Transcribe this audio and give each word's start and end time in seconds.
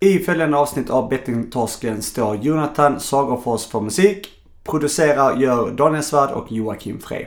I 0.00 0.18
följande 0.18 0.56
avsnitt 0.56 0.90
av 0.90 1.08
Bettingtorsken 1.08 2.02
står 2.02 2.36
Jonathan 2.36 3.00
Sagerfors 3.00 3.66
för 3.66 3.80
musik. 3.80 4.28
Producerar 4.64 5.36
gör 5.36 5.70
Daniel 5.70 6.02
Svärd 6.02 6.30
och 6.30 6.52
Joakim 6.52 7.00
Frey. 7.00 7.26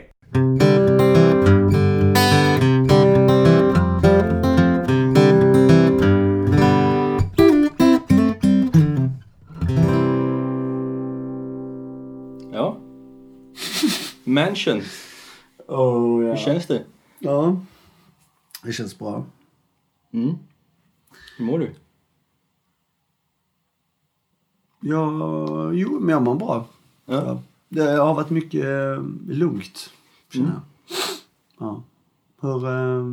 Ja. 12.51 12.77
Mansion. 14.23 14.81
Oh, 15.67 16.21
Hur 16.21 16.35
känns 16.35 16.67
det? 16.67 16.83
Ja. 17.19 17.57
Det 18.63 18.73
känns 18.73 18.99
bra. 18.99 19.25
Mm. 20.13 20.35
Hur 21.37 21.45
mår 21.45 21.59
du? 21.59 21.73
Ja, 24.81 25.71
jo, 25.73 25.99
men 25.99 26.09
jag 26.09 26.21
mår 26.21 26.35
bra. 26.35 26.65
Ja. 27.05 27.41
Det 27.69 27.81
har 27.91 28.13
varit 28.13 28.29
mycket 28.29 28.63
eh, 28.65 29.03
lugnt, 29.27 29.89
känner 30.33 30.47
jag. 30.51 30.61
Ja. 31.59 31.83
Hur... 32.41 32.65
Eh, 32.67 33.05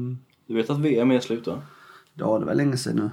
Du 0.47 0.55
vet 0.55 0.71
att 0.71 0.79
VM 0.79 1.11
är 1.11 1.21
slut 1.21 1.47
va? 1.47 1.63
ja, 2.15 2.39
det 2.39 2.45
var 2.45 2.55
länge 2.55 2.77
sedan 2.77 2.97
nu. 2.97 3.11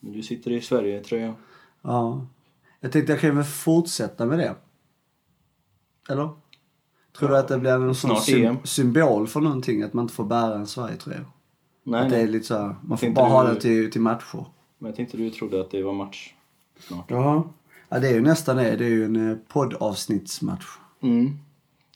Men 0.00 0.12
du 0.12 0.22
sitter 0.22 0.50
i 0.50 0.60
Sverige-tröja. 0.60 1.34
Ja. 1.82 2.26
Jag 2.80 2.92
tänkte 2.92 3.12
jag 3.12 3.20
kan 3.20 3.36
väl 3.36 3.44
fortsätta 3.44 4.26
med 4.26 4.38
det. 4.38 4.54
Eller? 6.08 6.28
Tror 7.18 7.28
du 7.28 7.36
att 7.38 7.48
det 7.48 7.58
blir 7.58 7.70
en 7.70 7.94
sån 7.94 8.10
Snart 8.16 8.28
EM. 8.28 8.56
sym- 8.56 8.66
symbol 8.66 9.26
för 9.26 9.40
någonting? 9.40 9.82
Att 9.82 9.92
man 9.92 10.02
inte 10.04 10.14
får 10.14 10.24
bära 10.24 10.54
en 10.54 10.66
Sverigetröja? 10.66 11.24
Nej, 11.82 12.00
Att 12.04 12.10
det 12.10 12.16
är 12.20 12.28
lite 12.28 12.46
så 12.46 12.54
här, 12.58 12.76
man 12.82 12.98
får 12.98 13.06
Tänkte 13.06 13.20
bara 13.22 13.28
ha 13.30 13.42
du- 13.42 13.48
den 13.48 13.58
till, 13.60 13.90
till 13.90 14.00
matcher. 14.00 14.44
Men 14.78 14.86
jag 14.88 14.96
tänkte 14.96 15.16
du 15.16 15.30
trodde 15.30 15.60
att 15.60 15.70
det 15.70 15.82
var 15.82 15.92
match 15.92 16.34
snart. 16.78 17.04
Ja. 17.10 17.44
Ja, 17.92 17.98
det 18.00 18.08
är 18.08 18.14
ju 18.14 18.20
nästan 18.20 18.56
det. 18.56 18.76
Det 18.76 18.84
är 18.84 18.88
ju 18.88 19.04
en 19.04 19.30
eh, 19.30 19.36
poddavsnittsmatch. 19.48 20.66
Mm. 21.00 21.38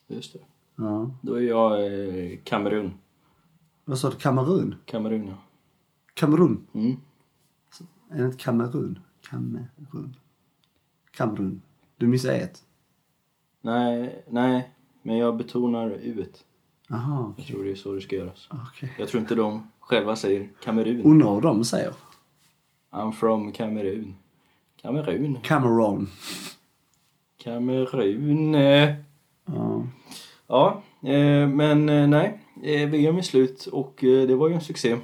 Just 0.06 0.32
det. 0.32 0.38
Ja. 0.76 1.10
Då 1.22 1.34
är 1.34 1.40
jag 1.40 1.86
eh, 1.86 2.38
Kamerun. 2.44 2.94
Vad 3.84 3.98
sa 3.98 4.10
du? 4.10 4.16
Kamerun? 4.16 4.74
Kamerun 4.84 5.26
ja. 5.26 5.34
Kamerun? 6.14 6.66
Mm. 6.72 6.96
Är 8.10 8.18
det 8.18 8.24
inte 8.24 8.36
Kamerun? 8.36 8.98
Kamerun. 9.30 10.16
Kamerun. 11.10 11.62
Du 11.96 12.06
missade 12.06 12.36
ett. 12.36 12.62
Nej, 13.60 14.24
nej. 14.28 14.70
Men 15.02 15.16
jag 15.16 15.36
betonar 15.36 15.90
u 15.90 16.26
Jaha, 16.88 17.34
Jag 17.36 17.46
tror 17.46 17.64
det 17.64 17.70
är 17.70 17.74
så 17.74 17.92
det 17.92 18.00
ska 18.00 18.16
göras. 18.16 18.48
okej. 18.50 18.94
Jag 18.98 19.08
tror 19.08 19.20
inte 19.20 19.34
de 19.34 19.70
själva 19.80 20.16
säger 20.16 20.50
Kamerun. 20.62 21.02
Undrar 21.02 21.28
vad 21.30 21.42
de 21.42 21.64
säger. 21.64 21.92
I'm 22.90 23.12
from 23.12 23.52
Kamerun. 23.52 24.14
Kamerun. 24.84 25.38
Cameron. 25.42 26.08
Kamerun. 27.42 28.54
eh. 28.54 28.94
Ja. 29.46 29.86
Ja, 30.46 30.82
eh, 31.02 31.48
men 31.48 31.88
eh, 31.88 32.06
nej. 32.08 32.40
Eh, 32.62 32.88
VM 32.88 33.16
är 33.16 33.22
slut 33.22 33.66
och 33.66 33.94
det 34.00 34.34
var 34.34 34.48
ju 34.48 34.54
en 34.54 34.60
succé 34.60 34.96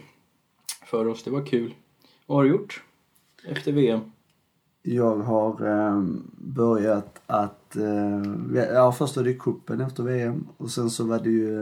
för 0.86 1.08
oss. 1.08 1.22
Det 1.22 1.30
var 1.30 1.46
kul. 1.46 1.74
Vad 2.26 2.38
har 2.38 2.44
du 2.44 2.50
gjort 2.50 2.82
efter 3.48 3.72
VM? 3.72 4.00
Jag 4.82 5.16
har 5.16 5.56
börjat 6.38 7.20
att... 7.26 7.76
Ja, 8.54 8.92
först 8.92 9.16
var 9.16 9.24
det 9.24 9.34
cupen 9.34 9.80
efter 9.80 10.02
VM. 10.02 10.46
Och 10.56 10.70
sen 10.70 10.90
så 10.90 11.04
var 11.04 11.18
det 11.18 11.30
ju... 11.30 11.54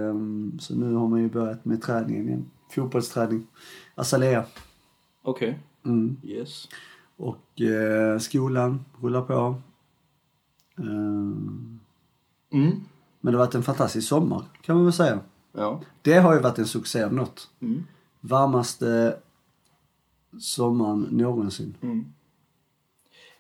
Så 0.60 0.74
nu 0.74 0.94
har 0.94 1.08
man 1.08 1.20
ju 1.20 1.28
börjat 1.28 1.64
med 1.64 1.82
träningen 1.82 2.28
igen. 2.28 2.50
Fotbollsträning. 2.70 3.46
Azalea. 3.94 4.44
Okej. 5.22 5.58
Mm. 5.84 6.16
Yes. 6.22 6.68
Och 7.18 7.60
eh, 7.60 8.18
skolan 8.18 8.84
rullar 9.00 9.22
på. 9.22 9.54
Eh, 10.78 10.84
Mm. 12.52 12.80
men 13.20 13.32
det 13.32 13.38
har 13.38 13.46
varit 13.46 13.54
en 13.54 13.62
fantastisk 13.62 14.08
sommar 14.08 14.42
kan 14.62 14.76
man 14.76 14.84
väl 14.84 14.92
säga. 14.92 15.20
Ja. 15.52 15.80
Det 16.02 16.14
har 16.18 16.34
ju 16.34 16.40
varit 16.40 16.58
en 16.58 16.66
succé 16.66 17.02
av 17.02 17.12
något. 17.14 17.50
Mm. 17.60 17.84
Varmaste 18.20 19.16
sommaren 20.40 21.06
någonsin. 21.10 21.74
Mm. 21.80 22.04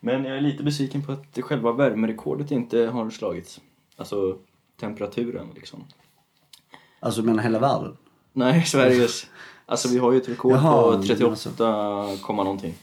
Men 0.00 0.24
jag 0.24 0.36
är 0.36 0.40
lite 0.40 0.62
besviken 0.62 1.02
på 1.02 1.12
att 1.12 1.38
själva 1.42 1.72
värmerekordet 1.72 2.50
inte 2.50 2.78
har 2.86 3.10
slagits. 3.10 3.60
Alltså 3.96 4.38
temperaturen 4.80 5.46
liksom. 5.54 5.84
Alltså 7.00 7.22
menar 7.22 7.42
hela 7.42 7.58
världen. 7.58 7.96
Nej, 8.32 8.64
Sveriges. 8.64 9.26
Alltså 9.66 9.88
vi 9.88 9.98
har 9.98 10.12
ju 10.12 10.18
ett 10.18 10.28
rekord 10.28 10.52
Jaha, 10.52 10.82
på 10.82 10.98
men 10.98 11.06
38, 11.06 12.16
komma 12.22 12.44
någonting. 12.44 12.74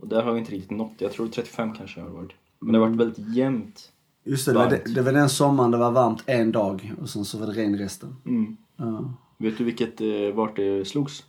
Och 0.00 0.08
där 0.08 0.22
har 0.22 0.32
vi 0.32 0.38
inte 0.38 0.52
riktigt 0.52 0.70
nått. 0.70 0.92
Jag 0.98 1.12
tror 1.12 1.28
35 1.28 1.72
kanske 1.74 2.00
har 2.00 2.08
varit. 2.08 2.32
Men 2.58 2.72
det 2.72 2.78
har 2.78 2.86
varit 2.86 2.98
väldigt 3.00 3.34
jämnt. 3.34 3.92
Just 4.24 4.46
det, 4.46 4.52
det 4.52 4.58
var, 4.58 4.70
Varmt. 4.70 4.84
det, 4.84 4.94
det 4.94 5.02
var 5.02 5.12
den 5.12 5.28
sommaren 5.28 5.70
det 5.70 5.76
var 5.76 5.90
varmt 5.90 6.22
en 6.26 6.52
dag 6.52 6.94
och 7.00 7.08
sen 7.10 7.24
så 7.24 7.38
var 7.38 7.46
det 7.46 7.52
regn 7.52 7.78
resten. 7.78 8.16
Mm. 8.26 8.56
Ja. 8.76 9.12
Vet 9.38 9.58
du 9.58 9.64
vilket, 9.64 10.00
eh, 10.00 10.34
vart 10.34 10.56
det 10.56 10.88
slogs? 10.88 11.24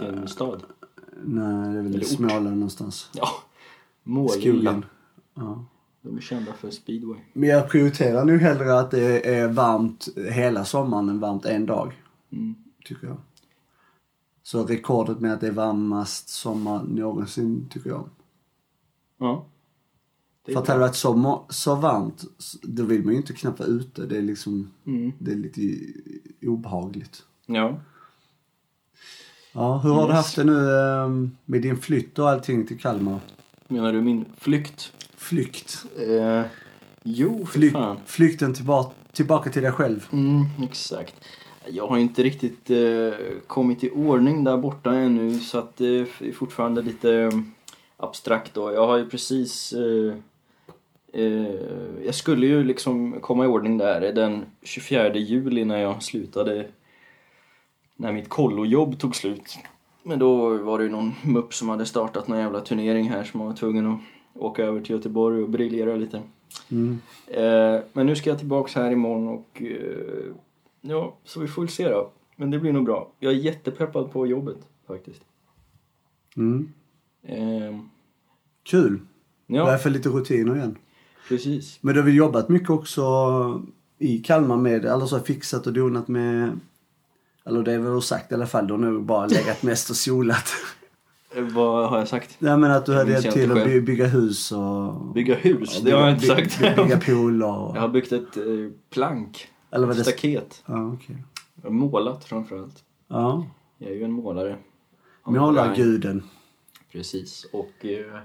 Vilken 0.00 0.28
stad? 0.28 0.62
Nej, 1.24 1.72
det 1.72 1.78
är 1.78 1.82
väl 1.82 1.86
Eller 1.86 1.98
i 1.98 2.00
ort. 2.00 2.06
Småland 2.06 2.44
någonstans. 2.44 3.10
Ja, 3.14 3.28
Målilla. 4.02 4.82
Ja. 5.34 5.64
De 6.02 6.16
är 6.16 6.20
kända 6.20 6.52
för 6.52 6.70
speedway. 6.70 7.18
Men 7.32 7.48
jag 7.48 7.68
prioriterar 7.68 8.24
nog 8.24 8.40
hellre 8.40 8.78
att 8.78 8.90
det 8.90 9.34
är 9.34 9.48
varmt 9.48 10.08
hela 10.30 10.64
sommaren 10.64 11.08
än 11.08 11.20
varmt 11.20 11.44
en 11.44 11.66
dag. 11.66 12.02
Mm. 12.32 12.54
Tycker 12.84 13.06
jag. 13.06 13.16
Så 14.46 14.64
rekordet 14.64 15.20
med 15.20 15.32
att 15.32 15.40
det 15.40 15.46
är 15.46 15.52
varmast 15.52 16.28
sommar 16.28 16.82
någonsin 16.82 17.68
tycker 17.70 17.90
jag. 17.90 18.08
Ja. 19.18 19.46
Det 20.44 20.52
är 20.52 20.54
För 20.54 20.60
att 20.62 20.68
hade 20.68 20.80
det 20.80 20.86
varit 20.86 20.96
så, 20.96 21.44
så 21.48 21.74
varmt, 21.74 22.24
då 22.62 22.82
vill 22.82 23.04
man 23.04 23.12
ju 23.12 23.16
inte 23.20 23.32
knappt 23.32 23.58
vara 23.58 23.68
ute. 23.68 24.06
Det 24.06 24.18
är 24.18 24.22
liksom, 24.22 24.70
Mm. 24.86 25.12
det 25.18 25.30
är 25.32 25.36
lite 25.36 25.60
obehagligt. 26.42 27.22
Ja. 27.46 27.80
Ja, 29.52 29.78
hur 29.78 29.90
har 29.90 30.02
du 30.02 30.08
Yes. 30.08 30.16
haft 30.16 30.36
det 30.36 30.44
nu 30.44 30.70
eh, 30.70 31.08
med 31.44 31.62
din 31.62 31.76
flytt 31.76 32.18
och 32.18 32.30
allting 32.30 32.66
till 32.66 32.78
Kalmar? 32.80 33.20
Menar 33.68 33.92
du 33.92 34.00
min 34.02 34.24
flykt? 34.38 34.92
Flykt. 35.16 35.84
Eh, 35.98 36.42
jo, 37.02 37.46
för 37.46 37.52
Fly, 37.58 37.70
fan. 37.70 37.96
flykten 38.06 38.54
tillbaka, 38.54 38.94
tillbaka 39.12 39.50
till 39.50 39.62
dig 39.62 39.72
själv. 39.72 40.08
Mm, 40.12 40.44
exakt. 40.62 41.14
Jag 41.68 41.86
har 41.86 41.98
inte 41.98 42.22
riktigt 42.22 42.70
eh, 42.70 43.12
kommit 43.46 43.84
i 43.84 43.90
ordning 43.90 44.44
där 44.44 44.56
borta 44.56 44.94
ännu 44.94 45.38
så 45.38 45.58
att 45.58 45.76
det 45.76 45.98
är 45.98 46.32
fortfarande 46.32 46.82
lite 46.82 47.14
eh, 47.14 47.30
abstrakt 47.96 48.54
då. 48.54 48.72
Jag 48.72 48.86
har 48.86 48.96
ju 48.96 49.08
precis... 49.08 49.72
Eh, 49.72 50.14
eh, 51.12 51.54
jag 52.04 52.14
skulle 52.14 52.46
ju 52.46 52.64
liksom 52.64 53.20
komma 53.20 53.44
i 53.44 53.48
ordning 53.48 53.78
där 53.78 54.12
den 54.12 54.44
24 54.62 55.14
juli 55.14 55.64
när 55.64 55.78
jag 55.78 56.02
slutade 56.02 56.66
när 57.96 58.12
mitt 58.12 58.28
kollojobb 58.28 58.98
tog 58.98 59.16
slut. 59.16 59.58
Men 60.02 60.18
då 60.18 60.56
var 60.56 60.78
det 60.78 60.84
ju 60.84 60.90
någon 60.90 61.14
mupp 61.24 61.54
som 61.54 61.68
hade 61.68 61.86
startat 61.86 62.28
någon 62.28 62.38
jävla 62.38 62.60
turnering 62.60 63.10
här 63.10 63.24
som 63.24 63.40
var 63.40 63.52
tvungen 63.52 63.86
att 63.86 64.00
åka 64.34 64.64
över 64.64 64.80
till 64.80 64.96
Göteborg 64.96 65.42
och 65.42 65.50
briljera 65.50 65.96
lite. 65.96 66.22
Mm. 66.70 67.00
Eh, 67.26 67.80
men 67.92 68.06
nu 68.06 68.16
ska 68.16 68.30
jag 68.30 68.38
tillbaks 68.38 68.74
här 68.74 68.90
imorgon 68.90 69.28
och 69.28 69.62
eh, 69.62 70.34
ja, 70.88 71.16
så 71.24 71.40
vi 71.40 71.48
får 71.48 71.62
väl 71.62 71.68
se 71.68 71.88
då. 71.88 72.12
Men 72.36 72.50
det 72.50 72.58
blir 72.58 72.72
nog 72.72 72.84
bra. 72.84 73.12
Jag 73.18 73.32
är 73.32 73.36
jättepeppad 73.36 74.12
på 74.12 74.26
jobbet 74.26 74.58
faktiskt. 74.86 75.22
Mm. 76.36 76.72
Eh, 77.22 77.80
Kul. 78.62 79.00
Ja, 79.46 79.78
få 79.78 79.88
lite 79.88 80.08
rutiner 80.08 80.56
igen. 80.56 80.78
precis. 81.28 81.78
Men 81.80 81.94
du 81.94 82.00
har 82.00 82.04
väl 82.06 82.14
jobbat 82.16 82.48
mycket 82.48 82.70
också 82.70 83.02
i 83.98 84.18
Kalmar 84.18 84.56
med, 84.56 84.84
eller 84.84 85.06
så 85.06 85.20
fixat 85.20 85.66
och 85.66 85.72
donat 85.72 86.08
med, 86.08 86.60
eller 87.44 87.62
det 87.62 87.72
är 87.72 87.78
väl 87.78 88.02
sagt 88.02 88.32
i 88.32 88.34
alla 88.34 88.46
fall, 88.46 88.66
du 88.66 88.72
har 88.72 88.78
nog 88.78 89.04
bara 89.04 89.26
legat 89.26 89.62
mest 89.62 89.90
och 89.90 89.96
solat. 89.96 90.48
Eh, 91.36 91.42
vad 91.42 91.90
har 91.90 91.98
jag 91.98 92.08
sagt? 92.08 92.36
Nej 92.38 92.56
men 92.56 92.70
att 92.70 92.86
du 92.86 92.94
hade 92.94 93.12
hjälpt 93.12 93.32
till 93.32 93.52
att 93.52 93.64
bygga 93.64 94.06
hus 94.06 94.52
och... 94.52 95.06
Bygga 95.14 95.34
hus? 95.34 95.76
Ja, 95.78 95.84
det 95.84 95.90
har 95.90 96.08
jag 96.08 96.18
bygga- 96.18 96.38
inte 96.38 96.50
sagt. 96.50 96.60
Bygga, 96.60 96.84
bygga 96.84 97.00
pooler 97.00 97.58
och... 97.58 97.76
jag 97.76 97.80
har 97.80 97.88
byggt 97.88 98.12
ett 98.12 98.36
eh, 98.36 98.42
plank. 98.90 99.48
Eller 99.70 99.86
vad 99.86 99.96
det... 99.96 100.04
Staket. 100.04 100.64
Ja. 100.66 100.96
Jag 101.54 101.62
har 101.62 101.70
målat 101.70 102.24
framförallt. 102.24 102.84
Ja. 103.08 103.46
Jag 103.78 103.90
är 103.90 103.94
ju 103.94 104.04
en 104.04 104.12
målare. 104.12 104.56
Målarguden. 105.24 106.22
Precis. 106.92 107.46
Och 107.52 107.84
eh, 107.84 108.20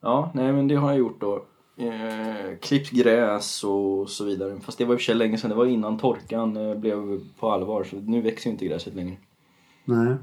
ja, 0.00 0.30
nej 0.34 0.52
men 0.52 0.68
det 0.68 0.74
har 0.74 0.90
jag 0.90 0.98
gjort 0.98 1.20
då. 1.20 1.44
Eh, 1.76 2.58
klippt 2.60 2.90
gräs 2.90 3.64
och 3.64 4.10
så 4.10 4.24
vidare. 4.24 4.60
Fast 4.60 4.78
det 4.78 4.84
var 4.84 4.94
i 4.94 4.96
och 4.96 5.00
för 5.00 5.04
sig 5.04 5.14
länge 5.14 5.38
sedan. 5.38 5.50
Det 5.50 5.56
var 5.56 5.66
innan 5.66 5.98
torkan 5.98 6.56
eh, 6.56 6.74
blev 6.74 7.20
på 7.38 7.50
allvar. 7.50 7.84
Så 7.84 7.96
nu 7.96 8.20
växer 8.20 8.50
ju 8.50 8.52
inte 8.52 8.66
gräset 8.66 8.94
längre. 8.94 9.16
Nej. 9.84 10.14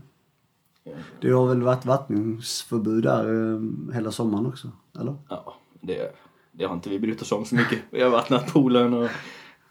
Det 1.22 1.32
har 1.32 1.48
väl 1.48 1.62
varit 1.62 1.86
vattningsförbud 1.86 3.04
där 3.04 3.94
hela 3.94 4.12
sommaren 4.12 4.46
också? 4.46 4.72
Eller? 5.00 5.16
Ja, 5.30 5.56
det, 5.82 6.16
det 6.52 6.66
har 6.66 6.74
inte 6.74 6.90
vi 6.90 7.00
brytt 7.00 7.22
oss 7.22 7.32
om 7.32 7.46
så 7.46 7.56
mycket. 7.56 7.80
Vi 7.90 8.02
har 8.02 8.10
vattnat 8.10 8.54
poolen 8.54 8.94
och, 8.94 9.10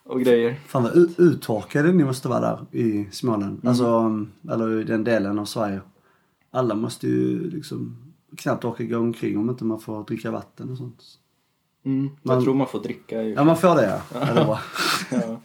och 0.08 0.20
grejer. 0.20 0.54
Fan 0.66 0.82
vad 0.82 0.96
uttorkade 1.20 1.92
ni 1.92 2.04
måste 2.04 2.28
vara 2.28 2.40
där 2.40 2.78
i 2.78 3.08
Småland. 3.12 3.52
Mm. 3.62 3.68
Alltså, 3.68 4.16
eller 4.54 4.80
i 4.80 4.84
den 4.84 5.04
delen 5.04 5.38
av 5.38 5.44
Sverige. 5.44 5.80
Alla 6.50 6.74
måste 6.74 7.06
ju 7.06 7.50
liksom 7.50 7.96
knappt 8.36 8.64
orka 8.64 8.84
gå 8.84 8.96
omkring 8.98 9.38
om 9.38 9.50
inte 9.50 9.64
man 9.64 9.80
får 9.80 10.04
dricka 10.04 10.30
vatten 10.30 10.70
och 10.70 10.78
sånt. 10.78 11.02
Mm. 11.84 12.10
Man- 12.22 12.34
Jag 12.36 12.44
tror 12.44 12.54
man 12.54 12.66
får 12.66 12.80
dricka 12.82 13.22
ju. 13.22 13.34
Ja, 13.34 13.44
man 13.44 13.56
får 13.56 13.74
det 13.76 13.86
ja. 13.86 14.00
ja 14.20 14.34
det 14.34 14.40
är 14.40 14.44
bra. 14.44 14.58
Ja. 15.10 15.40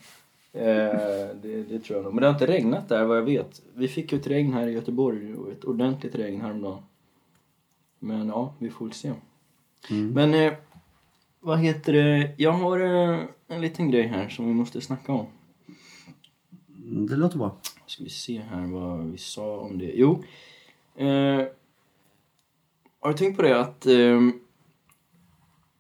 Eh, 0.60 1.36
det, 1.42 1.64
det 1.70 1.80
tror 1.80 1.98
jag 1.98 2.04
nog. 2.04 2.14
Men 2.14 2.22
det 2.22 2.28
har 2.28 2.34
inte 2.34 2.48
regnat 2.48 2.90
där 2.90 3.06
vad 3.06 3.18
jag 3.18 3.24
vet. 3.24 3.62
Vi 3.74 3.88
fick 3.88 4.12
ju 4.12 4.20
ett 4.20 4.28
regn 4.28 4.54
här 4.54 4.68
i 4.68 4.72
Göteborg, 4.72 5.36
och 5.36 5.52
ett 5.52 5.64
ordentligt 5.64 6.16
regn 6.16 6.42
häromdagen. 6.42 6.84
Men 8.00 8.28
ja, 8.28 8.54
vi 8.60 8.70
får 8.70 8.86
väl 8.86 8.94
se. 8.94 9.12
Mm. 9.90 10.10
Men 10.10 10.34
eh, 10.34 10.54
vad 11.44 11.60
heter 11.60 11.94
det? 11.94 12.34
Jag 12.38 12.52
har 12.52 12.80
eh, 12.80 13.26
en 13.48 13.62
liten 13.62 13.92
grej 13.92 14.08
här 14.08 14.30
som 14.30 14.48
vi 14.48 14.54
måste 14.54 14.82
snacka 14.82 15.12
om. 15.12 15.26
Det 17.08 17.16
låter 17.16 17.38
bra. 17.38 17.58
Ska 17.86 18.04
vi 18.04 18.10
se 18.10 18.40
här 18.40 18.68
vad 18.68 19.12
vi 19.12 19.18
sa 19.18 19.58
om 19.58 19.78
det. 19.78 19.92
Jo. 19.96 20.24
Eh, 20.96 21.48
har 23.00 23.12
du 23.12 23.14
tänkt 23.18 23.36
på 23.36 23.42
det 23.42 23.60
att 23.60 23.86
eh, 23.86 24.22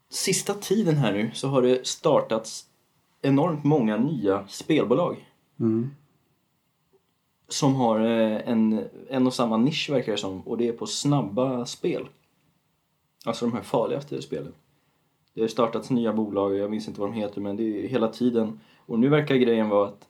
sista 0.09 0.53
tiden 0.53 0.95
här 0.95 1.13
nu 1.13 1.31
så 1.33 1.47
har 1.47 1.61
det 1.61 1.87
startats 1.87 2.65
enormt 3.21 3.63
många 3.63 3.97
nya 3.97 4.47
spelbolag. 4.47 5.29
Mm. 5.59 5.89
Som 7.47 7.75
har 7.75 7.99
eh, 7.99 8.49
en, 8.49 8.87
en 9.09 9.27
och 9.27 9.33
samma 9.33 9.57
nisch 9.57 9.89
verkar 9.89 10.11
det 10.11 10.17
som 10.17 10.41
och 10.41 10.57
det 10.57 10.67
är 10.67 10.73
på 10.73 10.87
snabba 10.87 11.65
spel. 11.65 12.07
Alltså 13.25 13.45
de 13.45 13.53
här 13.53 13.63
farligaste 13.63 14.21
spelen. 14.21 14.53
Det 15.33 15.41
har 15.41 15.47
startats 15.47 15.89
nya 15.89 16.13
bolag, 16.13 16.55
jag 16.55 16.71
minns 16.71 16.87
inte 16.87 16.99
vad 17.01 17.09
de 17.09 17.13
heter 17.13 17.41
men 17.41 17.55
det 17.55 17.63
är 17.85 17.87
hela 17.87 18.07
tiden. 18.07 18.59
Och 18.85 18.99
nu 18.99 19.09
verkar 19.09 19.35
grejen 19.35 19.69
vara 19.69 19.87
att 19.87 20.07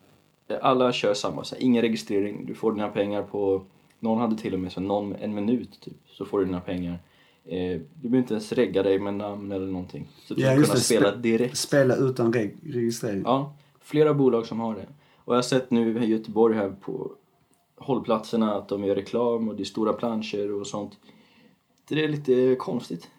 alla 0.61 0.91
kör 0.91 1.13
samma, 1.13 1.43
så 1.43 1.55
här, 1.55 1.63
ingen 1.63 1.81
registrering, 1.81 2.45
du 2.45 2.53
får 2.53 2.71
dina 2.71 2.87
pengar 2.89 3.23
på, 3.23 3.63
någon 3.99 4.19
hade 4.21 4.37
till 4.37 4.53
och 4.53 4.59
med 4.59 4.71
så 4.71 4.79
någon, 4.81 5.15
en 5.15 5.33
minut 5.35 5.79
typ, 5.81 5.97
så 6.07 6.25
får 6.25 6.39
du 6.39 6.45
dina 6.45 6.61
pengar. 6.61 6.99
Eh, 7.45 7.57
du 7.59 7.85
behöver 8.01 8.17
inte 8.17 8.33
ens 8.33 8.51
regga 8.51 8.83
dig 8.83 8.99
med 8.99 9.13
namn 9.13 9.51
eller 9.51 9.67
någonting. 9.67 10.07
Så 10.27 10.33
du 10.33 10.41
Ja, 10.41 10.47
ska 10.47 10.55
just 10.57 10.71
kunna 10.71 10.79
spela 10.81 11.11
Spe- 11.11 11.21
direkt. 11.21 11.57
Spela 11.57 11.95
utan 11.95 12.33
reg- 12.33 12.73
registrering. 12.73 13.21
Ja, 13.25 13.53
flera 13.81 14.13
bolag 14.13 14.45
som 14.45 14.59
har 14.59 14.75
det. 14.75 14.87
Och 15.17 15.33
jag 15.33 15.37
har 15.37 15.41
sett 15.41 15.71
nu 15.71 16.03
i 16.03 16.05
Göteborg 16.05 16.55
här 16.55 16.69
på 16.81 17.11
hållplatserna 17.75 18.55
att 18.55 18.69
de 18.69 18.83
gör 18.83 18.95
reklam 18.95 19.49
och 19.49 19.55
det 19.55 19.63
är 19.63 19.65
stora 19.65 19.93
planscher 19.93 20.51
och 20.61 20.67
sånt. 20.67 20.97
Det 21.89 22.03
är 22.03 22.07
lite 22.07 22.55
konstigt. 22.59 23.09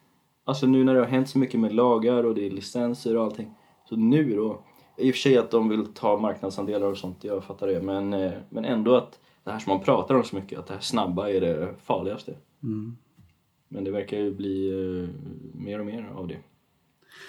Alltså 0.45 0.67
nu 0.67 0.85
när 0.85 0.95
det 0.95 1.01
har 1.01 1.07
hänt 1.07 1.29
så 1.29 1.39
mycket 1.39 1.61
med 1.61 1.73
lagar 1.73 2.25
och 2.25 2.35
det 2.35 2.47
är 2.47 2.51
licenser 2.51 3.17
och 3.17 3.25
allting. 3.25 3.55
Så 3.89 3.97
nu 3.97 4.37
då, 4.37 4.65
i 4.99 5.11
och 5.11 5.15
för 5.15 5.21
sig 5.21 5.39
att 5.39 5.51
de 5.51 5.69
vill 5.69 5.87
ta 5.87 6.19
marknadsandelar 6.19 6.87
och 6.87 6.99
sånt, 6.99 7.25
jag 7.25 7.45
fattar 7.45 7.67
det. 7.67 7.83
Men, 7.83 8.13
eh, 8.13 8.33
men 8.51 8.65
ändå 8.65 8.95
att 8.95 9.21
det 9.45 9.51
här 9.51 9.59
som 9.59 9.73
man 9.73 9.85
pratar 9.85 10.15
om 10.15 10.25
så 10.25 10.37
mycket, 10.37 10.59
att 10.59 10.67
det 10.67 10.75
här 10.75 10.81
snabba 10.81 11.31
är 11.31 11.41
det 11.41 11.75
farligaste. 11.83 12.35
Mm. 12.63 12.97
Men 13.69 13.85
det 13.85 13.91
verkar 13.91 14.19
ju 14.19 14.35
bli 14.35 14.69
eh, 14.71 15.09
mer 15.55 15.81
och 15.81 15.87
mer 15.87 16.13
av 16.15 16.29
det. 16.29 16.39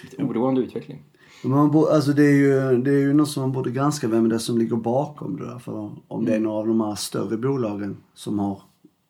Lite 0.04 0.24
oroande 0.24 0.62
utveckling. 0.62 1.04
Man 1.44 1.72
bo, 1.72 1.86
alltså 1.86 2.12
det, 2.12 2.24
är 2.24 2.34
ju, 2.34 2.78
det 2.82 2.92
är 2.92 3.00
ju 3.00 3.14
något 3.14 3.30
som 3.30 3.42
man 3.42 3.52
borde 3.52 3.72
granska 3.72 4.08
vem 4.08 4.30
det 4.30 4.36
är 4.36 4.40
som 4.40 4.58
ligger 4.58 4.76
bakom 4.76 5.38
det 5.38 5.46
där. 5.46 5.60
För 5.60 5.92
om 6.08 6.26
det 6.26 6.36
är 6.36 6.40
några 6.40 6.58
av 6.58 6.68
de 6.68 6.82
här 6.82 6.96
större 6.96 7.38
bolagen 7.38 7.98
som 8.14 8.40
har 8.40 8.62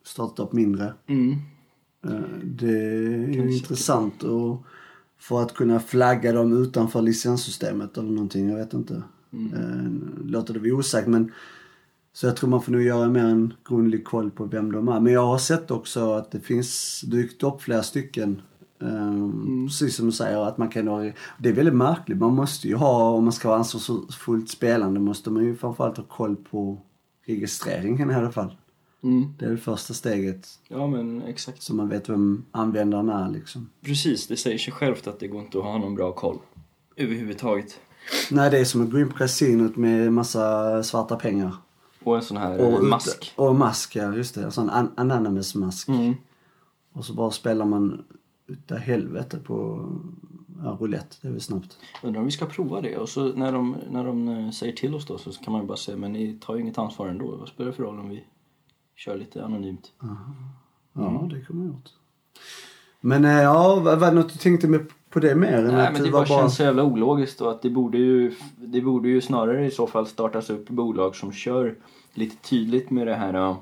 startat 0.04 0.40
upp 0.40 0.54
mindre. 0.54 0.94
Mm. 1.08 1.36
Eh, 2.06 2.20
Det 2.44 2.78
är 2.78 3.28
ju 3.28 3.54
intressant 3.54 4.24
och 4.24 4.64
för 5.20 5.42
att 5.42 5.54
kunna 5.54 5.80
flagga 5.80 6.32
dem 6.32 6.64
utanför 6.64 7.02
licenssystemet 7.02 7.98
eller 7.98 8.12
någonting. 8.12 8.50
Jag 8.50 8.58
vet 8.58 8.74
inte. 8.74 9.04
Mm. 9.34 10.20
Låter 10.26 10.54
det 10.54 10.60
vara 10.60 10.74
osagt 10.74 11.08
men 11.08 11.32
så 12.14 12.26
jag 12.28 12.36
tror 12.36 12.50
man 12.50 12.62
får 12.62 12.72
nog 12.72 12.82
göra 12.82 13.10
mer 13.10 13.24
en 13.26 13.54
grundlig 13.70 14.06
koll 14.06 14.32
på 14.32 14.46
vem 14.46 14.72
de 14.72 14.88
är. 14.88 15.00
Men 15.00 15.14
jag 15.14 15.26
har 15.26 15.38
sett 15.38 15.72
också 15.72 16.12
att 16.14 16.32
det 16.32 16.40
finns 16.40 17.02
dykt 17.02 17.44
upp 17.44 17.62
flera 17.62 17.84
stycken. 17.84 18.42
Um, 18.80 19.68
Precis 19.68 19.96
som 19.96 20.06
du 20.06 20.12
säger 20.12 20.38
att 20.38 20.58
man 20.58 20.70
kan 20.70 20.88
ha, 20.88 21.02
Det 21.38 21.50
är 21.50 21.54
väldigt 21.54 21.76
märkligt. 21.76 22.18
Man 22.18 22.34
måste 22.34 22.68
ju 22.68 22.76
ha, 22.76 23.10
om 23.10 23.24
man 23.24 23.34
ska 23.34 23.48
vara 23.48 23.58
ansvarsfullt 23.58 24.50
spelande, 24.50 25.00
måste 25.00 25.30
man 25.30 25.44
ju 25.44 25.56
framförallt 25.56 25.98
ha 25.98 26.04
koll 26.04 26.36
på 26.36 26.82
registreringen 27.26 28.12
i 28.12 28.14
alla 28.14 28.32
fall. 28.32 28.56
Mm. 29.06 29.34
Det 29.40 29.46
är 29.46 29.50
det 29.50 29.58
första 29.58 29.94
steget. 29.94 30.48
Ja 30.68 30.88
men 30.88 31.22
exakt. 31.22 31.62
Så 31.62 31.76
man 31.76 31.90
vet 31.90 32.10
vem 32.10 32.46
användaren 32.52 33.10
är 33.10 33.30
liksom. 33.30 33.70
Precis, 33.82 34.28
det 34.28 34.38
säger 34.38 34.58
sig 34.58 34.74
självt 34.74 35.08
att 35.08 35.20
det 35.20 35.28
går 35.28 35.42
inte 35.42 35.58
att 35.58 35.64
ha 35.64 35.78
någon 35.78 35.96
bra 35.96 36.12
koll. 36.12 36.38
Överhuvudtaget. 36.96 37.80
Nej, 38.32 38.52
det 38.52 38.60
är 38.60 38.66
som 38.66 38.82
att 38.84 38.92
gå 38.92 39.00
in 39.00 39.10
på 39.10 39.18
kasinot 39.18 39.76
med 39.76 40.14
massa 40.14 40.84
svarta 40.84 41.16
pengar. 41.16 41.56
Och 42.04 42.16
en 42.16 42.22
sån 42.22 42.38
här 42.38 42.60
Och 42.60 42.84
mask. 42.84 43.34
Och 43.36 43.56
mask, 43.56 43.96
ja. 43.96 44.16
Just 44.16 44.36
det. 44.36 44.44
En 44.44 44.52
sån 44.52 44.70
an- 44.70 44.92
anonymous 44.98 45.56
mask. 45.56 45.88
Mm. 45.88 46.14
Och 46.94 47.06
så 47.06 47.14
bara 47.14 47.32
spelar 47.32 47.66
man 47.66 48.06
utav 48.48 48.78
helvete 48.78 49.38
på 49.38 49.90
ja, 50.64 50.78
roulette. 50.80 51.16
Det 51.22 51.28
är 51.28 51.32
väl 51.32 51.42
snabbt. 51.42 51.78
Undrar 52.04 52.20
om 52.20 52.26
vi 52.26 52.32
ska 52.32 52.46
prova 52.46 52.82
det. 52.82 52.98
Och 52.98 53.10
så 53.10 53.34
när 53.34 53.52
de, 53.52 53.78
när 53.90 54.06
de 54.06 54.28
eh, 54.28 54.52
säger 54.52 54.74
till 54.74 54.96
oss 54.96 55.06
då 55.06 55.18
så 55.18 55.32
kan 55.32 55.52
man 55.52 55.62
ju 55.62 55.68
bara 55.68 55.78
säga 55.78 55.98
men 55.98 56.14
ni 56.14 56.38
tar 56.42 56.56
ju 56.56 56.62
inget 56.62 56.78
ansvar 56.78 57.08
ändå. 57.08 57.36
Vad 57.36 57.48
spelar 57.48 57.72
det 57.72 57.76
för 57.76 57.84
roll 57.84 58.00
om 58.00 58.10
vi 58.10 58.24
kör 58.96 59.18
lite 59.18 59.46
anonymt? 59.46 59.92
Ja, 60.94 61.28
det 61.32 61.42
kommer 61.42 61.66
jag 61.66 61.74
gjort. 61.74 61.90
Men 63.02 63.26
eh, 63.26 63.42
ja, 63.42 63.80
var 63.80 63.98
det 63.98 64.12
något 64.12 64.34
du 64.34 64.40
tänkte 64.40 64.68
med 64.68 64.86
på 65.10 65.20
det 65.20 65.36
mer? 65.36 65.54
än 65.54 65.68
Nej 65.68 65.88
att 65.88 65.94
men 65.94 66.04
det 66.04 66.10
var 66.10 66.28
bara 66.28 66.40
känns 66.42 66.56
så 66.56 66.64
jävla 66.64 66.84
ologiskt 66.84 67.42
och 67.42 67.52
att 67.52 67.62
det 67.62 67.70
borde 67.70 67.98
ju 67.98 68.36
Det 68.56 68.82
borde 68.82 69.10
ju 69.10 69.22
snarare 69.22 69.66
i 69.66 69.72
så 69.72 69.88
fall 69.88 70.08
startas 70.08 70.50
upp 70.50 70.70
bolag 70.70 71.16
som 71.16 71.32
kör 71.32 71.76
lite 72.14 72.36
tydligt 72.50 72.90
med 72.90 73.08
det 73.08 73.16
här 73.16 73.34
ja, 73.34 73.62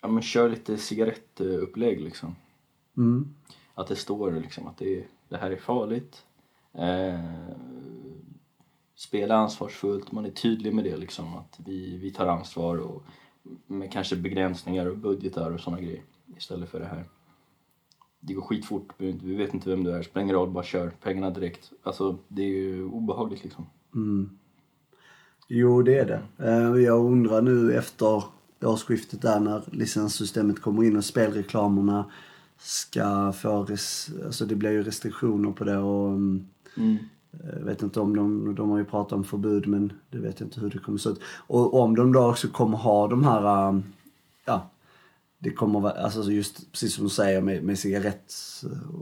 Ja 0.00 0.08
men 0.08 0.22
kör 0.22 0.48
lite 0.48 0.76
cigarettupplägg 0.76 2.00
liksom. 2.00 2.36
Mm. 2.96 3.34
Att 3.74 3.86
det 3.86 3.96
står 3.96 4.32
liksom 4.32 4.66
att 4.66 4.78
det, 4.78 5.04
det 5.28 5.36
här 5.36 5.50
är 5.50 5.56
farligt. 5.56 6.24
Eh, 6.72 7.20
spela 8.96 9.36
ansvarsfullt, 9.36 10.12
man 10.12 10.26
är 10.26 10.30
tydlig 10.30 10.74
med 10.74 10.84
det 10.84 10.96
liksom. 10.96 11.36
Att 11.36 11.60
vi, 11.64 11.96
vi 11.96 12.10
tar 12.10 12.26
ansvar 12.26 12.76
och 12.76 13.02
med 13.66 13.92
kanske 13.92 14.16
begränsningar 14.16 14.86
och 14.86 14.96
budgetar 14.98 15.50
och 15.50 15.60
sådana 15.60 15.82
grejer. 15.82 16.02
Istället 16.36 16.68
för 16.68 16.80
det 16.80 16.86
här. 16.86 17.04
Det 18.20 18.34
går 18.34 18.42
skitfort, 18.42 18.92
vi 18.98 19.34
vet 19.34 19.54
inte 19.54 19.70
vem 19.70 19.84
du 19.84 19.90
är, 19.92 20.02
spelar 20.02 20.22
ingen 20.22 20.36
roll, 20.36 20.50
bara 20.50 20.64
kör 20.64 20.90
pengarna 21.02 21.30
direkt. 21.30 21.72
Alltså 21.82 22.18
det 22.28 22.42
är 22.42 22.46
ju 22.48 22.84
obehagligt 22.84 23.44
liksom. 23.44 23.66
Mm. 23.94 24.30
Jo, 25.48 25.82
det 25.82 25.98
är 25.98 26.06
det. 26.06 26.46
Eh, 26.50 26.82
Jag 26.84 27.04
undrar 27.04 27.42
nu 27.42 27.74
efter 27.74 28.22
årsskiftet 28.62 29.22
där 29.22 29.40
när 29.40 29.62
licenssystemet 29.72 30.62
kommer 30.62 30.84
in 30.84 30.96
och 30.96 31.04
spelreklamerna 31.04 32.10
ska 32.58 33.32
få... 33.32 33.64
Res- 33.64 34.10
alltså 34.24 34.46
det 34.46 34.54
blir 34.56 34.70
ju 34.70 34.82
restriktioner 34.82 35.52
på 35.52 35.64
det 35.64 35.78
och 35.78 36.08
mm, 36.08 36.46
Mm. 36.76 36.96
Jag 37.44 37.64
vet 37.64 37.82
inte 37.82 38.00
om 38.00 38.16
de, 38.16 38.54
de 38.54 38.70
har 38.70 38.78
ju 38.78 38.84
pratat 38.84 39.12
om 39.12 39.24
förbud 39.24 39.66
men 39.66 39.92
det 40.10 40.18
vet 40.18 40.40
jag 40.40 40.46
inte 40.46 40.60
hur 40.60 40.70
det 40.70 40.78
kommer 40.78 40.98
se 40.98 41.08
ut. 41.08 41.20
Och 41.46 41.74
om 41.74 41.96
de 41.96 42.12
då 42.12 42.30
också 42.30 42.48
kommer 42.48 42.78
ha 42.78 43.08
de 43.08 43.24
här, 43.24 43.68
um, 43.68 43.84
ja, 44.44 44.70
det 45.38 45.50
kommer 45.50 45.80
vara, 45.80 45.92
alltså 45.92 46.22
just 46.22 46.72
precis 46.72 46.94
som 46.94 47.04
du 47.04 47.10
säger 47.10 47.40
med, 47.40 47.64
med 47.64 47.78
cigarett 47.78 48.34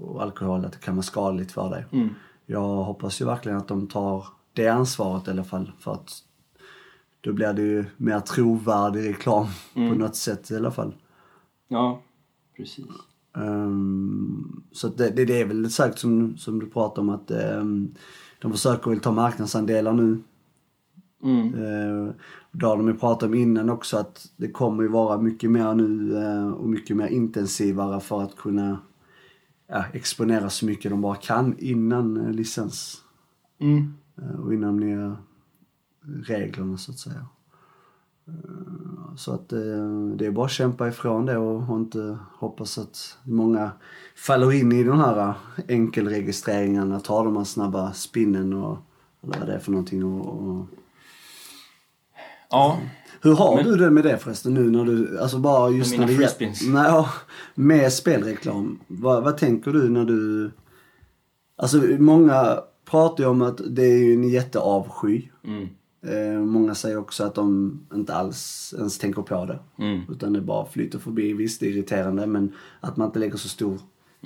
och 0.00 0.22
alkohol 0.22 0.64
att 0.64 0.72
det 0.72 0.78
kan 0.78 0.96
vara 0.96 1.02
skadligt 1.02 1.52
för 1.52 1.70
dig. 1.70 1.84
Mm. 1.92 2.08
Jag 2.46 2.84
hoppas 2.84 3.20
ju 3.20 3.24
verkligen 3.24 3.58
att 3.58 3.68
de 3.68 3.86
tar 3.86 4.26
det 4.52 4.68
ansvaret 4.68 5.28
i 5.28 5.30
alla 5.30 5.44
fall 5.44 5.72
för 5.78 5.92
att 5.92 6.22
då 7.20 7.32
blir 7.32 7.52
det 7.52 7.62
ju 7.62 7.84
mer 7.96 8.20
trovärdig 8.20 9.08
reklam 9.08 9.46
på 9.74 9.80
något 9.80 10.16
sätt 10.16 10.50
i 10.50 10.56
alla 10.56 10.70
fall. 10.70 10.94
Ja, 11.68 12.02
precis. 12.56 12.86
Ehm, 13.36 14.62
så 14.72 14.88
det, 14.88 15.10
det, 15.10 15.24
det 15.24 15.40
är 15.40 15.44
väl 15.44 15.70
sagt 15.70 15.98
som, 15.98 16.36
som 16.36 16.58
du 16.58 16.66
pratar 16.70 17.02
om 17.02 17.08
att 17.08 17.30
um, 17.30 17.94
de 18.44 18.52
försöker 18.52 18.90
väl 18.90 19.00
ta 19.00 19.12
marknadsandelar 19.12 19.92
nu. 19.92 20.22
Mm. 21.22 21.54
Uh, 21.54 22.12
då 22.52 22.66
har 22.66 22.76
de 22.76 22.88
ju 22.88 22.94
pratat 22.94 23.22
om 23.22 23.34
innan 23.34 23.70
också 23.70 23.96
att 23.96 24.32
det 24.36 24.50
kommer 24.50 24.82
ju 24.82 24.88
vara 24.88 25.18
mycket 25.18 25.50
mer 25.50 25.74
nu 25.74 26.18
eh, 26.18 26.48
och 26.48 26.68
mycket 26.68 26.96
mer 26.96 27.06
intensivare 27.06 28.00
för 28.00 28.22
att 28.22 28.36
kunna 28.36 28.78
ja, 29.66 29.84
exponera 29.92 30.50
så 30.50 30.66
mycket 30.66 30.90
de 30.90 31.00
bara 31.00 31.14
kan 31.14 31.58
innan 31.58 32.16
eh, 32.16 32.30
licens. 32.30 33.02
Mm. 33.58 33.94
Eh, 34.16 34.40
och 34.40 34.54
inom 34.54 34.80
nya 34.80 35.16
reglerna 36.02 36.76
så 36.76 36.92
att 36.92 36.98
säga. 36.98 37.26
Så 39.16 39.32
att 39.34 39.52
eh, 39.52 39.58
det 40.16 40.26
är 40.26 40.30
bara 40.30 40.46
att 40.46 40.50
kämpa 40.52 40.88
ifrån 40.88 41.26
det 41.26 41.36
och 41.36 41.76
inte 41.76 42.18
hoppas 42.38 42.78
att 42.78 43.18
många 43.24 43.70
faller 44.16 44.52
in 44.52 44.72
i 44.72 44.84
de 44.84 44.98
här 45.00 45.28
eh, 45.28 45.34
enkelregistreringarna, 45.68 47.00
tar 47.00 47.24
de 47.24 47.36
här 47.36 47.44
snabba 47.44 47.92
spinnen 47.92 48.52
och 48.52 48.78
eller 49.22 49.38
vad 49.38 49.48
det 49.48 49.54
är 49.54 49.58
för 49.58 49.70
någonting. 49.70 50.04
Och, 50.04 50.48
och... 50.48 50.66
Ja, 52.50 52.78
Hur 53.20 53.34
har 53.34 53.56
Men- 53.56 53.64
du 53.64 53.76
det 53.76 53.90
med 53.90 54.04
det 54.04 54.18
förresten 54.18 54.54
nu 54.54 54.70
när 54.70 54.84
du, 54.84 55.18
alltså 55.18 55.38
bara 55.38 55.70
just 55.70 55.90
Med 55.90 56.00
när 56.00 56.06
det 56.06 56.12
gäller-? 56.12 56.72
Nej, 56.72 56.84
ja, 56.86 57.08
med 57.54 57.92
spelreklam. 57.92 58.80
Vad, 58.86 59.22
vad 59.24 59.36
tänker 59.38 59.70
du 59.72 59.88
när 59.88 60.04
du, 60.04 60.50
alltså 61.56 61.76
många 61.98 62.58
pratar 62.90 63.24
ju 63.24 63.30
om 63.30 63.42
att 63.42 63.60
det 63.70 63.82
är 63.82 63.98
ju 63.98 64.12
en 64.14 64.28
jätteavsky. 64.28 65.22
mm. 65.44 65.68
Eh, 66.06 66.40
många 66.40 66.74
säger 66.74 66.98
också 66.98 67.24
att 67.24 67.34
de 67.34 67.80
inte 67.94 68.14
alls 68.14 68.74
ens 68.78 68.98
tänker 68.98 69.22
på 69.22 69.44
det. 69.44 69.58
Mm. 69.78 70.02
Utan 70.10 70.32
det 70.32 70.40
bara 70.40 70.66
flyter 70.66 70.98
förbi. 70.98 71.32
Visst, 71.32 71.60
det 71.60 71.66
är 71.66 71.70
irriterande 71.70 72.26
men 72.26 72.52
att 72.80 72.96
man 72.96 73.06
inte 73.06 73.18
lägger 73.18 73.36
så 73.36 73.48
stor 73.48 73.78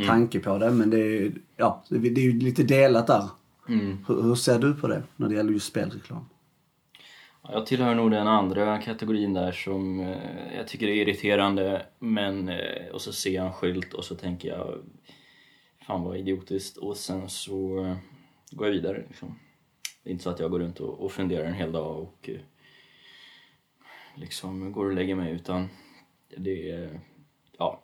tanke 0.07 0.41
på 0.41 0.59
det. 0.59 0.71
Men 0.71 0.91
det 0.91 0.99
är, 0.99 1.33
ja, 1.57 1.85
det 1.89 1.97
är 1.97 2.19
ju 2.19 2.39
lite 2.39 2.63
delat 2.63 3.07
där. 3.07 3.25
Mm. 3.69 3.99
Hur, 4.09 4.23
hur 4.23 4.35
ser 4.35 4.59
du 4.59 4.75
på 4.75 4.89
det 4.89 5.03
när 5.17 5.29
det 5.29 5.35
gäller 5.35 5.53
just 5.53 5.67
spelreklam? 5.67 6.25
Ja, 7.43 7.51
Jag 7.53 7.67
tillhör 7.67 7.95
nog 7.95 8.11
den 8.11 8.27
andra 8.27 8.79
kategorin 8.79 9.35
där 9.35 9.53
som 9.53 10.01
eh, 10.01 10.57
jag 10.57 10.69
tycker 10.69 10.89
är 10.89 10.95
irriterande 10.95 11.83
men 11.99 12.49
eh, 12.49 12.89
och 12.93 13.01
så 13.01 13.13
ser 13.13 13.31
jag 13.31 13.47
en 13.47 13.53
skylt 13.53 13.95
och 13.95 14.05
så 14.05 14.15
tänker 14.15 14.49
jag 14.49 14.75
fan 15.87 16.03
vad 16.03 16.17
idiotiskt 16.17 16.77
och 16.77 16.97
sen 16.97 17.29
så 17.29 17.59
går 18.51 18.67
jag 18.67 18.73
vidare 18.73 19.05
liksom. 19.09 19.35
Det 20.03 20.11
är 20.11 20.13
inte 20.13 20.25
så 20.25 20.31
att 20.31 20.41
jag 20.41 20.51
går 20.51 20.59
runt 20.59 20.81
och, 20.81 21.05
och 21.05 21.13
funderar 21.13 21.45
en 21.45 21.55
hel 21.55 21.73
dag 21.73 22.03
och 22.03 22.29
eh, 22.29 22.41
liksom 24.17 24.73
går 24.73 24.87
och 24.87 24.95
lägger 24.95 25.15
mig 25.15 25.33
utan 25.33 25.69
det 26.37 26.71
är 26.71 27.01
ja 27.59 27.83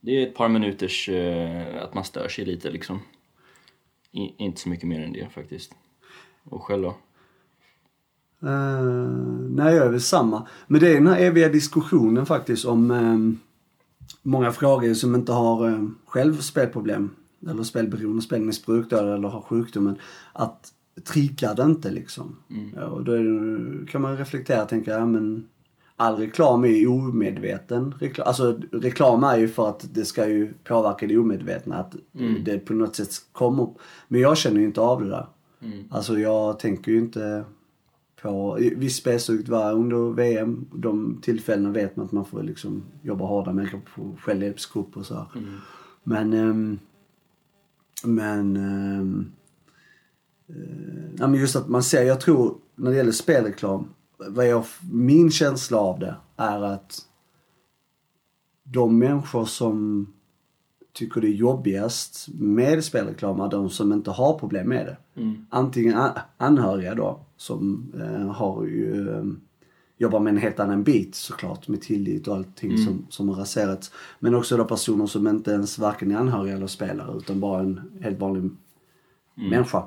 det 0.00 0.10
är 0.10 0.26
ett 0.26 0.34
par 0.34 0.48
minuters 0.48 1.08
eh, 1.08 1.82
att 1.82 1.94
man 1.94 2.04
stör 2.04 2.28
sig 2.28 2.44
lite 2.44 2.70
liksom. 2.70 3.00
I, 4.12 4.44
inte 4.44 4.60
så 4.60 4.68
mycket 4.68 4.88
mer 4.88 5.00
än 5.00 5.12
det 5.12 5.28
faktiskt. 5.34 5.74
Och 6.44 6.62
själv 6.62 6.82
då? 6.82 6.96
Uh, 8.48 9.48
nej, 9.50 9.74
jag 9.74 9.86
är 9.86 9.90
väl 9.90 10.00
samma. 10.00 10.48
Men 10.66 10.80
det 10.80 10.88
är 10.88 10.94
den 10.94 11.06
här 11.06 11.20
eviga 11.20 11.48
diskussionen 11.48 12.26
faktiskt 12.26 12.64
om 12.64 12.90
eh, 12.90 13.18
många 14.22 14.52
frågor 14.52 14.94
som 14.94 15.14
inte 15.14 15.32
har 15.32 15.66
uh, 15.66 15.88
själv 16.06 16.36
spelproblem. 16.36 17.10
Eller 17.48 17.62
spelberoende, 17.62 18.22
spelmissbruk 18.22 18.90
då, 18.90 18.96
eller 18.96 19.28
har 19.28 19.42
sjukdomen. 19.42 19.98
Att 20.32 20.72
triggar 21.04 21.54
det 21.54 21.62
inte 21.62 21.90
liksom. 21.90 22.36
Ja, 22.74 22.86
och 22.86 23.04
då 23.04 23.12
det, 23.16 23.86
kan 23.86 24.02
man 24.02 24.16
reflektera 24.16 24.62
och 24.62 24.68
tänka, 24.68 24.90
ja 24.90 25.06
men 25.06 25.48
all 25.96 26.16
reklam 26.16 26.64
är 26.64 26.88
omedveten 26.88 27.94
reklam. 27.98 28.28
Alltså 28.28 28.60
reklam 28.72 29.24
är 29.24 29.36
ju 29.36 29.48
för 29.48 29.68
att 29.68 29.94
det 29.94 30.04
ska 30.04 30.28
ju 30.28 30.54
påverka 30.64 31.06
det 31.06 31.18
omedvetna. 31.18 31.76
Att 31.76 31.96
det 32.44 32.58
på 32.58 32.72
något 32.72 32.96
sätt 32.96 33.10
kommer. 33.32 33.68
Men 34.08 34.20
jag 34.20 34.38
känner 34.38 34.60
ju 34.60 34.66
inte 34.66 34.80
av 34.80 35.02
det 35.02 35.08
där. 35.08 35.26
Alltså 35.90 36.18
jag 36.18 36.58
tänker 36.58 36.92
ju 36.92 36.98
inte 36.98 37.44
på, 38.22 38.58
visst 38.76 39.00
spelsuget 39.00 39.48
var 39.48 39.72
under 39.72 40.12
VM, 40.14 40.66
de 40.74 41.18
tillfällena 41.22 41.70
vet 41.70 41.96
man 41.96 42.06
att 42.06 42.12
man 42.12 42.24
får 42.24 42.42
liksom 42.42 42.82
jobba 43.02 43.24
hårdare 43.24 43.54
med 43.54 43.70
på 43.94 44.16
självhjälpsgrupp 44.20 44.96
och 44.96 45.06
så 45.06 45.14
här. 45.14 45.26
Men, 46.04 46.32
ehm, 46.32 46.78
men, 48.04 48.56
ehm, 48.56 49.18
eh, 49.20 49.39
ja, 51.18 51.26
men 51.26 51.40
just 51.40 51.56
att 51.56 51.68
man 51.68 51.82
ser, 51.82 52.02
jag 52.02 52.20
tror 52.20 52.54
när 52.74 52.90
det 52.90 52.96
gäller 52.96 53.12
spelreklam, 53.12 53.88
vad 54.28 54.46
jag, 54.48 54.64
min 54.92 55.30
känsla 55.30 55.78
av 55.78 55.98
det 55.98 56.14
är 56.36 56.62
att 56.62 56.98
de 58.64 58.98
människor 58.98 59.44
som 59.44 60.06
tycker 60.92 61.20
det 61.20 61.26
är 61.28 61.32
jobbigast 61.32 62.28
med 62.34 62.84
spelreklam 62.84 63.40
är 63.40 63.48
de 63.48 63.70
som 63.70 63.92
inte 63.92 64.10
har 64.10 64.38
problem 64.38 64.68
med 64.68 64.86
det. 64.86 64.96
Antingen 65.50 65.96
a- 65.98 66.18
anhöriga 66.36 66.94
då, 66.94 67.20
som 67.36 67.92
eh, 68.00 68.32
har 68.32 68.64
ju, 68.64 69.10
eh, 69.10 69.24
jobbar 69.98 70.20
med 70.20 70.30
en 70.30 70.40
helt 70.40 70.60
annan 70.60 70.82
bit 70.82 71.14
såklart, 71.14 71.68
med 71.68 71.80
tillit 71.82 72.28
och 72.28 72.36
allting 72.36 72.78
som, 72.78 73.06
som 73.10 73.28
har 73.28 73.36
raserats. 73.36 73.92
Men 74.18 74.34
också 74.34 74.56
då 74.56 74.64
personer 74.64 75.06
som 75.06 75.26
inte 75.28 75.50
ens 75.50 75.78
varken 75.78 76.10
är 76.10 76.16
anhöriga 76.16 76.54
eller 76.56 76.66
spelare, 76.66 77.16
utan 77.16 77.40
bara 77.40 77.60
en 77.60 77.80
helt 78.02 78.18
vanlig 78.20 78.50
människa 79.50 79.82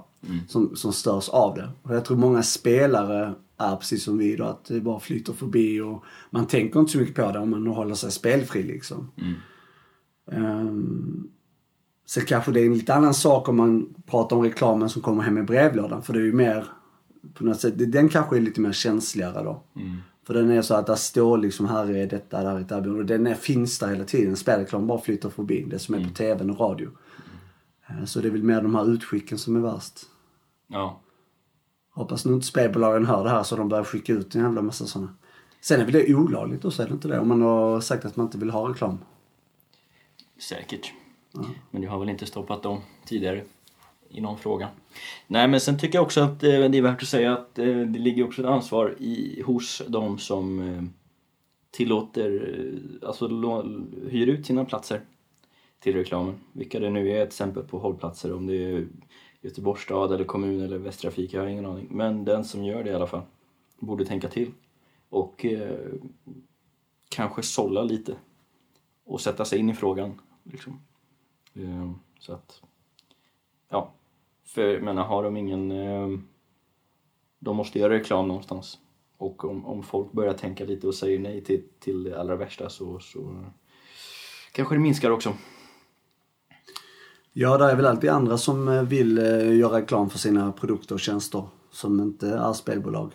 som, 0.47 0.75
som 0.75 0.93
störs 0.93 1.29
av 1.29 1.55
det. 1.55 1.69
Och 1.81 1.95
jag 1.95 2.05
tror 2.05 2.17
många 2.17 2.43
spelare 2.43 3.33
är 3.57 3.75
precis 3.75 4.03
som 4.03 4.17
vi 4.17 4.35
då, 4.35 4.43
att 4.43 4.65
det 4.65 4.81
bara 4.81 4.99
flyter 4.99 5.33
förbi 5.33 5.81
och 5.81 6.03
man 6.29 6.45
tänker 6.47 6.79
inte 6.79 6.91
så 6.91 6.97
mycket 6.97 7.15
på 7.15 7.31
det 7.31 7.39
om 7.39 7.49
man 7.49 7.67
håller 7.67 7.95
sig 7.95 8.11
spelfri 8.11 8.63
liksom. 8.63 9.11
Um, 10.25 11.29
sen 12.05 12.25
kanske 12.25 12.51
det 12.51 12.61
är 12.61 12.65
en 12.65 12.73
lite 12.73 12.93
annan 12.93 13.13
sak 13.13 13.49
om 13.49 13.57
man 13.57 13.93
pratar 14.05 14.35
om 14.35 14.41
reklamen 14.43 14.89
som 14.89 15.01
kommer 15.01 15.23
hem 15.23 15.37
i 15.37 15.43
brevlådan. 15.43 16.01
För 16.03 16.13
det 16.13 16.19
är 16.19 16.23
ju 16.23 16.33
mer, 16.33 16.65
på 17.33 17.43
något 17.45 17.59
sätt, 17.59 17.73
den 17.91 18.09
kanske 18.09 18.37
är 18.37 18.41
lite 18.41 18.61
mer 18.61 18.71
känsligare 18.71 19.43
då. 19.43 19.63
För 20.27 20.33
den 20.33 20.49
är 20.51 20.61
så 20.61 20.75
att 20.75 20.87
där 20.87 20.95
står 20.95 21.37
liksom, 21.37 21.65
här 21.65 21.91
är 21.91 22.07
detta, 22.07 22.43
där 22.43 22.55
är 22.55 22.59
ett 22.59 22.71
erbjudande. 22.71 22.99
Och 22.99 23.05
den 23.05 23.27
är, 23.27 23.33
finns 23.35 23.79
där 23.79 23.87
hela 23.87 24.03
tiden. 24.03 24.35
Spelreklam 24.35 24.87
bara 24.87 25.01
flyter 25.01 25.29
förbi. 25.29 25.65
Det 25.69 25.79
som 25.79 25.95
är 25.95 26.03
på 26.03 26.09
tvn 26.13 26.49
och 26.49 26.59
radio. 26.59 26.89
Eh, 27.87 28.05
Så 28.05 28.19
det 28.19 28.27
är 28.27 28.31
väl 28.31 28.43
mer 28.43 28.61
de 28.61 28.75
här 28.75 28.93
utskicken 28.93 29.37
som 29.37 29.55
är 29.55 29.59
värst. 29.59 29.99
Ja. 30.73 30.99
Hoppas 31.89 32.25
nu 32.25 32.33
inte 32.33 32.45
spelbolagen 32.45 33.05
hör 33.05 33.23
det 33.23 33.29
här 33.29 33.43
så 33.43 33.55
de 33.55 33.69
börjar 33.69 33.83
skicka 33.83 34.13
ut 34.13 34.35
en 34.35 34.41
jävla 34.41 34.61
massa 34.61 34.85
sådana. 34.85 35.15
Sen 35.61 35.81
är 35.81 35.85
väl 35.85 35.93
det 35.93 36.15
olagligt 36.15 36.65
också, 36.65 36.83
är 36.83 36.87
det 36.87 36.93
inte 36.93 37.07
det? 37.07 37.19
Om 37.19 37.27
man 37.27 37.41
har 37.41 37.81
sagt 37.81 38.05
att 38.05 38.15
man 38.15 38.25
inte 38.25 38.37
vill 38.37 38.49
ha 38.49 38.69
reklam. 38.69 38.97
Säkert. 40.37 40.93
Men 41.71 41.81
det 41.81 41.87
har 41.87 41.99
väl 41.99 42.09
inte 42.09 42.25
stoppat 42.25 42.63
dem 42.63 42.81
tidigare 43.05 43.43
i 44.09 44.21
någon 44.21 44.37
fråga. 44.37 44.69
Nej, 45.27 45.47
men 45.47 45.59
sen 45.59 45.79
tycker 45.79 45.97
jag 45.97 46.03
också 46.03 46.21
att 46.21 46.43
eh, 46.43 46.69
det 46.69 46.77
är 46.77 46.81
värt 46.81 47.01
att 47.01 47.07
säga 47.07 47.33
att 47.33 47.59
eh, 47.59 47.65
det 47.65 47.99
ligger 47.99 48.23
också 48.23 48.41
ett 48.41 48.47
ansvar 48.47 48.95
i, 48.99 49.43
hos 49.45 49.81
de 49.87 50.17
som 50.17 50.59
eh, 50.59 50.83
tillåter, 51.71 52.79
alltså 53.05 53.27
hyr 54.09 54.27
ut 54.27 54.45
sina 54.45 54.65
platser 54.65 55.01
till 55.79 55.93
reklamen. 55.93 56.35
Vilka 56.51 56.79
det 56.79 56.89
nu 56.89 57.09
är, 57.09 57.21
ett 57.21 57.27
exempel 57.27 57.63
på 57.63 57.79
hållplatser, 57.79 58.33
om 58.33 58.47
det 58.47 58.55
är 58.55 58.87
Göteborgs 59.43 59.81
stad 59.81 60.11
eller 60.13 60.25
kommun 60.25 60.61
eller 60.61 60.77
Västtrafik, 60.77 61.33
jag 61.33 61.41
har 61.41 61.47
ingen 61.47 61.65
aning. 61.65 61.87
Men 61.89 62.25
den 62.25 62.45
som 62.45 62.63
gör 62.63 62.83
det 62.83 62.89
i 62.89 62.93
alla 62.93 63.07
fall 63.07 63.21
borde 63.79 64.05
tänka 64.05 64.27
till 64.27 64.51
och 65.09 65.45
eh, 65.45 65.93
kanske 67.09 67.43
sålla 67.43 67.83
lite 67.83 68.15
och 69.05 69.21
sätta 69.21 69.45
sig 69.45 69.59
in 69.59 69.69
i 69.69 69.73
frågan. 69.73 70.21
Liksom. 70.43 70.79
Eh, 71.53 71.91
Så 72.19 72.33
att, 72.33 72.61
ja. 73.69 73.91
För 74.45 74.61
jag 74.61 74.83
menar, 74.83 75.03
har 75.03 75.23
de 75.23 75.37
ingen... 75.37 75.71
eh, 75.71 76.19
De 77.39 77.55
måste 77.55 77.79
göra 77.79 77.93
reklam 77.93 78.27
någonstans. 78.27 78.79
Och 79.17 79.45
om, 79.45 79.65
om 79.65 79.83
folk 79.83 80.11
börjar 80.11 80.33
tänka 80.33 80.65
lite 80.65 80.87
och 80.87 80.95
säger 80.95 81.19
nej 81.19 81.43
till, 81.43 81.63
till 81.79 82.03
det 82.03 82.19
allra 82.19 82.35
värsta 82.35 82.69
så, 82.69 82.99
så 82.99 83.45
kanske 84.51 84.75
det 84.75 84.79
minskar 84.79 85.11
också. 85.11 85.33
Ja, 87.33 87.57
det 87.57 87.65
är 87.71 87.75
väl 87.75 87.85
alltid 87.85 88.09
andra 88.09 88.37
som 88.37 88.67
eh, 88.67 88.83
vill 88.83 89.17
eh, 89.17 89.55
göra 89.57 89.77
reklam 89.77 90.09
för 90.09 90.19
sina 90.19 90.51
produkter 90.51 90.95
och 90.95 90.99
tjänster 91.01 91.43
som 91.71 91.99
inte 91.99 92.29
är 92.29 92.53
spelbolag. 92.53 93.11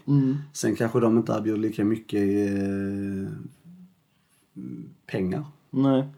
Sen 0.53 0.77
kanske 0.77 1.01
de 1.01 1.17
inte 1.19 1.33
erbjuder 1.33 1.59
lika 1.61 1.85
mycket 1.85 2.23
eh, 2.23 3.33
pengar. 5.07 5.45
Nej. 5.71 6.09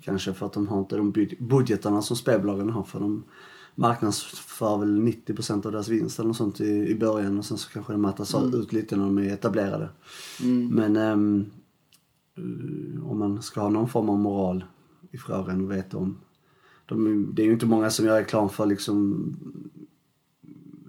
Kanske 0.00 0.32
för 0.34 0.46
att 0.46 0.52
de 0.52 0.68
har 0.68 0.78
inte 0.78 0.96
de 0.96 1.12
bud- 1.12 1.36
budgetarna 1.40 2.02
som 2.02 2.16
spelbolagen 2.16 2.70
har 2.70 2.82
för 2.82 3.00
de 3.00 3.24
marknadsför 3.74 4.78
väl 4.78 5.00
90% 5.00 5.66
av 5.66 5.72
deras 5.72 5.88
vinst 5.88 6.18
eller 6.18 6.28
något 6.28 6.36
sånt 6.36 6.60
i, 6.60 6.70
i 6.88 6.94
början 6.94 7.38
och 7.38 7.44
sen 7.44 7.58
så 7.58 7.70
kanske 7.70 7.92
det 7.92 7.96
mattas 7.98 8.34
ut 8.54 8.72
lite 8.72 8.96
när 8.96 9.04
de 9.04 9.18
är 9.18 9.32
etablerade. 9.32 9.88
Men 10.70 10.96
ehm, 10.96 11.46
eh, 12.36 13.10
om 13.10 13.18
man 13.18 13.42
ska 13.42 13.60
ha 13.60 13.68
någon 13.68 13.88
form 13.88 14.08
av 14.10 14.18
moral 14.18 14.64
i 15.10 15.18
frågan 15.18 15.64
och 15.64 15.70
veta 15.70 15.96
om 15.96 16.18
de, 16.86 17.28
det 17.34 17.42
är 17.42 17.46
ju 17.46 17.52
inte 17.52 17.66
många 17.66 17.90
som 17.90 18.06
gör 18.06 18.20
reklam 18.20 18.48
för 18.48 18.66
liksom 18.66 19.26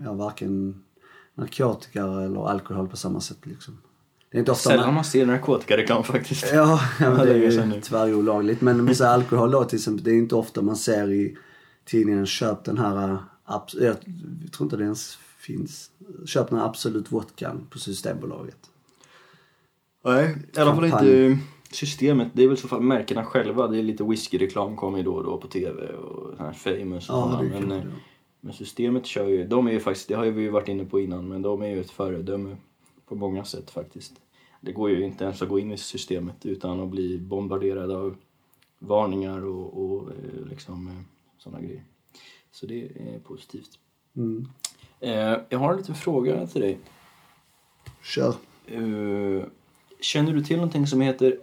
ja, 0.03 0.13
varken 0.13 0.83
narkotika 1.35 2.03
eller 2.03 2.49
alkohol 2.49 2.87
på 2.87 2.97
samma 2.97 3.21
sätt 3.21 3.37
liksom. 3.43 3.77
Det 4.31 4.37
är 4.37 4.39
inte 4.39 4.51
ofta 4.51 4.69
Sällan 4.69 4.93
man 4.93 5.03
ser 5.03 5.25
narkotikareklam 5.25 6.03
faktiskt. 6.03 6.45
Ja, 6.53 6.81
ja 6.99 7.09
det 7.25 7.31
är 7.31 7.35
ju 7.35 7.81
tyvärr 7.81 8.13
olagligt. 8.13 8.61
Men 8.61 8.79
om 8.79 8.85
vi 8.85 8.95
säger 8.95 9.11
alkohol 9.11 9.51
då 9.51 9.63
till 9.63 9.77
exempel, 9.77 10.03
det 10.03 10.11
är 10.11 10.15
inte 10.15 10.35
ofta 10.35 10.61
man 10.61 10.75
ser 10.75 11.11
i 11.11 11.37
tidningen 11.85 12.25
köp 12.25 12.63
den 12.63 12.77
här, 12.77 13.11
äh, 13.49 13.61
jag 13.79 13.95
tror 14.51 14.65
inte 14.65 14.77
det 14.77 14.83
ens 14.83 15.17
finns, 15.39 15.91
köp 16.25 16.49
den 16.49 16.59
här 16.59 16.65
Absolut 16.65 17.11
vodkan 17.11 17.67
på 17.69 17.79
Systembolaget. 17.79 18.57
Nej, 20.05 20.37
i 20.55 20.59
alla 20.59 20.75
fall 20.75 20.85
inte 20.85 21.39
systemet. 21.71 22.27
Det 22.33 22.43
är 22.43 22.47
väl 22.47 22.57
så 22.57 22.67
fall 22.67 22.81
märkena 22.81 23.25
själva. 23.25 23.67
Det 23.67 23.77
är 23.79 23.83
lite 23.83 24.03
whiskyreklam 24.03 24.75
kommer 24.75 24.97
ju 24.97 25.03
då 25.03 25.13
och 25.13 25.23
då 25.23 25.37
på 25.37 25.47
TV 25.47 25.87
och 25.87 26.37
här 26.39 26.53
famous 26.53 27.09
och 27.09 27.15
Ja, 27.15 27.21
sådana. 27.21 27.41
men, 27.41 27.51
kan 27.61 27.71
eh, 27.71 27.77
det. 27.77 27.91
men 28.41 28.53
systemet 28.53 29.05
kör 29.05 29.27
ju, 29.27 29.47
de 29.47 29.67
är 29.67 29.71
ju 29.71 29.79
faktiskt, 29.79 30.07
det 30.07 30.13
har 30.13 30.25
vi 30.25 30.41
ju 30.41 30.49
varit 30.49 30.67
inne 30.67 30.85
på 30.85 30.99
innan, 30.99 31.27
men 31.27 31.41
de 31.41 31.61
är 31.61 31.67
ju 31.67 31.81
ett 31.81 31.91
föredöme 31.91 32.57
på 33.07 33.15
många 33.15 33.43
sätt 33.43 33.69
faktiskt. 33.71 34.13
Det 34.61 34.71
går 34.71 34.89
ju 34.89 35.03
inte 35.03 35.23
ens 35.23 35.41
att 35.41 35.49
gå 35.49 35.59
in 35.59 35.71
i 35.71 35.77
systemet 35.77 36.45
utan 36.45 36.79
att 36.79 36.89
bli 36.89 37.17
bombarderad 37.17 37.91
av 37.91 38.15
varningar 38.79 39.45
och, 39.45 39.83
och 39.83 40.09
eh, 40.11 40.49
liksom 40.49 40.87
eh, 40.87 40.93
sådana 41.37 41.61
grejer. 41.61 41.83
Så 42.51 42.65
det 42.65 42.83
är 42.83 43.19
positivt. 43.19 43.79
Mm. 44.15 44.47
Jag 45.49 45.59
har 45.59 45.71
en 45.71 45.77
liten 45.77 45.95
fråga 45.95 46.47
till 46.47 46.61
dig. 46.61 46.77
Kör. 48.03 48.35
Känner 49.99 50.33
du 50.33 50.43
till 50.43 50.55
någonting 50.55 50.87
som 50.87 51.01
heter 51.01 51.37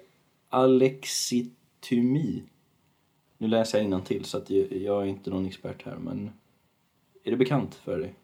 alexithymie? 0.55 2.43
Nu 3.39 3.49
läser 3.49 3.83
jag 3.83 4.05
till 4.05 4.25
så 4.25 4.39
att 4.39 4.51
jag, 4.51 5.03
är 5.03 5.05
inte 5.05 5.31
någon 5.31 5.47
expert 5.47 5.83
här 5.85 5.97
men 5.97 6.31
är 7.25 7.31
det 7.31 7.37
bekant 7.37 7.75
för 7.75 7.99
dig? 7.99 8.15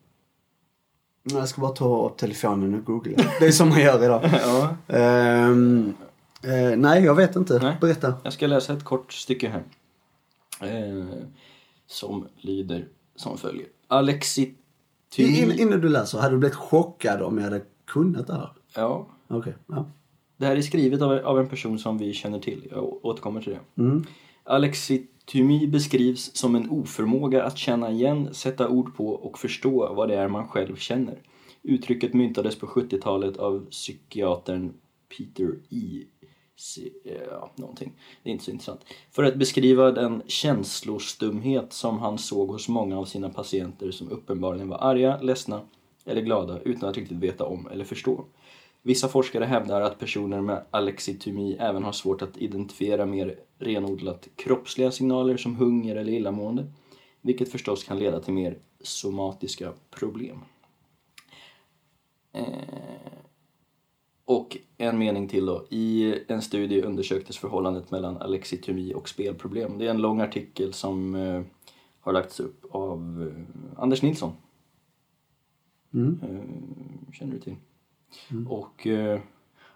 Jag 1.23 1.49
ska 1.49 1.61
bara 1.61 1.73
ta 1.73 2.07
upp 2.07 2.17
telefonen 2.17 2.75
och 2.75 2.85
googla. 2.85 3.17
Det 3.41 3.47
är 3.47 3.53
som 3.53 3.69
man 3.69 3.81
gör 3.81 4.05
idag. 4.05 4.23
ja. 4.43 4.77
Ehm, 4.89 5.95
eh, 6.43 6.77
nej, 6.77 7.05
jag 7.05 7.15
vet 7.15 7.37
inte. 7.37 7.59
Nej. 7.63 7.77
Berätta. 7.81 8.15
Jag 8.23 8.33
ska 8.33 8.47
läsa 8.47 8.73
ett 8.73 8.85
kort 8.85 9.13
stycke 9.13 9.49
här. 9.49 9.65
Eh, 10.61 11.07
som 11.87 12.29
lyder 12.37 12.89
som 13.17 13.39
följer. 13.39 13.67
Alexi 13.87 14.55
In, 15.17 15.53
innan 15.53 15.81
du 15.81 15.89
läser, 15.89 16.19
hade 16.19 16.35
du 16.35 16.39
blivit 16.39 16.57
chockad 16.57 17.23
om 17.23 17.39
jag 17.39 17.45
hade 17.45 17.63
kunnat 17.87 18.27
det 18.27 18.35
här? 18.35 18.53
Ja, 18.75 19.07
Okej, 19.29 19.55
ja. 19.67 19.87
Det 20.40 20.47
här 20.47 20.56
är 20.56 20.61
skrivet 20.62 21.02
av, 21.02 21.12
av 21.12 21.38
en 21.38 21.49
person 21.49 21.78
som 21.78 21.99
vi 21.99 22.12
känner 22.12 22.38
till. 22.38 22.68
Jag 22.70 23.04
återkommer 23.04 23.40
till 23.42 23.52
det. 23.52 23.82
Mm. 23.82 24.04
Alexitymi 24.44 25.66
beskrivs 25.66 26.37
som 26.37 26.54
en 26.54 26.70
oförmåga 26.70 27.44
att 27.44 27.59
känna 27.59 27.90
igen, 27.90 28.28
sätta 28.35 28.68
ord 28.68 28.97
på 28.97 29.09
och 29.09 29.38
förstå 29.38 29.94
vad 29.94 30.09
det 30.09 30.14
är 30.16 30.28
man 30.28 30.49
själv 30.49 30.76
känner. 30.76 31.18
Uttrycket 31.62 32.14
myntades 32.14 32.59
på 32.59 32.66
70-talet 32.66 33.37
av 33.37 33.66
psykiatern 33.70 34.73
Peter 35.18 35.59
E. 35.70 36.02
C- 36.56 36.90
Ja, 37.30 37.52
någonting. 37.56 37.92
Det 38.23 38.30
är 38.30 38.32
inte 38.32 38.44
så 38.44 38.50
intressant. 38.50 38.80
För 39.11 39.23
att 39.25 39.37
beskriva 39.37 39.90
den 39.90 40.23
känslostumhet 40.26 41.73
som 41.73 41.99
han 41.99 42.18
såg 42.18 42.49
hos 42.49 42.68
många 42.68 42.99
av 42.99 43.04
sina 43.04 43.28
patienter 43.28 43.90
som 43.90 44.11
uppenbarligen 44.11 44.68
var 44.68 44.78
arga, 44.78 45.20
ledsna 45.20 45.61
eller 46.04 46.20
glada 46.20 46.61
utan 46.61 46.88
att 46.88 46.97
riktigt 46.97 47.18
veta 47.18 47.44
om 47.44 47.68
eller 47.73 47.85
förstå. 47.85 48.25
Vissa 48.83 49.09
forskare 49.09 49.45
hävdar 49.45 49.81
att 49.81 49.99
personer 49.99 50.41
med 50.41 50.65
alexitymi 50.71 51.57
även 51.61 51.85
har 51.85 51.93
svårt 51.93 52.23
att 52.23 52.37
identifiera 52.37 53.07
mer 53.07 53.39
renodlat 53.59 54.29
kroppsliga 54.37 54.91
signaler 54.91 55.37
som 55.37 55.57
hunger 55.57 55.97
eller 55.97 56.13
illamående, 56.13 56.67
vilket 57.21 57.53
förstås 57.53 57.85
kan 57.85 57.99
leda 57.99 58.21
till 58.21 58.35
mer 58.35 58.59
somatiska 58.81 59.73
problem. 59.91 60.39
Eh, 62.33 62.45
och 64.25 64.57
en 64.79 64.99
mening 64.99 65.29
till 65.29 65.47
då. 65.47 65.67
I 65.71 66.15
en 66.29 66.43
studie 66.43 66.83
undersöktes 66.83 67.39
förhållandet 67.39 67.91
mellan 67.91 68.17
alexitymi 68.17 68.95
och 68.95 69.09
spelproblem. 69.09 69.79
Det 69.79 69.87
är 69.87 69.91
en 69.91 70.03
lång 70.03 70.21
artikel 70.21 70.73
som 70.73 71.15
eh, 71.15 71.43
har 72.01 72.13
lagts 72.13 72.41
upp 72.41 72.65
av 72.71 73.29
eh, 73.29 73.83
Anders 73.83 74.03
Nilsson. 74.03 74.33
Mm. 75.95 76.21
Eh, 76.23 77.13
känner 77.13 77.33
du 77.33 77.41
till? 77.41 77.57
Och 78.49 78.87
eh, 78.87 79.21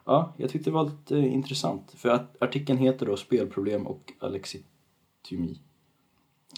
ja, 0.05 0.35
jag 0.37 0.51
tyckte 0.51 0.71
det 0.71 0.75
var 0.75 0.85
lite 0.85 1.17
intressant. 1.17 1.93
För 1.97 2.09
att 2.09 2.43
artikeln 2.43 2.79
heter 2.79 3.07
då 3.07 3.17
Spelproblem 3.17 3.87
och 3.87 4.13
alexitymi. 4.19 5.61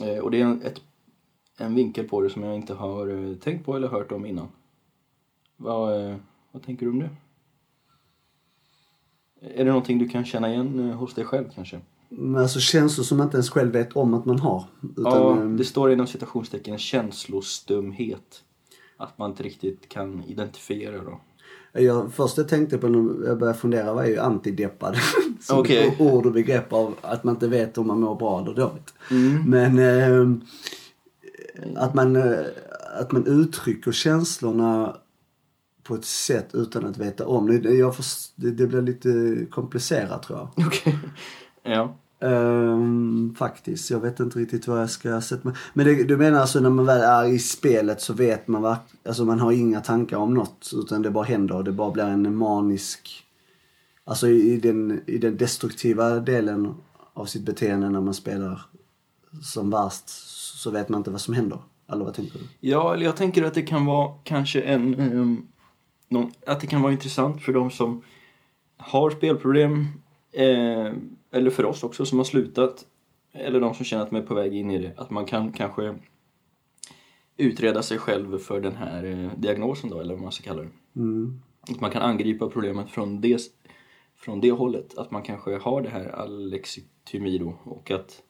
Eh, 0.03 0.19
och 0.19 0.31
det 0.31 0.41
är 0.41 0.45
en, 0.45 0.63
ett, 0.63 0.83
en 1.59 1.75
vinkel 1.75 2.09
på 2.09 2.21
det 2.21 2.31
som 2.31 2.43
jag 2.43 2.57
inte 2.57 2.75
har 2.75 3.09
eh, 3.09 3.37
tänkt 3.37 3.67
på 3.67 3.77
eller 3.77 3.89
hört 3.89 4.13
om 4.13 4.27
innan. 4.27 4.49
Vad, 5.57 6.19
vad 6.53 6.63
tänker 6.63 6.87
du 6.87 6.93
om 6.93 6.99
det? 6.99 7.11
Är 9.41 9.65
det 9.65 9.71
någonting 9.71 9.99
du 9.99 10.09
kan 10.09 10.25
känna 10.25 10.53
igen 10.53 10.79
hos 10.79 11.15
dig 11.15 11.25
själv 11.25 11.45
kanske? 11.55 11.81
Men 12.09 12.43
alltså 12.43 12.61
känslor 12.61 13.05
som 13.05 13.19
man 13.19 13.27
inte 13.27 13.37
ens 13.37 13.51
själv 13.51 13.73
vet 13.73 13.97
om 13.97 14.15
att 14.15 14.25
man 14.25 14.39
har. 14.39 14.65
Utan, 14.83 15.05
ja, 15.05 15.37
ehm, 15.37 15.57
det 15.57 15.65
står 15.65 15.93
inom 15.93 16.07
citationstecken 16.07 16.79
känslostumhet. 16.79 18.45
Att 18.97 19.19
man 19.19 19.31
inte 19.31 19.43
riktigt 19.43 19.89
kan 19.89 20.25
identifiera 20.25 21.05
då. 21.05 21.21
Jag, 21.79 22.13
först 22.13 22.39
jag 22.39 22.49
tänkte 22.49 22.79
på 22.79 22.89
när 22.89 23.27
jag 23.27 23.39
började 23.39 23.59
fundera 23.59 23.93
var 23.93 24.05
ju 24.05 24.19
antideppad. 24.19 24.97
Som 25.41 25.65
ett 25.69 26.01
ord 26.01 26.27
och 26.27 26.33
begrepp 26.33 26.73
av 26.73 26.95
att 27.01 27.25
man 27.25 27.35
inte 27.35 27.49
vet 27.49 27.79
om 27.79 27.87
man 27.87 28.01
mår 28.01 28.15
bra 28.15 28.41
eller 28.41 28.55
dåligt. 28.55 28.95
Mm. 29.11 29.51
Men 29.51 29.79
ehm, 29.79 30.41
att, 31.77 31.95
man, 31.95 32.17
eh, 32.17 32.39
att 33.01 33.13
man 33.13 33.27
uttrycker 33.27 33.93
känslorna 33.93 34.97
på 35.83 35.95
ett 35.95 36.05
sätt 36.05 36.49
utan 36.53 36.85
att 36.87 36.99
veta 36.99 37.27
om 37.27 37.47
det. 37.47 37.71
Jag 37.71 37.97
först, 37.97 38.33
det, 38.37 38.51
det 38.51 38.67
blir 38.67 38.83
lite 38.83 39.11
komplicerat 39.51 40.23
tror 40.23 40.39
jag. 40.39 40.67
Okej. 40.67 40.99
Ja. 41.69 41.97
Um, 42.21 43.35
faktiskt. 43.39 43.91
Jag 43.91 44.01
vet 44.01 44.21
inte 44.21 44.39
riktigt 44.39 44.67
vad 44.67 44.81
jag 44.81 44.91
ska 44.91 45.21
sätta 45.21 45.49
mig. 45.49 45.59
Men 45.75 45.87
det, 45.87 46.05
du 46.05 46.17
menar 46.17 46.41
alltså 46.41 46.61
när 46.61 46.71
man 46.71 46.87
väl 46.87 47.01
är 47.01 47.25
i 47.25 47.39
spelet 47.39 48.01
så 48.01 48.13
vet 48.13 48.49
man 48.49 48.63
verk- 48.63 48.95
Alltså 49.09 49.25
man 49.25 49.41
har 49.41 49.53
inga 49.53 49.81
tankar 49.81 50.17
om 50.17 50.35
något 50.35 50.71
utan 50.75 51.03
det 51.03 51.11
bara 51.11 51.25
händer 51.25 51.57
och 51.57 51.65
det 51.65 51.73
bara 51.73 51.91
blir 51.91 52.05
en 52.05 52.37
manisk... 52.37 53.23
Alltså 54.05 54.29
i, 54.29 54.53
i, 54.53 54.61
den, 54.61 55.01
i 55.07 55.19
den 55.19 55.37
destruktiva 55.37 56.21
delen 56.21 56.75
av 57.15 57.25
sitt 57.25 57.43
beteende 57.43 57.91
när 57.91 58.01
man 58.01 58.15
spelar 58.15 58.61
som 59.43 59.71
värst 59.71 60.09
så 60.59 60.71
vet 60.71 60.89
man 60.89 61.01
inte 61.01 61.11
vad 61.11 61.21
som 61.21 61.35
händer. 61.35 61.59
Eller 61.93 62.05
vad 62.05 62.15
tänker 62.15 62.39
du? 62.39 62.45
Ja, 62.61 62.95
eller 62.95 63.05
jag 63.05 63.17
tänker 63.17 63.45
att 63.45 63.55
det 63.55 63.63
kan 63.63 63.87
vara 63.87 64.15
kanske 64.25 64.61
en... 64.61 65.01
um, 65.01 65.47
någon, 66.09 66.31
att 66.47 66.61
det 66.61 66.67
kan 66.67 66.83
vara 66.83 66.93
intressant 66.93 67.43
för 67.43 67.53
de 67.53 67.71
som 67.71 68.03
har 68.77 69.11
spelproblem. 69.11 69.87
Eh, 70.33 70.93
eller 71.37 71.51
för 71.51 71.65
oss 71.65 71.85
också 71.85 72.05
som 72.07 72.19
har 72.19 72.25
slutat. 72.25 72.87
Eller 73.33 73.61
de 73.61 73.75
som 73.75 73.85
känner 73.85 74.03
att 74.03 74.11
de 74.11 74.17
är 74.17 74.23
på 74.23 74.35
väg 74.35 74.55
in 74.55 74.71
i 74.71 74.79
det. 74.79 74.93
Att 74.97 75.11
man 75.11 75.27
kan 75.27 75.53
kanske 75.53 75.95
utreda 77.37 77.83
sig 77.83 77.99
själv 77.99 78.39
för 78.39 78.61
den 78.61 78.77
här 78.77 79.05
eh, 79.05 79.39
diagnosen 79.39 79.91
då, 79.91 80.01
eller 80.01 80.15
vad 80.15 80.23
man 80.23 80.33
ska 80.33 80.45
kalla 80.45 80.63
det. 80.63 81.01
Mm. 81.01 81.43
Att 81.61 81.81
man 81.81 81.91
kan 81.91 82.03
angripa 82.03 82.49
problemet 82.49 82.91
från 82.91 83.21
det, 83.21 83.41
från 84.17 84.41
det 84.41 84.53
hållet. 84.53 84.99
Att 84.99 85.11
man 85.11 85.23
kanske 85.23 85.57
har 85.57 85.83
det 85.83 85.89
här 85.89 86.09
alexitymi 86.09 87.39
då 87.39 87.59
och 87.65 87.91
att 87.91 88.23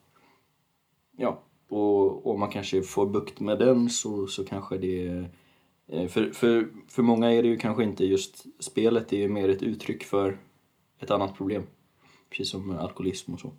ja, 1.16 1.42
och 1.68 2.26
om 2.26 2.40
man 2.40 2.50
kanske 2.50 2.82
får 2.82 3.06
bukt 3.06 3.40
med 3.40 3.58
den 3.58 3.90
så, 3.90 4.26
så 4.26 4.44
kanske 4.44 4.78
det 4.78 5.06
eh, 5.88 6.06
för, 6.06 6.30
för, 6.30 6.68
för 6.88 7.02
många 7.02 7.32
är 7.32 7.42
det 7.42 7.48
ju 7.48 7.56
kanske 7.56 7.84
inte 7.84 8.04
just 8.04 8.64
spelet, 8.64 9.08
det 9.08 9.16
är 9.16 9.20
ju 9.20 9.28
mer 9.28 9.48
ett 9.48 9.62
uttryck 9.62 10.04
för 10.04 10.38
ett 11.00 11.10
annat 11.10 11.36
problem. 11.36 11.62
Precis 12.30 12.50
som 12.50 12.70
alkoholism 12.70 13.34
och 13.34 13.40
så. 13.40 13.52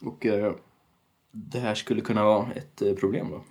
Och 0.00 0.26
eh, 0.26 0.54
det 1.32 1.58
här 1.58 1.74
skulle 1.74 2.00
kunna 2.00 2.24
vara 2.24 2.52
ett 2.52 2.82
eh, 2.82 2.94
problem 2.94 3.26
då. 3.30 3.42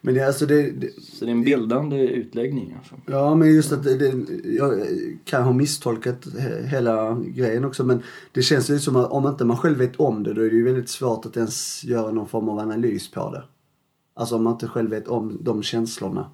Men 0.00 0.14
det, 0.14 0.26
alltså 0.26 0.46
det, 0.46 0.70
det, 0.70 1.02
Så 1.02 1.24
det 1.24 1.30
är 1.30 1.34
en 1.34 1.44
bildande 1.44 1.96
utläggning 1.96 2.74
alltså. 2.78 2.94
Ja, 3.06 3.34
men 3.34 3.54
just 3.54 3.72
att 3.72 3.82
det, 3.82 3.96
det, 3.96 4.34
jag 4.44 4.86
kan 5.24 5.42
ha 5.42 5.52
misstolkat 5.52 6.26
he- 6.26 6.66
hela 6.66 7.20
grejen 7.20 7.64
också. 7.64 7.84
Men 7.84 8.02
det 8.32 8.42
känns 8.42 8.70
ju 8.70 8.78
som 8.78 8.96
att 8.96 9.10
om 9.10 9.26
inte 9.26 9.44
man 9.44 9.56
själv 9.56 9.78
vet 9.78 9.96
om 9.96 10.22
det 10.22 10.34
då 10.34 10.40
är 10.42 10.50
det 10.50 10.56
ju 10.56 10.64
väldigt 10.64 10.88
svårt 10.88 11.26
att 11.26 11.36
ens 11.36 11.84
göra 11.84 12.10
någon 12.10 12.28
form 12.28 12.48
av 12.48 12.58
analys 12.58 13.10
på 13.10 13.30
det. 13.30 13.44
Alltså 14.14 14.36
om 14.36 14.44
man 14.44 14.52
inte 14.52 14.68
själv 14.68 14.90
vet 14.90 15.08
om 15.08 15.38
de 15.40 15.62
känslorna. 15.62 16.30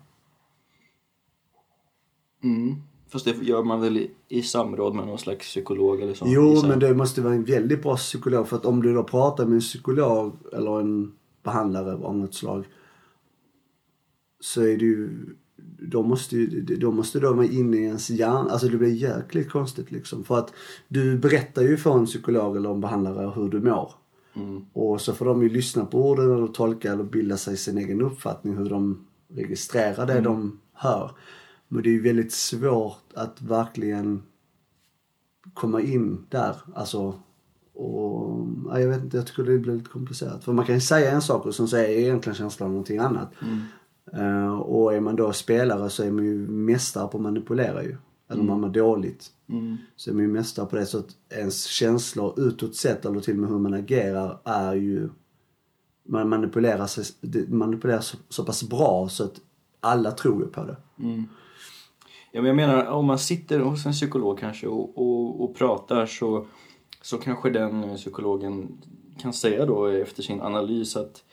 Mm. 2.45 2.83
Fast 3.09 3.25
det 3.25 3.43
gör 3.43 3.63
man 3.63 3.81
väl 3.81 3.97
i, 3.97 4.11
i 4.29 4.43
samråd 4.43 4.95
med 4.95 5.07
någon 5.07 5.19
slags 5.19 5.47
psykolog 5.47 6.01
eller 6.01 6.15
så? 6.15 6.25
Jo, 6.29 6.63
men 6.69 6.79
det 6.79 6.95
måste 6.95 7.21
vara 7.21 7.35
en 7.35 7.45
väldigt 7.45 7.83
bra 7.83 7.97
psykolog. 7.97 8.49
För 8.49 8.57
att 8.57 8.65
om 8.65 8.83
du 8.83 8.95
då 8.95 9.05
pratar 9.05 9.45
med 9.45 9.55
en 9.55 9.61
psykolog 9.61 10.37
eller 10.53 10.81
en 10.81 11.13
behandlare 11.43 11.95
av 11.95 12.17
något 12.17 12.35
slag. 12.35 12.65
Så 14.41 14.63
är 14.63 14.79
ju, 14.79 15.11
då 15.79 16.03
måste 16.03 16.47
då 16.77 16.93
måste 16.93 17.21
de 17.21 17.37
vara 17.37 17.47
inne 17.47 17.77
i 17.77 17.85
ens 17.85 18.11
hjärna. 18.11 18.51
Alltså 18.51 18.69
det 18.69 18.77
blir 18.77 18.95
jäkligt 18.95 19.51
konstigt 19.51 19.91
liksom. 19.91 20.25
För 20.25 20.39
att 20.39 20.53
du 20.89 21.19
berättar 21.19 21.63
ju 21.63 21.77
för 21.77 21.99
en 21.99 22.07
psykolog 22.07 22.57
eller 22.57 22.71
en 22.71 22.81
behandlare 22.81 23.33
hur 23.35 23.49
du 23.49 23.61
mår. 23.61 23.93
Mm. 24.35 24.65
Och 24.73 25.01
så 25.01 25.15
får 25.15 25.25
de 25.25 25.43
ju 25.43 25.49
lyssna 25.49 25.85
på 25.85 26.11
orden 26.11 26.33
eller 26.37 26.47
tolka 26.47 26.93
eller 26.93 27.05
bilda 27.05 27.37
sig 27.37 27.57
sin 27.57 27.79
egen 27.79 28.03
uppfattning 28.03 28.57
hur 28.57 28.71
de 28.71 29.07
registrerar 29.29 30.07
det 30.07 30.21
de 30.21 30.61
hör. 30.73 31.11
Men 31.69 31.83
det 31.83 31.89
är 31.89 31.93
ju 31.93 32.03
väldigt 32.03 32.33
svårt 32.33 33.13
att 33.15 33.43
verkligen 33.43 34.23
komma 35.55 35.81
in 35.81 36.27
där. 36.29 36.57
Alltså, 36.75 37.21
och, 37.75 38.47
ja, 38.67 38.81
jag 38.81 38.89
vet 38.89 39.05
inte, 39.05 39.17
jag 39.17 39.27
tycker 39.27 39.43
det 39.43 39.59
blir 39.59 39.75
lite 39.75 39.91
komplicerat. 39.91 40.45
För 40.45 40.53
man 40.53 40.67
kan 40.67 40.75
ju 40.75 40.81
säga 40.81 41.11
en 41.11 41.23
sak 41.23 41.47
och 41.47 41.55
sen 41.55 41.69
så 41.69 41.77
är 41.77 41.89
egentligen 41.89 42.37
känslan 42.37 42.71
någonting 42.71 42.99
annat. 42.99 43.33
Eh, 44.13 44.59
och 44.59 44.95
är 44.95 45.01
man 45.01 45.17
då 45.17 45.33
spelare 45.33 45.91
så 45.91 46.03
är 46.03 46.11
man 46.11 46.25
ju 46.25 46.49
mästare 46.49 47.09
på 47.09 47.19
att 47.19 47.23
manipulera 47.23 47.83
ju. 47.83 47.97
Eller 48.29 48.41
om 48.41 48.47
man 48.47 48.61
mår 48.61 48.69
dåligt. 48.69 49.31
Mm. 49.49 49.77
Så 49.97 50.11
är 50.11 50.15
man 50.15 50.23
ju 50.23 50.29
mästare 50.29 50.67
på 50.67 50.77
det. 50.77 50.87
Så 50.87 50.99
att 50.99 51.17
ens 51.31 51.65
känslor 51.65 52.41
utåt 52.41 52.75
sett 52.75 53.05
eller 53.05 53.21
till 53.21 53.35
och 53.35 53.41
med 53.41 53.51
hur 53.51 53.59
man 53.59 53.75
agerar 53.75 54.41
är 54.45 54.75
ju... 54.75 55.09
Man 56.09 56.29
manipulerar, 56.29 56.87
sig, 56.87 57.05
manipulerar 57.49 58.01
så, 58.01 58.17
så 58.29 58.45
pass 58.45 58.69
bra 58.69 59.09
så 59.09 59.25
att 59.25 59.41
alla 59.81 60.11
tror 60.11 60.43
ju 60.43 60.49
på 60.49 60.65
det. 60.65 60.77
Mm. 60.99 61.25
Ja, 62.37 62.43
men 62.43 62.47
jag 62.49 62.57
menar, 62.57 62.87
om 62.87 63.07
man 63.07 63.19
sitter 63.19 63.61
hos 63.61 63.87
en 63.87 63.93
psykolog 63.93 64.39
kanske 64.39 64.67
och, 64.67 64.99
och, 64.99 65.45
och 65.45 65.57
pratar 65.57 66.07
så, 66.07 66.47
så 67.03 67.19
kanske 67.19 67.51
den 67.51 67.97
psykologen 67.97 68.79
kan 69.19 69.33
säga 69.33 69.67
då 69.67 69.87
efter 69.87 70.23
sin 70.23 70.41
analys 70.41 70.97
att 70.97 71.25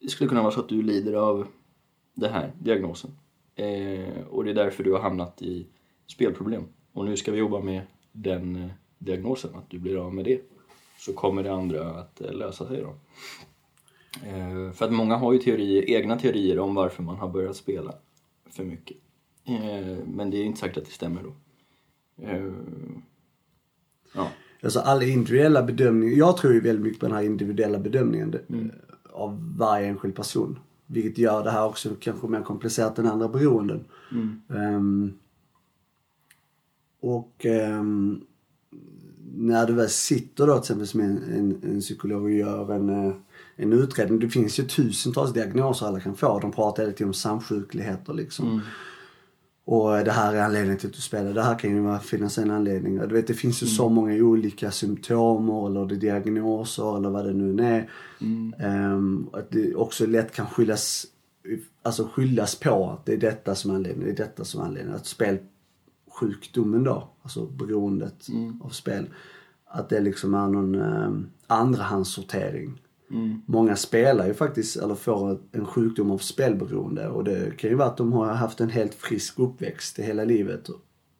det 0.00 0.08
skulle 0.08 0.28
kunna 0.28 0.42
vara 0.42 0.52
så 0.52 0.60
att 0.60 0.68
du 0.68 0.82
lider 0.82 1.12
av 1.12 1.46
den 2.14 2.32
här 2.32 2.52
diagnosen. 2.58 3.10
Eh, 3.54 4.26
och 4.30 4.44
det 4.44 4.50
är 4.50 4.54
därför 4.54 4.84
du 4.84 4.92
har 4.92 5.00
hamnat 5.00 5.42
i 5.42 5.66
spelproblem. 6.06 6.64
Och 6.92 7.04
nu 7.04 7.16
ska 7.16 7.32
vi 7.32 7.38
jobba 7.38 7.60
med 7.60 7.82
den 8.12 8.56
eh, 8.56 8.70
diagnosen, 8.98 9.54
att 9.54 9.70
du 9.70 9.78
blir 9.78 9.96
av 9.96 10.14
med 10.14 10.24
det. 10.24 10.40
Så 10.98 11.12
kommer 11.12 11.42
det 11.42 11.52
andra 11.52 11.90
att 11.90 12.20
eh, 12.20 12.32
lösa 12.32 12.66
sig 12.66 12.82
då. 12.82 12.94
Eh, 14.28 14.72
för 14.72 14.84
att 14.84 14.92
många 14.92 15.16
har 15.16 15.32
ju 15.32 15.38
teorier, 15.38 15.90
egna 15.90 16.18
teorier 16.18 16.58
om 16.58 16.74
varför 16.74 17.02
man 17.02 17.16
har 17.16 17.28
börjat 17.28 17.56
spela 17.56 17.94
för 18.50 18.64
mycket. 18.64 18.96
Eh, 19.50 19.98
men 20.06 20.30
det 20.30 20.36
är 20.36 20.44
inte 20.44 20.60
säkert 20.60 20.76
att 20.76 20.84
det 20.84 20.90
stämmer 20.90 21.22
då. 21.22 21.34
Eh, 22.26 22.52
ja. 24.14 24.30
Alltså 24.62 24.80
alla 24.80 25.04
individuella 25.04 25.62
bedömningar. 25.62 26.16
Jag 26.16 26.36
tror 26.36 26.52
ju 26.52 26.60
väldigt 26.60 26.84
mycket 26.84 27.00
på 27.00 27.06
den 27.06 27.14
här 27.14 27.22
individuella 27.22 27.78
bedömningen 27.78 28.34
mm. 28.48 28.70
av 29.12 29.54
varje 29.56 29.86
enskild 29.86 30.14
person. 30.14 30.58
Vilket 30.86 31.18
gör 31.18 31.44
det 31.44 31.50
här 31.50 31.66
också 31.66 31.90
kanske 32.00 32.26
mer 32.26 32.42
komplicerat 32.42 32.98
än 32.98 33.06
andra 33.06 33.28
beroenden. 33.28 33.84
Mm. 34.12 34.42
Um, 34.48 35.18
och 37.00 37.46
um, 37.78 38.26
när 39.34 39.66
du 39.66 39.72
väl 39.72 39.88
sitter 39.88 40.46
då 40.46 40.58
till 40.58 40.82
exempel 40.82 41.08
med 41.08 41.10
en, 41.10 41.38
en, 41.38 41.70
en 41.70 41.80
psykolog 41.80 42.22
och 42.22 42.30
gör 42.30 42.72
en, 42.72 42.88
eh, 42.88 43.14
en 43.56 43.72
utredning. 43.72 44.18
Det 44.18 44.28
finns 44.28 44.58
ju 44.58 44.64
tusentals 44.64 45.32
diagnoser 45.32 45.86
alla 45.86 46.00
kan 46.00 46.16
få. 46.16 46.38
De 46.38 46.52
pratar 46.52 46.84
tiden 46.84 47.08
om 47.08 47.14
samsjukligheter 47.14 48.12
liksom. 48.12 48.48
Mm. 48.48 48.60
Och 49.70 50.04
det 50.04 50.10
här 50.10 50.34
är 50.34 50.42
anledningen 50.42 50.78
till 50.78 50.88
att 50.88 50.94
du 50.94 51.00
spelar. 51.00 51.34
Det 51.34 51.42
här 51.42 51.58
kan 51.58 51.70
ju 51.70 51.98
finnas 51.98 52.38
en 52.38 52.50
anledning. 52.50 52.98
Du 52.98 53.14
vet 53.14 53.26
det 53.26 53.34
finns 53.34 53.62
ju 53.62 53.64
mm. 53.64 53.74
så 53.74 53.88
många 53.88 54.14
olika 54.14 54.70
symptomer 54.70 55.66
eller 55.66 55.96
diagnoser 55.96 56.96
eller 56.96 57.10
vad 57.10 57.24
det 57.26 57.32
nu 57.32 57.64
är. 57.64 57.90
Mm. 58.20 58.54
Um, 58.94 59.30
att 59.32 59.50
det 59.50 59.74
också 59.74 60.06
lätt 60.06 60.32
kan 60.32 60.46
skyllas, 60.46 61.06
alltså 61.82 62.08
skyllas 62.12 62.54
på 62.54 62.90
att 62.90 63.06
det 63.06 63.12
är 63.12 63.16
detta 63.16 63.54
som 63.54 63.70
är 63.70 63.74
anledningen. 63.74 64.14
Det 64.14 64.22
är 64.22 64.26
detta 64.26 64.44
som 64.44 64.60
är 64.60 64.64
anledningen. 64.64 64.96
Att 64.96 65.06
spelsjukdomen 65.06 66.84
då, 66.84 67.08
alltså 67.22 67.46
beroendet 67.46 68.28
mm. 68.28 68.62
av 68.62 68.68
spel. 68.68 69.08
Att 69.66 69.88
det 69.88 70.00
liksom 70.00 70.34
är 70.34 70.48
någon 70.48 70.74
um, 70.74 71.30
andrahandssortering. 71.46 72.82
Mm. 73.10 73.42
Många 73.46 73.76
spelar 73.76 74.26
ju 74.26 74.34
faktiskt, 74.34 74.76
eller 74.76 74.94
får 74.94 75.38
en 75.52 75.66
sjukdom 75.66 76.10
av 76.10 76.18
spelberoende 76.18 77.08
och 77.08 77.24
det 77.24 77.56
kan 77.56 77.70
ju 77.70 77.76
vara 77.76 77.88
att 77.88 77.96
de 77.96 78.12
har 78.12 78.26
haft 78.26 78.60
en 78.60 78.70
helt 78.70 78.94
frisk 78.94 79.38
uppväxt 79.38 79.98
i 79.98 80.02
hela 80.02 80.24
livet 80.24 80.68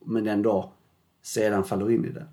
men 0.05 0.27
ändå 0.27 0.73
sedan 1.23 1.65
faller 1.65 1.91
in 1.91 2.05
i 2.05 2.11
det. 2.11 2.27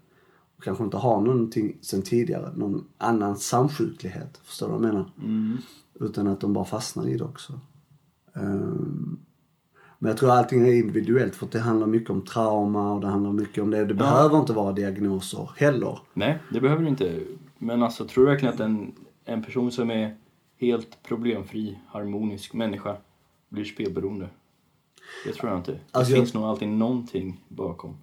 Och 0.58 0.64
kanske 0.64 0.84
inte 0.84 0.98
har 0.98 1.22
någonting 1.22 1.78
sen 1.82 2.02
tidigare, 2.02 2.52
någon 2.56 2.88
annan 2.98 3.38
samsjuklighet. 3.38 4.42
Förstår 4.44 4.68
du 4.68 4.74
vad 4.74 4.84
jag 4.84 4.94
menar? 4.94 5.12
Mm. 5.24 5.58
Utan 6.00 6.28
att 6.28 6.40
de 6.40 6.54
bara 6.54 6.66
fastnar 6.66 7.08
i 7.08 7.18
det 7.18 7.24
också. 7.24 7.60
Um, 8.34 9.20
men 10.00 10.10
jag 10.10 10.18
tror 10.18 10.32
allting 10.32 10.68
är 10.68 10.74
individuellt 10.74 11.36
för 11.36 11.48
det 11.52 11.60
handlar 11.60 11.88
mycket 11.88 12.10
om 12.10 12.22
trauma 12.22 12.94
och 12.94 13.02
det 13.02 13.08
handlar 13.08 13.32
mycket 13.32 13.64
om 13.64 13.72
det. 13.72 13.86
Det 13.86 13.94
ja. 13.94 13.96
behöver 13.96 14.40
inte 14.40 14.54
vara 14.54 14.72
diagnoser 14.72 15.50
heller. 15.56 16.00
Nej, 16.14 16.40
det 16.54 16.62
behöver 16.62 16.84
det 16.84 16.90
inte. 16.90 17.20
Men 17.58 17.84
alltså 17.84 18.06
tror 18.06 18.26
du 18.26 18.32
verkligen 18.32 18.54
att 18.54 18.60
en 18.60 18.94
en 19.28 19.44
person 19.44 19.72
som 19.72 19.92
är 19.92 20.16
helt 20.58 21.04
problemfri, 21.04 21.80
harmonisk 21.88 22.54
människa 22.54 22.98
blir 23.50 23.66
spelberoende. 23.66 24.30
Det 25.26 25.34
tror 25.34 25.50
jag 25.50 25.60
inte. 25.60 25.72
Det 25.72 25.80
alltså 25.92 26.14
finns 26.14 26.34
jag... 26.34 26.42
nog 26.42 26.50
alltid 26.50 26.68
någonting 26.68 27.44
bakom. 27.48 27.98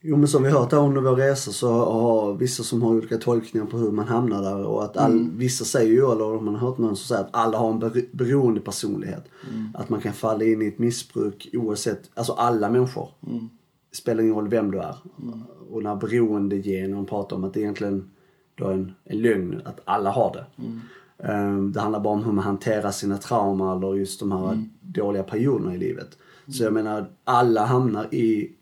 Jo 0.00 0.16
men 0.16 0.28
som 0.28 0.42
vi 0.42 0.50
hört 0.50 0.72
här 0.72 0.78
under 0.78 1.00
vår 1.00 1.16
resa 1.16 1.52
så 1.52 1.72
har 1.72 2.34
vissa 2.34 2.62
som 2.62 2.82
har 2.82 2.90
olika 2.90 3.18
tolkningar 3.18 3.66
på 3.66 3.76
hur 3.76 3.90
man 3.90 4.08
hamnar 4.08 4.42
där 4.42 4.66
och 4.66 4.84
att 4.84 4.96
all, 4.96 5.12
mm. 5.12 5.38
vissa 5.38 5.64
säger 5.64 5.92
ju, 5.92 6.12
eller 6.12 6.24
om 6.24 6.44
man 6.44 6.54
har 6.54 6.68
hört 6.68 6.78
någon 6.78 6.96
som 6.96 7.06
säger 7.06 7.24
att 7.24 7.36
alla 7.36 7.58
har 7.58 7.70
en 7.70 8.08
beroende 8.12 8.60
personlighet. 8.60 9.24
Mm. 9.50 9.68
Att 9.74 9.88
man 9.88 10.00
kan 10.00 10.12
falla 10.12 10.44
in 10.44 10.62
i 10.62 10.66
ett 10.66 10.78
missbruk 10.78 11.48
oavsett, 11.52 12.10
alltså 12.14 12.32
alla 12.32 12.70
människor. 12.70 13.08
Mm. 13.26 13.48
Spelar 13.92 14.22
ingen 14.22 14.34
roll 14.34 14.48
vem 14.48 14.70
du 14.70 14.78
är. 14.78 14.96
Mm. 15.22 15.42
Och 15.70 15.82
när 15.82 15.96
beroendegenen 15.96 17.06
pratar 17.06 17.36
om 17.36 17.44
att 17.44 17.54
det 17.54 17.60
egentligen 17.60 18.10
då 18.58 18.66
en, 18.66 18.92
en 19.04 19.18
lögn 19.18 19.62
att 19.64 19.80
alla 19.84 20.10
har 20.10 20.32
det. 20.32 20.46
Mm. 20.62 20.80
Um, 21.20 21.72
det 21.72 21.80
handlar 21.80 22.00
bara 22.00 22.14
om 22.14 22.24
hur 22.24 22.32
man 22.32 22.44
hanterar 22.44 22.90
sina 22.90 23.18
trauman 23.18 23.78
eller 23.78 23.94
just 23.94 24.20
de 24.20 24.32
här 24.32 24.52
mm. 24.52 24.68
dåliga 24.80 25.22
perioderna 25.22 25.74
i 25.74 25.78
livet. 25.78 26.18
Mm. 26.44 26.52
Så 26.52 26.64
jag 26.64 26.72
menar, 26.72 27.10
alla 27.24 27.64
hamnar 27.64 28.14
i 28.14 28.52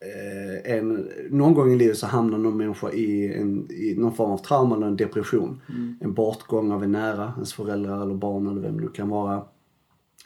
eh, 0.00 0.72
en, 0.74 1.08
någon 1.30 1.54
gång 1.54 1.72
i 1.72 1.76
livet 1.76 1.98
så 1.98 2.06
hamnar 2.06 2.38
någon 2.38 2.56
människa 2.56 2.90
i, 2.90 3.34
en, 3.34 3.72
i 3.72 3.94
någon 3.98 4.14
form 4.14 4.30
av 4.30 4.38
trauma 4.38 4.76
eller 4.76 4.86
en 4.86 4.96
depression. 4.96 5.60
Mm. 5.68 5.96
En 6.00 6.14
bortgång 6.14 6.72
av 6.72 6.84
en 6.84 6.92
nära, 6.92 7.32
ens 7.34 7.52
föräldrar 7.52 8.02
eller 8.02 8.14
barn 8.14 8.46
eller 8.46 8.60
vem 8.60 8.80
det 8.80 8.88
kan 8.88 9.08
vara. 9.08 9.44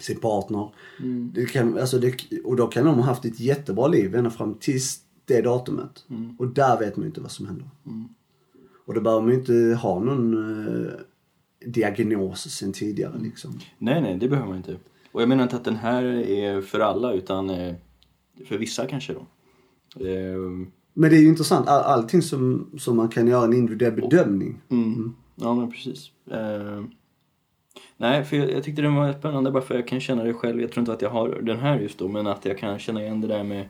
Sin 0.01 0.21
partner. 0.21 0.73
Mm. 1.01 1.31
Det 1.35 1.47
kan, 1.47 1.79
alltså 1.79 1.99
det, 1.99 2.15
och 2.45 2.57
då 2.57 2.67
kan 2.67 2.85
de 2.85 2.95
ha 2.95 3.03
haft 3.03 3.25
ett 3.25 3.41
jättebra 3.41 3.87
liv 3.87 4.15
ända 4.15 4.31
fram 4.31 4.55
tills 4.55 5.01
det 5.25 5.41
datumet. 5.41 6.05
Mm. 6.11 6.37
Och 6.39 6.47
där 6.47 6.79
vet 6.79 6.97
man 6.97 7.03
ju 7.03 7.09
inte 7.09 7.21
vad 7.21 7.31
som 7.31 7.47
händer. 7.47 7.69
Mm. 8.89 8.95
Och 8.95 8.95
då 8.95 9.01
behöver 9.01 9.23
man 9.23 9.31
ju 9.31 9.39
inte 9.39 9.79
ha 9.83 10.01
någon 10.01 10.35
eh, 10.87 10.93
diagnos 11.67 12.51
sen 12.51 12.73
tidigare 12.73 13.19
liksom. 13.23 13.59
Nej, 13.79 14.03
nej, 14.03 14.17
det 14.19 14.29
behöver 14.29 14.49
man 14.49 14.57
inte. 14.57 14.77
Och 15.13 15.23
jag 15.23 15.29
menar 15.29 15.43
inte 15.43 15.57
att 15.57 15.65
den 15.65 15.77
här 15.77 16.05
är 16.05 16.61
för 16.61 16.81
alla 16.81 17.13
utan 17.13 17.51
eh, 17.51 17.75
för 18.49 18.59
vissa 18.59 18.87
kanske 18.87 19.13
då. 19.13 19.21
Eh, 20.07 20.39
men 20.95 21.11
det 21.11 21.17
är 21.17 21.21
ju 21.21 21.29
intressant, 21.29 21.69
All, 21.69 21.83
allting 21.83 22.23
som, 22.23 22.71
som 22.79 22.97
man 22.97 23.09
kan 23.09 23.27
göra 23.27 23.45
en 23.45 23.53
individuell 23.53 23.93
bedömning. 23.93 24.61
Mm. 24.69 24.95
Mm. 24.95 25.15
Ja 25.35 25.55
men 25.55 25.71
precis. 25.71 26.11
Eh, 26.31 26.85
nej, 27.97 28.25
för 28.25 28.37
jag, 28.37 28.53
jag 28.53 28.65
tyckte 28.65 28.83
den 28.83 28.95
var 28.95 29.13
spännande 29.13 29.51
bara 29.51 29.63
för 29.63 29.75
jag 29.75 29.89
kan 29.89 30.01
känna 30.01 30.25
det 30.25 30.35
själv. 30.35 30.61
Jag 30.61 30.73
tror 30.73 30.83
inte 30.83 30.93
att 30.93 31.03
jag 31.03 31.11
har 31.11 31.29
den 31.43 31.59
här 31.59 31.79
just 31.81 31.99
då 31.99 32.09
men 32.09 32.27
att 32.27 32.45
jag 32.45 32.59
kan 32.59 32.79
känna 32.79 33.03
igen 33.03 33.21
det 33.21 33.29
där 33.29 33.45
med 33.45 33.69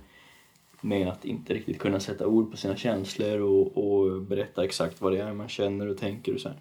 med 0.81 1.09
att 1.09 1.25
inte 1.25 1.55
riktigt 1.55 1.79
kunna 1.79 2.01
sätta 2.01 2.27
ord 2.27 2.51
på 2.51 2.57
sina 2.57 2.77
känslor 2.77 3.41
och, 3.41 3.77
och 3.77 4.23
berätta 4.23 4.65
exakt 4.65 5.01
vad 5.01 5.13
det 5.13 5.19
är 5.19 5.33
man 5.33 5.49
känner 5.49 5.89
och 5.89 5.99
tänker 5.99 6.35
och 6.35 6.41
så 6.41 6.49
här. 6.49 6.59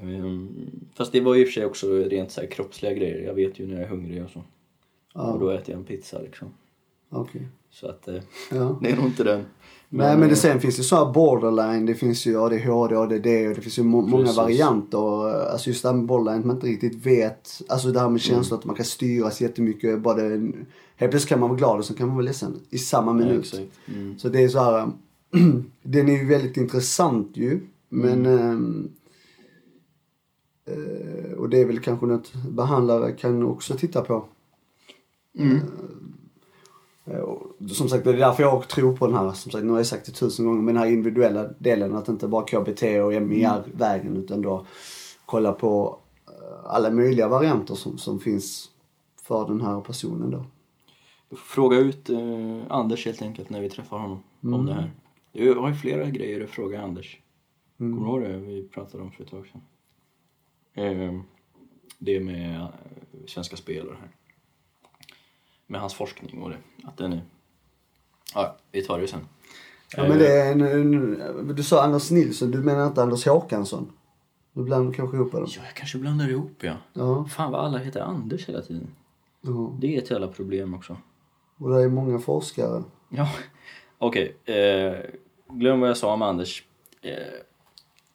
Um, 0.00 0.70
fast 0.96 1.12
det 1.12 1.20
var 1.20 1.34
ju 1.34 1.40
i 1.40 1.44
och 1.44 1.48
för 1.48 1.52
sig 1.52 1.64
också 1.64 1.98
rent 1.98 2.30
så 2.30 2.40
här 2.40 2.48
kroppsliga 2.48 2.92
grejer. 2.92 3.26
Jag 3.26 3.34
vet 3.34 3.58
ju 3.58 3.66
när 3.66 3.74
jag 3.74 3.82
är 3.82 3.88
hungrig 3.88 4.24
och 4.24 4.30
så. 4.30 4.42
Ja. 5.14 5.32
Och 5.32 5.40
då 5.40 5.50
äter 5.50 5.70
jag 5.70 5.78
en 5.78 5.84
pizza 5.84 6.18
liksom. 6.18 6.48
Okej. 7.10 7.30
Okay. 7.30 7.48
Så 7.70 7.88
att 7.88 8.08
eh, 8.08 8.22
ja. 8.50 8.78
det 8.82 8.90
är 8.90 8.96
nog 8.96 9.06
inte 9.06 9.24
den. 9.24 9.44
Men, 9.88 10.06
Nej 10.06 10.16
men 10.16 10.28
det, 10.28 10.34
eh, 10.34 10.38
sen 10.38 10.60
finns 10.60 10.76
det 10.76 10.82
så 10.82 10.96
här 10.96 11.12
borderline, 11.12 11.86
det 11.86 11.94
finns 11.94 12.26
ju 12.26 12.40
ADHD, 12.40 12.96
ADD 12.96 13.26
och 13.48 13.54
det 13.54 13.60
finns 13.60 13.78
ju 13.78 13.82
må 13.82 14.00
många 14.00 14.32
varianter. 14.32 15.48
Alltså 15.50 15.70
just 15.70 15.82
det 15.82 15.88
här 15.88 15.96
med 15.96 16.06
borderline, 16.06 16.40
att 16.40 16.46
man 16.46 16.56
inte 16.56 16.66
riktigt 16.66 17.06
vet, 17.06 17.62
alltså 17.68 17.88
det 17.88 18.00
här 18.00 18.08
med 18.08 18.20
känslor 18.20 18.56
mm. 18.56 18.58
att 18.58 18.64
man 18.64 18.76
kan 18.76 18.84
styras 18.84 19.40
jättemycket. 19.40 20.00
Bara 20.00 20.14
det, 20.14 20.52
helt 20.96 21.10
plötsligt 21.10 21.28
kan 21.28 21.40
man 21.40 21.48
vara 21.48 21.58
glad 21.58 21.78
och 21.78 21.84
sen 21.84 21.96
kan 21.96 22.06
man 22.06 22.16
vara 22.16 22.24
ledsen 22.24 22.60
i 22.70 22.78
samma 22.78 23.12
minut. 23.12 23.54
Ja, 23.54 23.94
mm. 23.94 24.18
Så 24.18 24.28
det 24.28 24.44
är 24.44 24.48
så 24.48 24.58
här, 24.58 24.90
den 25.82 26.08
är 26.08 26.12
ju 26.12 26.26
väldigt 26.26 26.56
intressant 26.56 27.36
ju. 27.36 27.60
Men 27.88 28.26
mm. 28.26 28.90
eh, 30.66 31.32
och 31.38 31.48
det 31.48 31.60
är 31.60 31.64
väl 31.64 31.80
kanske 31.80 32.06
något 32.06 32.32
behandlare 32.34 33.12
kan 33.12 33.42
också 33.42 33.74
titta 33.74 34.00
på. 34.00 34.24
Mm. 35.38 35.56
Eh, 35.56 35.62
Eh, 37.10 37.66
som 37.68 37.88
sagt, 37.88 38.04
det 38.04 38.10
är 38.10 38.16
därför 38.16 38.42
jag 38.42 38.68
tror 38.68 38.96
på 38.96 39.06
den 39.06 39.16
här, 39.16 39.32
som 39.32 39.52
sagt, 39.52 39.64
nu 39.64 39.70
har 39.70 39.78
jag 39.78 39.86
sagt 39.86 40.06
det 40.06 40.12
tusen 40.12 40.46
gånger, 40.46 40.62
men 40.62 40.74
den 40.74 40.82
här 40.82 40.90
individuella 40.90 41.48
delen. 41.58 41.96
Att 41.96 42.08
inte 42.08 42.28
bara 42.28 42.44
KBT 42.44 42.82
och 42.82 43.22
MER-vägen 43.22 44.06
mm. 44.06 44.22
utan 44.22 44.42
då 44.42 44.66
kolla 45.26 45.52
på 45.52 45.98
eh, 46.28 46.74
alla 46.74 46.90
möjliga 46.90 47.28
varianter 47.28 47.74
som, 47.74 47.98
som 47.98 48.20
finns 48.20 48.70
för 49.22 49.46
den 49.46 49.60
här 49.60 49.80
personen 49.80 50.30
då. 50.30 50.44
Fråga 51.30 51.76
ut 51.76 52.10
eh, 52.10 52.62
Anders 52.68 53.06
helt 53.06 53.22
enkelt 53.22 53.50
när 53.50 53.60
vi 53.60 53.70
träffar 53.70 53.98
honom 53.98 54.22
mm. 54.42 54.54
om 54.54 54.66
det 54.66 54.74
här. 54.74 54.90
Jag 55.32 55.54
har 55.54 55.68
ju 55.68 55.74
flera 55.74 56.10
grejer 56.10 56.44
att 56.44 56.50
fråga 56.50 56.82
Anders. 56.82 57.18
Mm. 57.80 57.96
Kommer 57.96 58.20
du 58.20 58.26
ihåg 58.26 58.32
det 58.32 58.46
vi 58.46 58.68
pratade 58.68 59.02
om 59.02 59.12
för 59.12 59.24
ett 59.24 59.30
tag 59.30 59.46
sedan? 59.46 59.62
Eh, 60.74 61.20
det 61.98 62.20
med 62.20 62.68
Svenska 63.26 63.56
Spel 63.56 63.86
och 63.86 63.92
det 63.92 64.00
här 64.00 64.10
med 65.66 65.80
hans 65.80 65.94
forskning 65.94 66.42
och 66.42 66.50
det. 66.50 66.58
Att 66.84 66.96
den 66.96 67.12
är... 67.12 67.22
Ja, 68.34 68.56
vi 68.72 68.82
tar 68.82 69.00
det 69.00 69.08
sen. 69.08 69.20
Ja 69.96 70.08
men 70.08 70.18
det 70.18 70.40
är 70.40 70.52
en, 70.52 70.60
en, 70.60 71.56
Du 71.56 71.62
sa 71.62 71.82
Anders 71.82 72.10
Nilsson, 72.10 72.50
du 72.50 72.58
menar 72.58 72.86
inte 72.86 73.02
Anders 73.02 73.26
Håkansson? 73.26 73.92
Du 74.52 74.62
blandar 74.62 74.92
kanske 74.92 75.16
ihop 75.16 75.32
dem? 75.32 75.46
Ja, 75.48 75.62
jag 75.64 75.74
kanske 75.74 75.98
blandar 75.98 76.28
ihop 76.28 76.52
ja. 76.60 76.74
ja. 76.92 77.24
Fan 77.24 77.52
vad 77.52 77.64
alla 77.64 77.78
heter 77.78 78.00
Anders 78.00 78.48
hela 78.48 78.62
tiden. 78.62 78.88
Ja. 79.40 79.76
Det 79.80 79.96
är 79.96 80.02
ett 80.02 80.10
jävla 80.10 80.28
problem 80.28 80.74
också. 80.74 80.96
Och 81.58 81.70
det 81.70 81.82
är 81.82 81.88
många 81.88 82.18
forskare. 82.18 82.82
Ja, 83.08 83.28
okej. 83.98 84.36
Okay. 84.42 84.56
Eh, 84.56 84.96
glöm 85.48 85.80
vad 85.80 85.88
jag 85.90 85.96
sa 85.96 86.12
om 86.12 86.22
Anders. 86.22 86.64
Eh, 87.02 87.12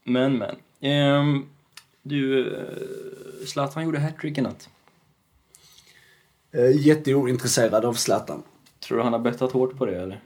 men, 0.04 0.38
men. 0.38 0.56
Eh, 0.80 1.44
du, 2.02 2.54
eh, 2.56 3.46
Zlatan 3.46 3.84
gjorde 3.84 4.00
hattrick 4.00 4.38
i 4.38 4.42
natt. 4.42 4.70
Eh, 6.52 6.88
jätteointresserad 6.88 7.86
av 7.86 7.94
Zlatan. 7.94 8.44
Tror 8.80 8.98
du 8.98 9.04
han 9.04 9.14
har 9.14 9.20
bettat 9.20 9.52
hårt 9.52 9.78
på 9.78 9.86
det 9.86 9.96
eller? 9.96 10.22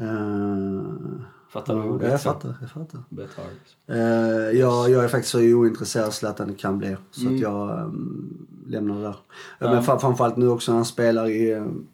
Uh, 0.00 1.20
fattar 1.50 1.74
du 1.74 1.82
ordet? 1.82 2.10
Jag 2.10 2.22
fattar, 2.22 2.54
jag 2.60 2.70
fattar. 2.70 3.02
Bet 3.08 3.30
hard. 3.34 3.96
Uh, 3.96 4.58
jag, 4.58 4.90
jag 4.90 5.04
är 5.04 5.08
faktiskt 5.08 5.32
så 5.32 5.38
ointresserad 5.38 6.06
av 6.06 6.10
Zlatan 6.10 6.48
det 6.48 6.54
kan 6.54 6.78
bli. 6.78 6.96
Så 7.10 7.20
mm. 7.20 7.34
att 7.34 7.40
jag 7.40 7.78
um, 7.78 8.46
lämnar 8.66 8.94
det 8.94 9.02
där. 9.02 9.16
Ja. 9.58 9.70
Men 9.70 9.82
framförallt 9.82 10.36
nu 10.36 10.48
också 10.48 10.72
när 10.72 10.76
han 10.76 10.84
spelar 10.84 11.26
i 11.28 11.54
um, 11.54 11.86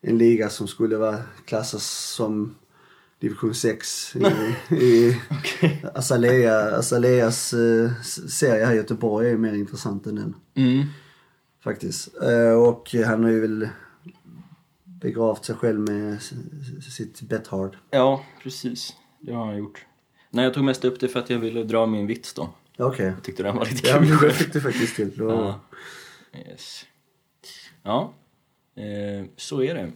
en 0.00 0.18
liga 0.18 0.48
som 0.48 0.68
skulle 0.68 0.96
vara 0.96 1.18
klassas 1.44 1.86
som 2.14 2.54
division 3.18 3.54
6 3.54 4.16
i, 4.16 4.20
i 4.74 5.20
okay. 5.30 5.76
Azalea, 5.94 6.76
Azaleas 6.76 7.54
uh, 7.54 8.02
serie 8.28 8.64
här 8.64 8.72
i 8.72 8.76
Göteborg 8.76 9.30
är 9.30 9.36
mer 9.36 9.54
intressant 9.54 10.06
än 10.06 10.14
den. 10.14 10.34
Mm. 10.54 10.86
Faktiskt. 11.64 12.22
Eh, 12.22 12.52
och 12.52 12.94
han 13.06 13.24
har 13.24 13.30
ju 13.30 13.40
väl 13.40 13.68
begravt 14.84 15.44
sig 15.44 15.54
själv 15.54 15.80
med 15.80 16.22
sitt 16.90 17.20
Bethard. 17.20 17.76
Ja, 17.90 18.24
precis. 18.42 18.94
Det 19.20 19.32
har 19.32 19.46
han 19.46 19.58
gjort. 19.58 19.86
Nej, 20.30 20.44
jag 20.44 20.54
tog 20.54 20.64
mest 20.64 20.84
upp 20.84 21.00
det 21.00 21.08
för 21.08 21.20
att 21.20 21.30
jag 21.30 21.38
ville 21.38 21.64
dra 21.64 21.86
min 21.86 22.06
vits 22.06 22.34
då. 22.34 22.50
Okej. 22.78 23.06
Jag 23.06 23.22
tyckte 23.22 23.42
den 23.42 23.56
var 23.56 23.64
lite 23.64 23.88
Ja, 23.88 23.98
kul. 23.98 24.08
men 24.08 24.18
det 24.18 24.30
fick 24.30 24.52
du 24.52 24.60
faktiskt 24.60 24.96
till. 24.96 25.12
Ja. 25.18 25.60
Yes. 26.48 26.84
Ja, 27.82 28.02
eh, 28.02 28.25
så 29.36 29.62
är 29.62 29.74
det. 29.74 29.90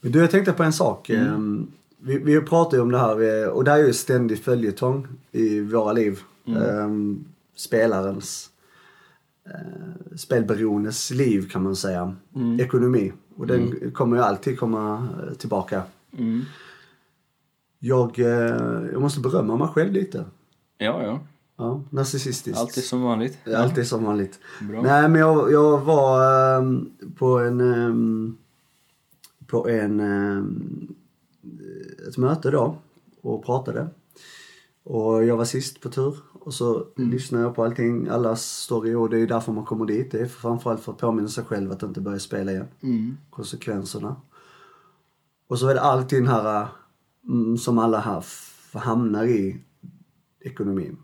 Men 0.00 0.12
du, 0.12 0.18
jag 0.18 0.30
tänkte 0.30 0.52
på 0.52 0.62
en 0.62 0.72
sak. 0.72 1.10
Ehm, 1.10 1.70
Vi, 2.02 2.18
vi 2.18 2.40
pratar 2.40 2.76
ju 2.76 2.82
om 2.82 2.90
det 2.90 2.98
här, 2.98 3.42
eh, 3.42 3.48
och 3.48 3.64
det 3.64 3.70
här 3.70 3.78
är 3.78 3.86
ju 3.86 3.92
ständig 3.92 4.38
följetong 4.38 5.06
i 5.32 5.60
våra 5.60 5.92
liv. 5.92 6.20
Ehm, 6.46 7.24
spelarens, 7.56 8.50
eh, 9.44 10.16
spelberoendes 10.16 11.10
liv 11.10 11.48
kan 11.50 11.62
man 11.62 11.76
säga. 11.76 12.16
Ekonomi. 12.60 13.12
Och 13.36 13.46
den 13.46 13.90
kommer 13.90 14.16
ju 14.16 14.22
alltid 14.22 14.58
komma 14.58 15.08
eh, 15.26 15.34
tillbaka. 15.34 15.82
Mm. 16.18 16.42
Jag, 17.78 18.18
eh, 18.18 18.26
jag 18.92 19.00
måste 19.00 19.20
berömma 19.20 19.56
mig 19.56 19.68
själv 19.68 19.92
lite. 19.92 20.24
Ja, 20.78 21.02
ja. 21.02 21.20
Ja, 21.60 21.82
narcissistiskt. 21.90 22.58
Allt 22.58 22.76
är 22.76 22.80
som 22.80 23.02
vanligt. 23.02 23.38
Allt 23.56 23.78
är 23.78 23.84
som 23.84 24.04
vanligt. 24.04 24.38
Bra. 24.60 24.82
Nej 24.82 25.08
men 25.08 25.20
jag, 25.20 25.52
jag 25.52 25.80
var 25.80 26.58
ehm, 26.58 26.90
på 27.16 27.38
en 27.38 27.60
ehm, 27.60 28.36
på 29.46 29.68
en 29.68 30.00
ehm, 30.00 30.94
ett 32.08 32.18
möte 32.18 32.50
då 32.50 32.76
och 33.20 33.44
pratade. 33.44 33.88
Och 34.84 35.24
jag 35.24 35.36
var 35.36 35.44
sist 35.44 35.80
på 35.80 35.88
tur 35.88 36.16
och 36.32 36.54
så 36.54 36.86
lyssnade 36.96 37.44
jag 37.44 37.54
på 37.54 37.64
allting, 37.64 38.08
allas 38.08 38.42
story 38.42 38.94
och 38.94 39.10
det 39.10 39.18
är 39.18 39.26
därför 39.26 39.52
man 39.52 39.64
kommer 39.64 39.86
dit. 39.86 40.10
Det 40.10 40.20
är 40.20 40.26
framförallt 40.26 40.80
för 40.80 40.92
att 40.92 40.98
påminna 40.98 41.28
sig 41.28 41.44
själv 41.44 41.72
att 41.72 41.82
inte 41.82 42.00
börja 42.00 42.18
spela 42.18 42.52
igen. 42.52 42.68
Mm. 42.82 43.16
Konsekvenserna. 43.30 44.16
Och 45.46 45.58
så 45.58 45.68
är 45.68 45.74
det 45.74 45.80
alltid 45.80 46.18
den 46.18 46.28
här 46.28 46.68
mm, 47.28 47.56
som 47.58 47.78
alla 47.78 47.98
här 47.98 48.24
hamnar 48.72 49.24
i 49.24 49.60
ekonomin. 50.40 50.96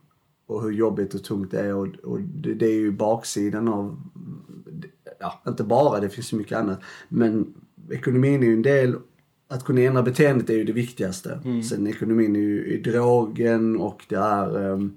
Och 0.46 0.62
hur 0.62 0.70
jobbigt 0.70 1.14
och 1.14 1.24
tungt 1.24 1.50
det 1.50 1.60
är 1.60 1.74
och, 1.74 1.86
och 2.02 2.20
det, 2.20 2.54
det 2.54 2.66
är 2.66 2.74
ju 2.74 2.90
baksidan 2.90 3.68
av, 3.68 4.00
ja 5.18 5.42
inte 5.48 5.64
bara, 5.64 6.00
det 6.00 6.08
finns 6.08 6.32
ju 6.32 6.36
mycket 6.36 6.58
annat. 6.58 6.80
Men 7.08 7.54
ekonomin 7.90 8.42
är 8.42 8.46
ju 8.46 8.52
en 8.52 8.62
del, 8.62 8.96
att 9.48 9.64
kunna 9.64 9.80
ändra 9.80 10.02
beteendet 10.02 10.50
är 10.50 10.54
ju 10.54 10.64
det 10.64 10.72
viktigaste. 10.72 11.40
Sen 11.68 11.86
ekonomin 11.86 12.36
är 12.36 12.40
ju 12.40 12.66
i 12.66 12.82
drogen 12.82 13.76
och 13.76 14.06
det 14.08 14.16
är, 14.16 14.72
ehm, 14.72 14.96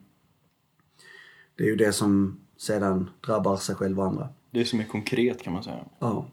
det 1.55 1.63
är 1.63 1.67
ju 1.67 1.75
det 1.75 1.93
som 1.93 2.39
sedan 2.57 3.09
drabbar 3.25 3.57
sig 3.57 3.75
själv 3.75 3.99
och 3.99 4.05
andra. 4.05 4.29
Det 4.51 4.65
som 4.65 4.79
är 4.79 4.83
konkret 4.83 5.41
kan 5.41 5.53
man 5.53 5.63
säga. 5.63 5.85
Ja. 5.99 6.25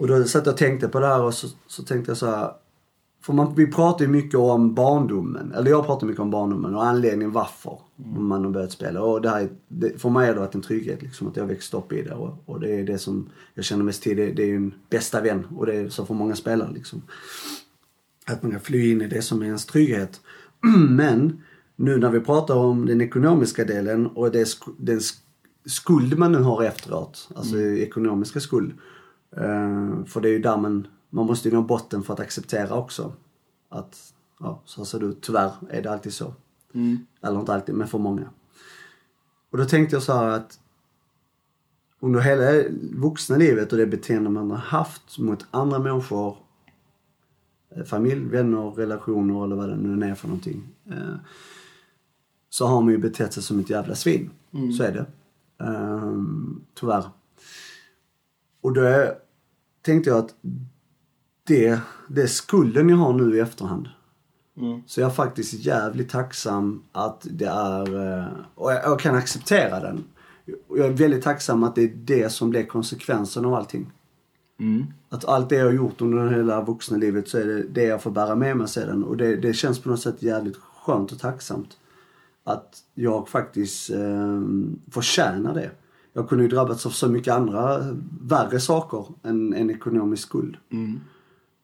Och 0.00 0.08
då 0.08 0.24
satt 0.24 0.46
jag 0.46 0.52
och 0.52 0.58
tänkte 0.58 0.88
på 0.88 1.00
det 1.00 1.06
här 1.06 1.22
och 1.22 1.34
så, 1.34 1.48
så 1.66 1.82
tänkte 1.82 2.10
jag 2.10 2.18
så 2.18 2.26
här. 2.26 2.52
För 3.28 3.32
man, 3.34 3.54
vi 3.54 3.66
pratar 3.66 4.04
ju 4.04 4.10
mycket 4.10 4.34
om 4.38 4.74
barndomen, 4.74 5.52
eller 5.52 5.70
jag 5.70 5.86
pratar 5.86 6.06
mycket 6.06 6.20
om 6.22 6.30
barndomen 6.30 6.74
och 6.74 6.84
anledningen 6.86 7.32
varför 7.32 7.78
man 8.18 8.44
har 8.44 8.50
börjat 8.50 8.72
spela. 8.72 9.02
Och 9.02 9.22
det 9.22 9.28
här, 9.30 9.40
är- 9.40 9.48
det, 9.68 10.00
för 10.00 10.10
mig 10.10 10.26
har 10.26 10.34
det 10.34 10.40
varit 10.40 10.54
en 10.54 10.62
trygghet 10.62 11.02
liksom 11.02 11.28
att 11.28 11.36
jag 11.36 11.46
växt 11.46 11.74
upp 11.74 11.92
i 11.92 12.02
det 12.02 12.14
och, 12.14 12.42
och 12.46 12.60
det 12.60 12.70
är 12.80 12.84
det 12.84 12.98
som 12.98 13.28
jag 13.54 13.64
känner 13.64 13.84
mest 13.84 14.02
till. 14.02 14.16
Det, 14.16 14.32
det 14.32 14.42
är 14.42 14.46
ju 14.46 14.56
en 14.56 14.74
bästa 14.90 15.20
vän 15.20 15.46
och 15.56 15.66
det 15.66 15.74
är 15.74 15.88
så 15.88 16.06
för 16.06 16.14
många 16.14 16.34
spelare 16.36 16.70
liksom. 16.74 17.02
Att 18.26 18.42
man 18.42 18.52
kan 18.52 18.60
fly 18.60 18.90
in 18.92 19.02
i 19.02 19.06
det 19.08 19.22
som 19.22 19.42
är 19.42 19.46
ens 19.46 19.66
trygghet. 19.66 20.20
Men 20.88 21.40
nu 21.76 21.98
när 21.98 22.10
vi 22.10 22.20
pratar 22.20 22.54
om 22.56 22.86
den 22.86 23.00
ekonomiska 23.00 23.64
delen 23.64 24.06
och 24.06 24.30
det, 24.30 24.48
den 24.78 24.98
sk- 24.98 25.18
skuld 25.66 26.18
man 26.18 26.32
nu 26.32 26.38
har 26.38 26.62
efteråt, 26.62 27.28
alltså 27.36 27.58
ekonomiska 27.60 28.40
skuld. 28.40 28.72
Eh, 29.36 30.04
för 30.06 30.20
det 30.20 30.28
är 30.28 30.32
ju 30.32 30.38
där 30.38 30.56
man, 30.56 30.86
man 31.10 31.26
måste 31.26 31.48
ju 31.48 31.54
nå 31.54 31.62
botten 31.62 32.02
för 32.02 32.14
att 32.14 32.20
acceptera 32.20 32.74
också. 32.74 33.12
Att, 33.68 34.14
ja, 34.40 34.62
så 34.64 34.84
ser 34.84 35.00
det 35.00 35.06
ut. 35.06 35.22
Tyvärr 35.22 35.52
är 35.70 35.82
det 35.82 35.90
alltid 35.90 36.12
så. 36.14 36.34
Mm. 36.74 37.06
Eller 37.22 37.40
inte 37.40 37.54
alltid, 37.54 37.74
men 37.74 37.88
för 37.88 37.98
många. 37.98 38.30
Och 39.50 39.58
då 39.58 39.64
tänkte 39.64 39.96
jag 39.96 40.02
så 40.02 40.12
här 40.12 40.28
att 40.28 40.60
under 42.00 42.20
hela 42.20 42.68
vuxna 42.92 43.36
livet 43.36 43.72
och 43.72 43.78
det 43.78 43.86
beteende 43.86 44.30
man 44.30 44.50
har 44.50 44.58
haft 44.58 45.18
mot 45.18 45.46
andra 45.50 45.78
människor, 45.78 46.36
eh, 47.70 47.84
familj, 47.84 48.24
vänner, 48.24 48.70
relationer 48.70 49.44
eller 49.44 49.56
vad 49.56 49.68
det 49.68 49.76
nu 49.76 50.06
är 50.06 50.14
för 50.14 50.28
någonting. 50.28 50.68
eh, 50.90 51.14
Så 52.48 52.66
har 52.66 52.80
man 52.82 52.90
ju 52.92 52.98
betett 52.98 53.32
sig 53.32 53.42
som 53.42 53.58
ett 53.58 53.70
jävla 53.70 53.94
svin. 53.94 54.30
Så 54.76 54.82
är 54.82 54.92
det. 54.92 55.06
Ehm, 55.64 56.64
tyvärr. 56.74 57.04
Och 58.60 58.72
då 58.72 59.12
tänkte 59.82 60.10
jag 60.10 60.18
att 60.18 60.34
det, 61.48 61.80
det 62.08 62.28
skulden 62.28 62.88
jag 62.88 62.96
har 62.96 63.12
nu 63.12 63.36
i 63.36 63.40
efterhand. 63.40 63.88
Mm. 64.56 64.82
Så 64.86 65.00
jag 65.00 65.10
är 65.10 65.14
faktiskt 65.14 65.52
jävligt 65.52 66.10
tacksam 66.10 66.82
att 66.92 67.26
det 67.30 67.46
är, 67.46 68.18
eh, 68.18 68.26
och 68.54 68.72
jag, 68.72 68.84
jag 68.84 69.00
kan 69.00 69.14
acceptera 69.14 69.80
den. 69.80 70.04
Jag 70.68 70.86
är 70.86 70.90
väldigt 70.90 71.24
tacksam 71.24 71.62
att 71.62 71.74
det 71.74 71.82
är 71.82 71.92
det 71.94 72.32
som 72.32 72.50
blir 72.50 72.64
konsekvensen 72.64 73.44
av 73.44 73.54
allting. 73.54 73.92
Mm. 74.60 74.86
Att 75.08 75.24
allt 75.24 75.48
det 75.48 75.56
jag 75.56 75.64
har 75.64 75.72
gjort 75.72 76.00
under 76.00 76.28
hela 76.28 76.64
vuxna 76.64 76.96
livet 76.96 77.28
så 77.28 77.38
är 77.38 77.44
det 77.44 77.62
det 77.62 77.82
jag 77.84 78.02
får 78.02 78.10
bära 78.10 78.34
med 78.34 78.56
mig 78.56 78.68
sedan. 78.68 79.04
Och 79.04 79.16
det, 79.16 79.36
det 79.36 79.52
känns 79.52 79.78
på 79.82 79.88
något 79.88 80.00
sätt 80.00 80.22
jävligt 80.22 80.56
skönt 80.56 81.12
och 81.12 81.18
tacksamt. 81.18 81.76
Att 82.44 82.82
jag 82.94 83.28
faktiskt 83.28 83.90
eh, 83.90 84.40
förtjänar 84.90 85.54
det. 85.54 85.70
Jag 86.12 86.28
kunde 86.28 86.44
ju 86.44 86.50
drabbats 86.50 86.86
av 86.86 86.90
så 86.90 87.08
mycket 87.08 87.34
andra 87.34 87.94
värre 88.20 88.60
saker 88.60 89.04
än, 89.22 89.54
än 89.54 89.70
ekonomisk 89.70 90.22
skuld. 90.22 90.56
Mm. 90.70 91.00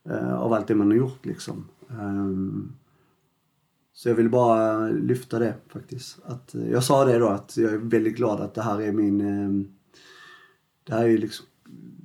Eh, 0.08 0.34
av 0.34 0.52
allt 0.52 0.66
det 0.66 0.74
man 0.74 0.90
har 0.90 0.96
gjort 0.96 1.26
liksom. 1.26 1.68
Ehm, 1.90 2.72
så 3.92 4.08
jag 4.08 4.14
vill 4.14 4.30
bara 4.30 4.88
lyfta 4.88 5.38
det 5.38 5.54
faktiskt. 5.68 6.18
Att, 6.24 6.54
eh, 6.54 6.70
jag 6.70 6.84
sa 6.84 7.04
det 7.04 7.18
då 7.18 7.28
att 7.28 7.56
jag 7.56 7.72
är 7.72 7.78
väldigt 7.78 8.16
glad 8.16 8.40
att 8.40 8.54
det 8.54 8.62
här 8.62 8.80
är 8.80 8.92
min, 8.92 9.20
ehm, 9.20 9.68
det 10.84 10.94
här 10.94 11.04
är 11.04 11.18
liksom 11.18 11.46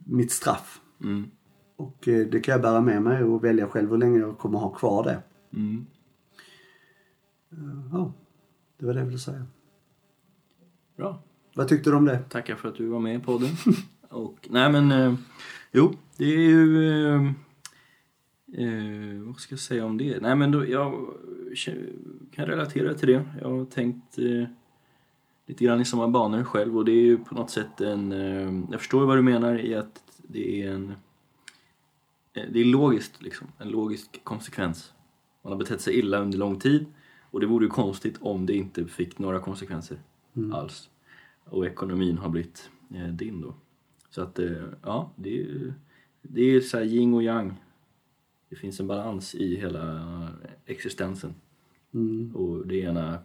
mitt 0.05 0.31
straff. 0.31 0.81
Mm. 1.03 1.31
Och 1.75 2.07
eh, 2.07 2.27
det 2.27 2.39
kan 2.39 2.51
jag 2.51 2.61
bära 2.61 2.81
med 2.81 3.01
mig 3.01 3.23
och 3.23 3.43
välja 3.43 3.67
själv 3.67 3.89
hur 3.89 3.97
länge 3.97 4.19
jag 4.19 4.37
kommer 4.37 4.59
ha 4.59 4.69
kvar 4.69 5.03
det. 5.03 5.21
Mm. 5.53 5.85
Ja, 7.91 8.13
det 8.77 8.85
var 8.85 8.93
det 8.93 8.99
jag 8.99 9.05
ville 9.05 9.19
säga. 9.19 9.45
Bra. 10.97 11.21
Vad 11.55 11.67
tyckte 11.67 11.89
du 11.89 11.95
om 11.95 12.05
det? 12.05 12.19
Tackar 12.29 12.55
för 12.55 12.69
att 12.69 12.75
du 12.75 12.87
var 12.87 12.99
med 12.99 13.15
i 13.15 13.19
podden. 13.19 13.49
Och, 14.09 14.47
nej 14.49 14.71
men, 14.71 15.17
jo, 15.71 15.93
det 16.17 16.25
är 16.25 16.49
ju... 16.49 17.33
Eh, 18.53 19.21
vad 19.21 19.35
ska 19.35 19.53
jag 19.53 19.59
säga 19.59 19.85
om 19.85 19.97
det? 19.97 20.19
Nej 20.21 20.35
men 20.35 20.51
då, 20.51 20.69
jag 20.69 21.13
kan 22.31 22.45
relatera 22.45 22.93
till 22.93 23.07
det. 23.07 23.25
Jag 23.41 23.49
har 23.49 23.65
tänkt 23.65 24.17
eh, 24.19 24.43
lite 25.45 25.63
grann 25.65 25.81
i 25.81 25.85
samma 25.85 26.07
banor 26.07 26.43
själv 26.43 26.77
och 26.77 26.85
det 26.85 26.91
är 26.91 27.01
ju 27.03 27.17
på 27.17 27.35
något 27.35 27.49
sätt 27.49 27.81
en... 27.81 28.11
Eh, 28.11 28.63
jag 28.71 28.79
förstår 28.79 29.05
vad 29.05 29.17
du 29.17 29.21
menar 29.21 29.59
i 29.65 29.75
att 29.75 30.03
det 30.27 30.61
är 30.63 30.71
en... 30.71 30.89
eh, 32.33 32.43
Det 32.51 32.59
är 32.59 32.65
logiskt 32.65 33.21
liksom, 33.21 33.47
en 33.57 33.69
logisk 33.69 34.23
konsekvens. 34.23 34.93
Man 35.41 35.51
har 35.51 35.59
betett 35.59 35.81
sig 35.81 35.99
illa 35.99 36.19
under 36.19 36.37
lång 36.37 36.59
tid 36.59 36.85
och 37.31 37.39
det 37.39 37.45
vore 37.45 37.65
ju 37.65 37.69
konstigt 37.69 38.17
om 38.21 38.45
det 38.45 38.53
inte 38.53 38.85
fick 38.85 39.19
några 39.19 39.39
konsekvenser 39.39 39.97
alls. 40.53 40.89
Och 41.45 41.65
ekonomin 41.65 42.17
har 42.17 42.29
blivit 42.29 42.69
eh, 42.95 43.07
din 43.07 43.41
då. 43.41 43.53
Så 44.09 44.21
att, 44.21 44.39
eh, 44.39 44.51
ja, 44.83 45.11
det 45.15 45.41
är 45.41 45.73
det 46.21 46.41
är 46.41 46.61
så 46.61 46.77
här 46.77 46.83
yin 46.85 47.13
och 47.13 47.23
yang. 47.23 47.53
Det 48.49 48.55
finns 48.55 48.79
en 48.79 48.87
balans 48.87 49.35
i 49.35 49.55
hela 49.55 50.01
existensen. 50.65 51.33
Mm. 51.93 52.35
Och 52.35 52.67
det 52.67 52.75
ena 52.75 53.19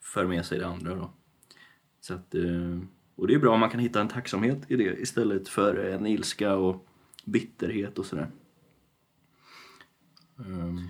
för 0.00 0.26
med 0.26 0.46
sig 0.46 0.58
det 0.58 0.66
andra 0.66 0.94
då. 0.94 1.10
Så 2.00 2.14
att, 2.14 2.34
eh, 2.34 2.78
och 3.16 3.26
det 3.26 3.34
är 3.34 3.38
bra 3.38 3.54
om 3.54 3.60
man 3.60 3.70
kan 3.70 3.80
hitta 3.80 4.00
en 4.00 4.08
tacksamhet 4.08 4.58
i 4.68 4.76
det 4.76 5.00
istället 5.00 5.48
för 5.48 5.74
en 5.76 6.06
ilska 6.06 6.56
och 6.56 6.86
bitterhet 7.24 7.98
och 7.98 8.06
sådär. 8.06 8.30
Um, 10.36 10.88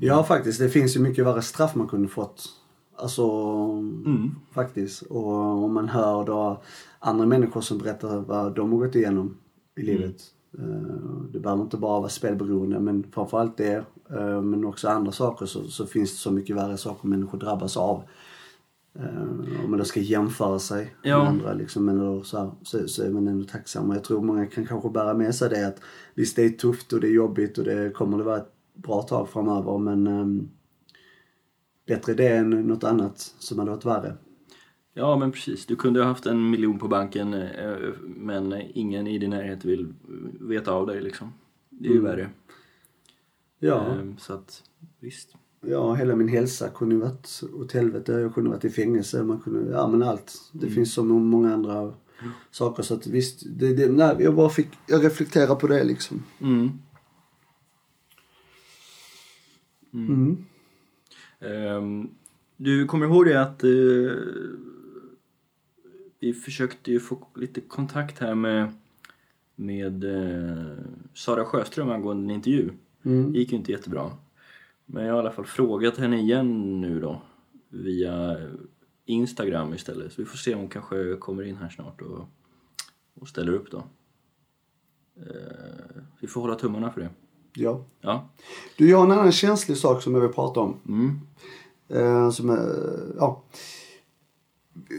Ja 0.00 0.24
faktiskt, 0.24 0.58
det 0.60 0.68
finns 0.68 0.96
ju 0.96 1.00
mycket 1.00 1.26
värre 1.26 1.42
straff 1.42 1.74
man 1.74 1.88
kunde 1.88 2.08
fått. 2.08 2.48
Alltså 2.96 3.30
Mm. 4.06 4.30
faktiskt. 4.52 5.02
Och 5.02 5.64
om 5.64 5.74
man 5.74 5.88
hör 5.88 6.24
då 6.24 6.62
andra 6.98 7.26
människor 7.26 7.60
som 7.60 7.78
berättar 7.78 8.20
vad 8.20 8.54
de 8.54 8.72
har 8.72 8.78
gått 8.78 8.94
igenom 8.94 9.38
i 9.76 9.82
livet. 9.82 10.22
Eh, 10.58 11.22
Det 11.32 11.40
behöver 11.40 11.62
inte 11.62 11.76
bara 11.76 12.00
vara 12.00 12.08
spelberoende 12.08 12.80
men 12.80 13.06
framförallt 13.12 13.56
det. 13.56 13.84
eh, 14.10 14.42
Men 14.42 14.64
också 14.64 14.88
andra 14.88 15.12
saker 15.12 15.46
så, 15.46 15.64
så 15.64 15.86
finns 15.86 16.10
det 16.12 16.16
så 16.18 16.30
mycket 16.30 16.56
värre 16.56 16.76
saker 16.76 17.08
människor 17.08 17.38
drabbas 17.38 17.76
av. 17.76 18.02
Eh, 18.98 19.22
Om 19.64 19.70
man 19.70 19.78
då 19.78 19.84
ska 19.84 20.00
jämföra 20.00 20.58
sig 20.58 20.94
Ja. 21.02 21.18
med 21.18 21.28
andra 21.28 21.52
liksom, 21.52 21.88
eller 21.88 22.22
så, 22.22 22.38
här, 22.38 22.50
så, 22.62 22.88
så 22.88 23.02
är 23.02 23.10
man 23.10 23.28
ändå 23.28 23.44
tacksam. 23.44 23.90
Och 23.90 23.96
jag 23.96 24.04
tror 24.04 24.22
många 24.22 24.46
kan 24.46 24.66
kanske 24.66 24.90
bära 24.90 25.14
med 25.14 25.34
sig 25.34 25.48
det 25.50 25.66
att 25.68 25.80
visst 26.14 26.36
det 26.36 26.44
är 26.44 26.50
tufft 26.50 26.92
och 26.92 27.00
det 27.00 27.06
är 27.08 27.12
jobbigt 27.12 27.58
och 27.58 27.64
det 27.64 27.90
kommer 27.94 28.18
det 28.18 28.24
vara 28.24 28.36
ett 28.36 28.52
bra 28.74 29.02
tag 29.02 29.28
framöver 29.28 29.78
men 29.78 30.06
ehm, 30.06 30.48
bättre 31.86 32.14
det 32.14 32.28
än 32.28 32.50
något 32.50 32.84
annat 32.84 33.18
som 33.38 33.58
hade 33.58 33.70
varit 33.70 33.84
värre. 33.84 34.14
Ja, 34.98 35.16
men 35.16 35.32
precis. 35.32 35.66
Du 35.66 35.76
kunde 35.76 36.00
ha 36.00 36.06
haft 36.06 36.26
en 36.26 36.50
miljon 36.50 36.78
på 36.78 36.88
banken 36.88 37.34
eh, 37.34 37.76
men 38.06 38.52
ingen 38.74 39.06
i 39.06 39.18
din 39.18 39.30
närhet 39.30 39.64
vill 39.64 39.94
veta 40.40 40.72
av 40.72 40.86
dig 40.86 41.00
liksom. 41.00 41.32
Det 41.70 41.88
är 41.88 41.92
ju 41.92 41.98
Mm. 41.98 42.10
värre. 42.10 42.30
Ja. 43.58 43.86
Ehm, 43.86 44.16
Så 44.18 44.32
att, 44.32 44.62
visst. 45.00 45.34
Ja, 45.60 45.94
hela 45.94 46.16
min 46.16 46.28
hälsa 46.28 46.68
kunde 46.68 46.94
ju 46.94 47.00
varit 47.00 47.40
åt 47.54 47.72
helvete. 47.72 48.12
Jag 48.12 48.34
kunde 48.34 48.50
varit 48.50 48.64
i 48.64 48.70
fängelse. 48.70 49.22
Man 49.22 49.40
kunde, 49.40 49.70
ja 49.72 49.88
men 49.88 50.02
allt. 50.02 50.50
Det 50.52 50.62
Mm. 50.66 50.74
finns 50.74 50.92
så 50.94 51.04
många 51.04 51.54
andra 51.54 51.92
saker 52.50 52.82
så 52.82 52.94
att 52.94 53.06
visst. 53.06 53.42
Det, 53.46 53.74
det, 53.74 53.88
nej, 53.92 54.16
jag 54.20 54.34
bara 54.34 54.48
fick, 54.50 54.68
jag 54.86 55.04
reflekterar 55.04 55.54
på 55.54 55.66
det 55.66 55.84
liksom. 55.84 56.22
Mm. 56.40 56.70
Mm. 59.92 60.44
Ehm, 61.40 62.08
Du 62.60 62.86
kommer 62.86 63.06
ihåg 63.06 63.24
det 63.26 63.40
att 63.42 63.64
eh, 63.64 63.70
vi 66.20 66.32
försökte 66.32 66.90
ju 66.90 67.00
få 67.00 67.26
lite 67.34 67.60
kontakt 67.60 68.18
här 68.18 68.34
med, 68.34 68.72
med 69.54 70.04
eh, 70.04 70.84
Sara 71.14 71.44
Sjöström 71.44 71.90
angående 71.90 72.24
en 72.24 72.36
intervju. 72.36 72.70
Mm. 73.02 73.32
Det 73.32 73.38
gick 73.38 73.52
ju 73.52 73.58
inte 73.58 73.72
jättebra. 73.72 74.10
Men 74.86 75.04
jag 75.04 75.12
har 75.12 75.18
i 75.18 75.20
alla 75.20 75.32
fall 75.32 75.46
frågat 75.46 75.96
henne 75.96 76.18
igen 76.18 76.80
nu 76.80 77.00
då 77.00 77.22
via 77.68 78.36
Instagram 79.04 79.74
istället. 79.74 80.12
Så 80.12 80.22
vi 80.22 80.26
får 80.26 80.38
se 80.38 80.54
om 80.54 80.60
hon 80.60 80.68
kanske 80.68 81.16
kommer 81.16 81.42
in 81.42 81.56
här 81.56 81.68
snart 81.68 82.02
och, 82.02 82.28
och 83.14 83.28
ställer 83.28 83.52
upp 83.52 83.70
då. 83.70 83.78
Eh, 85.16 86.02
vi 86.20 86.26
får 86.26 86.40
hålla 86.40 86.54
tummarna 86.54 86.90
för 86.90 87.00
det. 87.00 87.10
Ja. 87.54 87.84
Ja. 88.00 88.28
Du, 88.76 88.90
jag 88.90 88.98
har 88.98 89.04
en 89.04 89.12
annan 89.12 89.32
känslig 89.32 89.76
sak 89.76 90.02
som 90.02 90.14
jag 90.14 90.20
vill 90.20 90.32
prata 90.32 90.60
om. 90.60 90.76
Mm. 90.88 91.20
Eh, 91.88 92.30
som 92.30 92.50
är, 92.50 92.74
ja. 93.16 93.42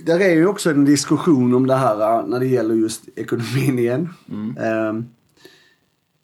Där 0.03 0.19
är 0.19 0.33
ju 0.33 0.47
också 0.47 0.69
en 0.69 0.85
diskussion 0.85 1.53
om 1.53 1.67
det 1.67 1.75
här 1.75 2.19
eh, 2.19 2.27
när 2.27 2.39
det 2.39 2.47
gäller 2.47 2.75
just 2.75 3.09
ekonomin 3.15 3.79
igen. 3.79 4.09
Mm. 4.29 4.57
Eh, 4.57 5.03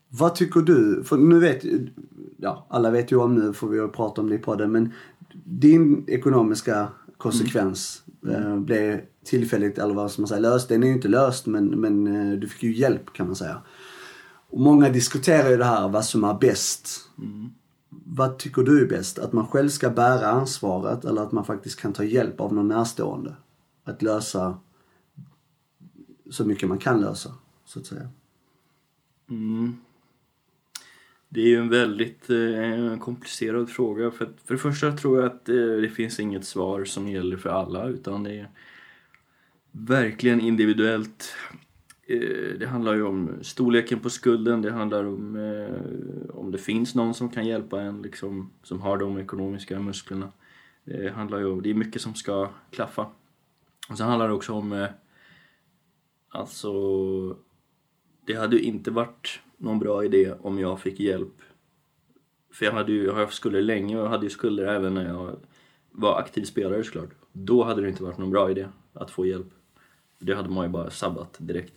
vad 0.09 0.35
tycker 0.35 0.59
du? 0.59 1.03
För 1.03 1.17
nu 1.17 1.39
vet 1.39 1.63
ja, 2.37 2.65
alla 2.69 2.89
vet 2.89 3.11
ju 3.11 3.15
om 3.15 3.35
nu 3.35 3.53
får 3.53 3.67
vi 3.67 3.77
ju 3.77 3.87
prata 3.87 4.21
om 4.21 4.29
det 4.29 4.35
i 4.35 4.39
podden 4.39 4.71
men 4.71 4.91
din 5.43 6.05
ekonomiska 6.07 6.87
konsekvens 7.17 8.03
eh, 8.29 8.59
blev 8.59 9.01
tillfälligt, 9.25 9.77
eller 9.77 9.93
vad 9.93 10.11
ska 10.11 10.21
man 10.21 10.27
säga, 10.27 10.39
löst. 10.39 10.69
Den 10.69 10.83
är 10.83 10.87
ju 10.87 10.93
inte 10.93 11.07
löst 11.07 11.45
men, 11.45 11.65
men 11.65 12.07
eh, 12.07 12.39
du 12.39 12.47
fick 12.47 12.63
ju 12.63 12.73
hjälp 12.73 13.13
kan 13.13 13.25
man 13.25 13.35
säga. 13.35 13.61
Och 14.49 14.59
många 14.59 14.89
diskuterar 14.89 15.49
ju 15.49 15.57
det 15.57 15.65
här 15.65 15.87
vad 15.87 16.05
som 16.05 16.23
är 16.23 16.33
bäst. 16.33 16.89
Vad 17.89 18.37
tycker 18.37 18.61
du 18.61 18.81
är 18.81 18.87
bäst? 18.87 19.19
Att 19.19 19.33
man 19.33 19.47
själv 19.47 19.69
ska 19.69 19.89
bära 19.89 20.27
ansvaret 20.27 21.05
eller 21.05 21.21
att 21.21 21.31
man 21.31 21.45
faktiskt 21.45 21.79
kan 21.79 21.93
ta 21.93 22.03
hjälp 22.03 22.41
av 22.41 22.53
någon 22.53 22.67
närstående? 22.67 23.35
Att 23.87 24.01
lösa 24.01 24.59
så 26.29 26.45
mycket 26.45 26.69
man 26.69 26.77
kan 26.77 27.01
lösa, 27.01 27.35
så 27.65 27.79
att 27.79 27.85
säga. 27.85 28.09
Mm. 29.29 29.77
Det 31.29 31.41
är 31.41 31.47
ju 31.47 31.57
en 31.57 31.69
väldigt 31.69 32.29
eh, 32.29 32.99
komplicerad 32.99 33.69
fråga. 33.69 34.11
För, 34.11 34.25
att, 34.25 34.35
för 34.45 34.53
det 34.53 34.59
första 34.59 34.91
tror 34.91 35.17
jag 35.21 35.25
att 35.25 35.49
eh, 35.49 35.55
det 35.55 35.89
finns 35.89 36.19
inget 36.19 36.45
svar 36.45 36.85
som 36.85 37.07
gäller 37.07 37.37
för 37.37 37.49
alla 37.49 37.87
utan 37.87 38.23
det 38.23 38.39
är 38.39 38.49
verkligen 39.71 40.41
individuellt. 40.41 41.33
Eh, 42.07 42.59
det 42.59 42.67
handlar 42.67 42.93
ju 42.93 43.03
om 43.03 43.31
storleken 43.41 43.99
på 43.99 44.09
skulden, 44.09 44.61
det 44.61 44.71
handlar 44.71 45.03
om 45.03 45.35
eh, 45.35 46.35
om 46.35 46.51
det 46.51 46.57
finns 46.57 46.95
någon 46.95 47.13
som 47.13 47.29
kan 47.29 47.45
hjälpa 47.45 47.81
en 47.81 48.01
liksom, 48.01 48.51
som 48.63 48.81
har 48.81 48.97
de 48.97 49.17
ekonomiska 49.17 49.79
musklerna. 49.79 50.31
Eh, 50.85 50.99
det 50.99 51.11
handlar 51.11 51.39
ju 51.39 51.45
om, 51.45 51.61
det 51.61 51.69
är 51.69 51.73
mycket 51.73 52.01
som 52.01 52.15
ska 52.15 52.49
klaffa. 52.71 53.05
Och 53.89 53.97
sen 53.97 54.07
handlar 54.07 54.27
det 54.27 54.33
också 54.33 54.53
om 54.53 54.73
eh, 54.73 54.89
alltså 56.29 56.71
det 58.25 58.33
hade 58.33 58.55
ju 58.55 58.61
inte 58.61 58.91
varit 58.91 59.39
någon 59.57 59.79
bra 59.79 60.05
idé 60.05 60.33
om 60.41 60.59
jag 60.59 60.79
fick 60.79 60.99
hjälp. 60.99 61.41
För 62.53 62.65
jag 62.65 62.73
hade 62.73 62.91
ju 62.91 63.05
jag 63.05 63.13
haft 63.13 63.33
skulder 63.33 63.61
länge 63.61 63.97
och 63.97 64.05
jag 64.05 64.09
hade 64.09 64.25
ju 64.25 64.29
skulder 64.29 64.67
även 64.67 64.93
när 64.93 65.07
jag 65.07 65.35
var 65.91 66.19
aktiv 66.19 66.43
spelare 66.43 66.83
såklart. 66.83 67.09
Då 67.31 67.63
hade 67.63 67.81
det 67.81 67.89
inte 67.89 68.03
varit 68.03 68.17
någon 68.17 68.31
bra 68.31 68.51
idé 68.51 68.67
att 68.93 69.11
få 69.11 69.25
hjälp. 69.25 69.47
Det 70.19 70.35
hade 70.35 70.49
man 70.49 70.65
ju 70.65 70.71
bara 70.71 70.89
sabbat 70.89 71.35
direkt. 71.39 71.73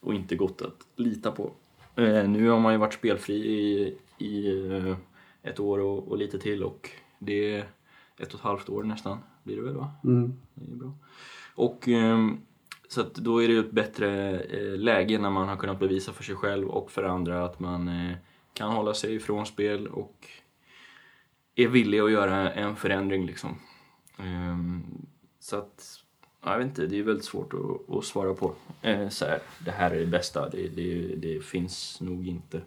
Och 0.00 0.14
inte 0.14 0.36
gått 0.36 0.62
att 0.62 0.86
lita 0.96 1.30
på. 1.30 1.52
Eh, 1.94 2.28
nu 2.28 2.48
har 2.48 2.60
man 2.60 2.72
ju 2.72 2.78
varit 2.78 2.94
spelfri 2.94 3.34
i, 3.34 3.98
i 4.18 4.46
eh, 4.70 4.96
ett 5.42 5.60
år 5.60 5.78
och, 5.78 6.08
och 6.08 6.18
lite 6.18 6.38
till 6.38 6.62
och 6.62 6.90
det 7.18 7.54
är 7.54 7.66
ett 8.18 8.28
och 8.28 8.40
ett 8.40 8.44
halvt 8.44 8.68
år 8.68 8.82
nästan 8.82 9.18
blir 9.42 9.56
det 9.56 9.62
väl 9.62 9.76
va? 9.76 9.90
Mm. 10.04 10.34
Det 10.54 10.72
är 10.72 10.76
bra. 10.76 10.92
Och 11.54 11.88
ehm, 11.88 12.40
så 12.88 13.00
att 13.00 13.14
då 13.14 13.42
är 13.42 13.48
det 13.48 13.54
ju 13.54 13.60
ett 13.60 13.70
bättre 13.70 14.40
eh, 14.40 14.78
läge 14.78 15.18
när 15.18 15.30
man 15.30 15.48
har 15.48 15.56
kunnat 15.56 15.80
bevisa 15.80 16.12
för 16.12 16.24
sig 16.24 16.34
själv 16.34 16.68
och 16.68 16.90
för 16.90 17.04
andra 17.04 17.44
att 17.44 17.60
man 17.60 17.88
eh, 17.88 18.16
kan 18.52 18.72
hålla 18.72 18.94
sig 18.94 19.14
ifrån 19.14 19.46
spel 19.46 19.86
och 19.86 20.28
är 21.54 21.68
villig 21.68 22.00
att 22.00 22.10
göra 22.10 22.52
en 22.52 22.76
förändring 22.76 23.26
liksom. 23.26 23.56
Ehm, 24.18 24.82
så 25.40 25.56
att, 25.56 26.04
ja, 26.42 26.50
jag 26.50 26.58
vet 26.58 26.66
inte, 26.66 26.86
det 26.86 26.98
är 26.98 27.02
väldigt 27.02 27.24
svårt 27.24 27.54
att, 27.54 27.96
att 27.96 28.04
svara 28.04 28.34
på. 28.34 28.54
Eh, 28.82 29.08
så 29.08 29.24
här, 29.24 29.40
det 29.64 29.70
här 29.70 29.90
är 29.90 30.00
det 30.00 30.06
bästa, 30.06 30.48
det, 30.48 30.68
det, 30.68 31.16
det 31.16 31.44
finns 31.44 32.00
nog 32.00 32.28
inte 32.28 32.60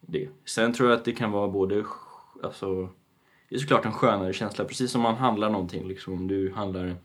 det. 0.00 0.28
Sen 0.44 0.72
tror 0.72 0.90
jag 0.90 0.98
att 0.98 1.04
det 1.04 1.12
kan 1.12 1.30
vara 1.30 1.48
både, 1.48 1.84
alltså, 2.42 2.88
det 3.48 3.54
är 3.54 3.58
såklart 3.58 3.84
en 3.84 3.92
skönare 3.92 4.32
känsla, 4.32 4.64
precis 4.64 4.90
som 4.90 5.00
man 5.00 5.14
handlar 5.14 5.50
någonting 5.50 5.88
liksom. 5.88 6.12
Om 6.14 6.28
du 6.28 6.52
handlar 6.52 6.96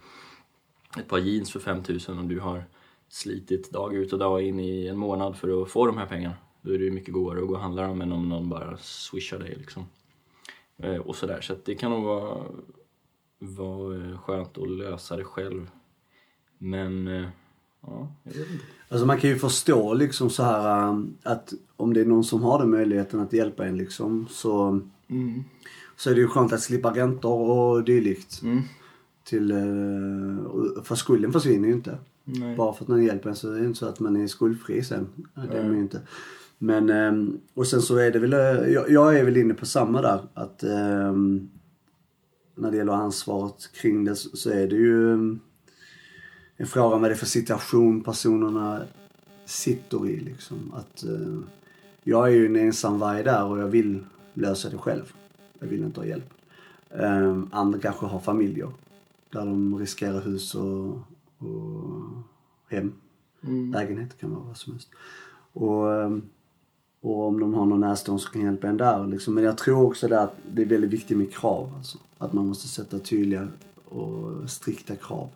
ett 0.97 1.07
par 1.07 1.17
jeans 1.17 1.51
för 1.51 1.59
5000 1.59 2.19
och 2.19 2.25
du 2.25 2.39
har 2.39 2.63
slitit 3.09 3.71
dag 3.71 3.95
ut 3.95 4.13
och 4.13 4.19
dag 4.19 4.41
in 4.41 4.59
i 4.59 4.87
en 4.87 4.97
månad 4.97 5.37
för 5.37 5.61
att 5.61 5.71
få 5.71 5.85
de 5.85 5.97
här 5.97 6.05
pengarna. 6.05 6.35
Då 6.61 6.73
är 6.73 6.77
det 6.77 6.83
ju 6.83 6.91
mycket 6.91 7.13
godare 7.13 7.41
att 7.41 7.47
gå 7.47 7.53
och 7.53 7.59
handla 7.59 7.87
dem 7.87 8.01
än 8.01 8.11
om 8.11 8.29
någon 8.29 8.49
bara 8.49 8.77
swishar 8.77 9.39
dig 9.39 9.55
liksom. 9.57 9.85
Eh, 10.77 10.95
och 10.95 11.15
sådär. 11.15 11.41
Så 11.41 11.53
att 11.53 11.65
det 11.65 11.75
kan 11.75 11.91
nog 11.91 12.03
vara, 12.03 12.43
vara 13.39 13.95
eh, 13.95 14.17
skönt 14.17 14.57
att 14.57 14.69
lösa 14.69 15.17
det 15.17 15.23
själv. 15.23 15.69
Men, 16.57 17.07
eh, 17.07 17.27
ja, 17.81 18.07
jag 18.23 18.33
vet 18.33 18.51
inte. 18.51 18.65
Alltså 18.89 19.05
man 19.05 19.19
kan 19.19 19.29
ju 19.29 19.35
förstå 19.35 19.93
liksom 19.93 20.29
så 20.29 20.43
här 20.43 20.95
att 21.23 21.53
om 21.75 21.93
det 21.93 22.01
är 22.01 22.05
någon 22.05 22.23
som 22.23 22.43
har 22.43 22.59
den 22.59 22.69
möjligheten 22.69 23.19
att 23.19 23.33
hjälpa 23.33 23.65
en 23.65 23.77
liksom 23.77 24.27
så, 24.29 24.79
så 26.03 26.09
är 26.09 26.15
det 26.15 26.21
ju 26.21 26.27
skönt 26.27 26.53
att 26.53 26.61
slippa 26.61 26.95
räntor 26.95 27.49
och 27.49 27.83
dylikt. 27.83 28.41
Mm. 28.41 28.61
Till, 29.23 29.51
eh, 29.51 30.83
för 30.83 30.95
skulden 30.95 31.33
försvinner 31.33 31.67
ju 31.67 31.73
inte. 31.73 31.97
Nej. 32.23 32.55
Bara 32.55 32.73
för 32.73 32.83
att 32.83 32.87
någon 32.87 33.03
hjälper 33.03 33.29
en 33.29 33.35
så 33.35 33.51
är 33.51 33.59
det 33.59 33.65
inte 33.65 33.79
så 33.79 33.85
att 33.85 33.99
man 33.99 34.15
är 34.15 34.27
skuldfri 34.27 34.83
sen. 34.83 35.07
Det 35.33 35.57
är 35.57 35.63
man 35.63 35.75
ju 35.75 35.81
inte. 35.81 36.01
Men, 36.57 36.89
ehm, 36.89 37.39
och 37.53 37.67
sen 37.67 37.81
så 37.81 37.97
är 37.97 38.11
det 38.11 38.19
väl, 38.19 38.33
eh, 38.33 38.39
jag, 38.73 38.89
jag 38.89 39.17
är 39.19 39.23
väl 39.23 39.37
inne 39.37 39.53
på 39.53 39.65
samma 39.65 40.01
där. 40.01 40.19
Att 40.33 40.63
ehm, 40.63 41.49
när 42.55 42.71
det 42.71 42.77
gäller 42.77 42.93
ansvaret 42.93 43.69
kring 43.73 44.05
det 44.05 44.15
så 44.15 44.37
så 44.37 44.49
är 44.49 44.67
det 44.67 44.75
ju 44.75 45.13
ehm, 45.13 45.39
en 46.57 46.67
fråga 46.67 46.95
om 46.95 47.01
vad 47.01 47.09
det 47.11 47.15
är 47.15 47.17
för 47.17 47.25
situation 47.25 48.03
personerna 48.03 48.81
sitter 49.45 50.07
i 50.07 50.19
liksom. 50.19 50.73
Att 50.73 51.03
eh, 51.03 51.39
jag 52.03 52.27
är 52.27 52.31
ju 52.31 52.45
en 52.45 52.55
ensam 52.55 52.99
varg 52.99 53.23
där 53.23 53.45
och 53.45 53.59
jag 53.59 53.67
vill 53.67 54.05
lösa 54.33 54.69
det 54.69 54.77
själv. 54.77 55.13
Jag 55.63 55.69
vill 55.69 55.83
inte 55.83 55.99
ha 55.99 56.07
hjälp. 56.07 56.29
Um, 56.89 57.49
andra 57.51 57.79
kanske 57.79 58.05
har 58.05 58.19
familjer. 58.19 58.71
Där 59.29 59.45
de 59.45 59.79
riskerar 59.79 60.21
hus 60.21 60.55
och, 60.55 60.89
och 61.37 62.03
hem. 62.69 62.93
Lägenhet 63.73 64.17
kan 64.19 64.31
vara 64.31 64.43
vad 64.43 64.57
som 64.57 64.73
helst. 64.73 64.89
Och, 65.53 65.93
ehm, 65.93 66.21
och 67.01 67.27
om 67.27 67.39
de 67.39 67.53
har 67.53 67.65
någon 67.65 67.79
närstående 67.79 68.23
som 68.23 68.33
kan 68.33 68.41
hjälpa 68.41 68.67
en 68.67 68.77
där. 68.77 69.07
Liksom. 69.07 69.33
Men 69.33 69.43
jag 69.43 69.57
tror 69.57 69.85
också 69.85 70.07
där 70.07 70.23
att 70.23 70.35
det 70.53 70.61
är 70.61 70.65
väldigt 70.65 70.89
viktigt 70.89 71.17
med 71.17 71.33
krav. 71.33 71.73
Alltså. 71.77 71.97
Att 72.17 72.33
man 72.33 72.47
måste 72.47 72.67
sätta 72.67 72.99
tydliga 72.99 73.47
och 73.85 74.49
strikta 74.49 74.95
krav. 74.95 75.29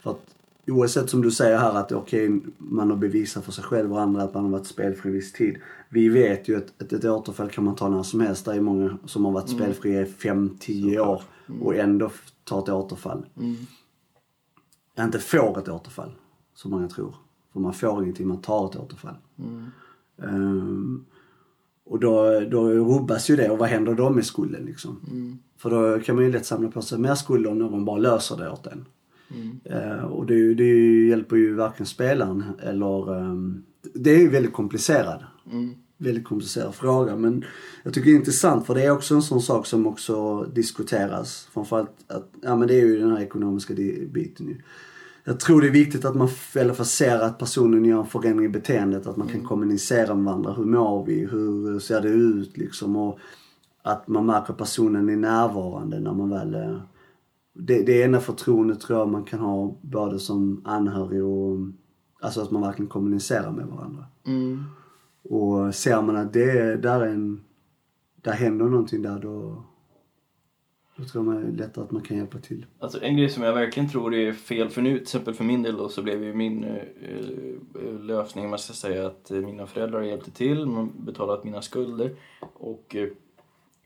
För 0.00 0.10
att 0.10 0.34
oavsett 0.70 1.10
som 1.10 1.22
du 1.22 1.30
säger 1.30 1.58
här 1.58 1.74
att 1.74 1.92
okej, 1.92 2.40
man 2.58 2.90
har 2.90 2.96
bevisat 2.96 3.44
för 3.44 3.52
sig 3.52 3.64
själv 3.64 3.92
och 3.92 4.00
andra 4.00 4.22
att 4.22 4.34
man 4.34 4.44
har 4.44 4.50
varit 4.50 4.66
spelfri 4.66 5.10
viss 5.10 5.32
tid. 5.32 5.56
Vi 5.88 6.08
vet 6.08 6.48
ju 6.48 6.56
att 6.56 6.82
ett, 6.82 6.92
ett 6.92 7.04
återfall 7.04 7.50
kan 7.50 7.64
man 7.64 7.74
ta 7.74 7.88
när 7.88 8.02
som 8.02 8.20
helst. 8.20 8.44
Det 8.44 8.54
är 8.54 8.60
många 8.60 8.98
som 9.04 9.24
har 9.24 9.32
varit 9.32 9.48
spelfria 9.48 10.00
i 10.00 10.04
5-10 10.04 10.98
år 10.98 11.22
och 11.60 11.74
ändå 11.74 12.10
tar 12.44 12.62
ett 12.62 12.68
återfall. 12.68 13.26
Inte 14.98 15.18
får 15.18 15.58
ett 15.58 15.68
återfall, 15.68 16.10
som 16.54 16.70
många 16.70 16.88
tror. 16.88 17.14
För 17.52 17.60
man 17.60 17.72
får 17.74 18.02
ingenting, 18.02 18.28
man 18.28 18.40
tar 18.40 18.70
ett 18.70 18.76
återfall. 18.76 19.16
Ehm, 20.22 21.04
och 21.84 22.00
då, 22.00 22.40
då 22.40 22.68
rubbas 22.70 23.30
ju 23.30 23.36
det 23.36 23.50
och 23.50 23.58
vad 23.58 23.68
händer 23.68 23.94
då 23.94 24.10
med 24.10 24.26
skulden 24.26 24.64
liksom? 24.64 25.00
För 25.56 25.70
då 25.70 26.04
kan 26.04 26.14
man 26.14 26.24
ju 26.24 26.32
lätt 26.32 26.46
samla 26.46 26.70
på 26.70 26.82
sig 26.82 26.98
mer 26.98 27.14
skuld 27.14 27.46
om 27.46 27.58
någon 27.58 27.84
bara 27.84 27.96
löser 27.98 28.36
det 28.36 28.50
åt 28.50 28.66
en. 28.66 28.84
Eh, 29.64 30.04
och 30.04 30.26
det, 30.26 30.54
det 30.54 31.06
hjälper 31.06 31.36
ju 31.36 31.54
varken 31.54 31.86
spelaren 31.86 32.44
eller... 32.62 33.20
ehm, 33.20 33.62
det 33.94 34.10
är 34.10 34.18
ju 34.18 34.28
väldigt 34.28 34.52
komplicerat. 34.52 35.20
väldigt 35.98 36.24
komplicerad 36.24 36.74
fråga. 36.74 37.16
Men 37.16 37.44
jag 37.82 37.94
tycker 37.94 38.10
det 38.10 38.16
är 38.16 38.18
intressant 38.18 38.66
för 38.66 38.74
det 38.74 38.84
är 38.84 38.90
också 38.90 39.14
en 39.14 39.22
sån 39.22 39.40
sak 39.40 39.66
som 39.66 39.86
också 39.86 40.42
diskuteras. 40.44 41.48
Framförallt 41.52 41.90
att, 42.06 42.30
ja 42.42 42.56
men 42.56 42.68
det 42.68 42.74
är 42.74 42.86
ju 42.86 42.98
den 42.98 43.10
här 43.10 43.20
ekonomiska 43.20 43.74
biten 44.10 44.48
ju. 44.48 44.56
Jag 45.24 45.40
tror 45.40 45.60
det 45.60 45.66
är 45.66 45.72
viktigt 45.72 46.04
att 46.04 46.16
man 46.16 46.28
i 46.54 46.58
alla 46.58 46.74
fall 46.74 46.86
ser 46.86 47.18
att 47.18 47.38
personen 47.38 47.84
gör 47.84 48.00
en 48.00 48.06
förändring 48.06 48.46
i 48.46 48.48
beteendet. 48.48 49.06
Att 49.06 49.16
man 49.16 49.28
kan 49.28 49.44
kommunicera 49.44 50.14
med 50.14 50.24
varandra. 50.24 50.52
Hur 50.52 50.64
mår 50.64 51.04
vi? 51.04 51.26
Hur 51.26 51.78
ser 51.78 52.00
det 52.00 52.08
ut 52.08 52.56
liksom? 52.56 52.96
Och 52.96 53.18
att 53.82 54.08
man 54.08 54.26
märker 54.26 54.52
att 54.52 54.58
personen 54.58 55.08
är 55.08 55.16
närvarande 55.16 56.00
när 56.00 56.12
man 56.12 56.30
väl... 56.30 56.80
Det, 57.58 57.82
det 57.82 58.02
ena 58.02 58.20
förtroendet 58.20 58.80
tror 58.80 58.98
jag 58.98 59.08
man 59.08 59.24
kan 59.24 59.40
ha 59.40 59.76
både 59.82 60.18
som 60.18 60.62
anhörig 60.64 61.24
och... 61.24 61.58
Alltså 62.20 62.40
att 62.40 62.50
man 62.50 62.62
verkligen 62.62 62.88
kommunicerar 62.88 63.52
med 63.52 63.66
varandra. 63.66 64.04
Mm. 64.26 64.64
Och 65.22 65.74
ser 65.74 66.02
man 66.02 66.16
att 66.16 66.32
det 66.32 66.76
där 66.76 67.00
är 67.00 67.06
en... 67.06 67.40
Där 68.22 68.32
händer 68.32 68.66
någonting 68.66 69.02
där 69.02 69.18
då... 69.18 69.64
Då 70.96 71.04
tror 71.04 71.24
jag 71.24 71.34
man 71.34 71.44
är 71.44 71.52
lättare 71.52 71.84
att 71.84 71.90
man 71.90 72.02
kan 72.02 72.16
hjälpa 72.16 72.38
till. 72.38 72.66
Alltså 72.78 73.02
en 73.02 73.16
grej 73.16 73.28
som 73.28 73.42
jag 73.42 73.52
verkligen 73.52 73.88
tror 73.88 74.14
är 74.14 74.32
fel, 74.32 74.68
för 74.68 74.82
nu 74.82 74.92
till 74.92 75.02
exempel 75.02 75.34
för 75.34 75.44
min 75.44 75.62
del 75.62 75.76
då, 75.76 75.88
så 75.88 76.02
blev 76.02 76.24
ju 76.24 76.34
min 76.34 76.64
eh, 76.64 76.76
eh, 77.02 78.00
lösning, 78.00 78.50
man 78.50 78.58
ska 78.58 78.72
säga 78.72 79.06
att 79.06 79.30
eh, 79.30 79.38
mina 79.38 79.66
föräldrar 79.66 80.02
hjälpte 80.02 80.30
till, 80.30 80.66
man 80.66 80.92
betalat 80.96 81.44
mina 81.44 81.62
skulder 81.62 82.16
och 82.40 82.96
eh, 82.96 83.08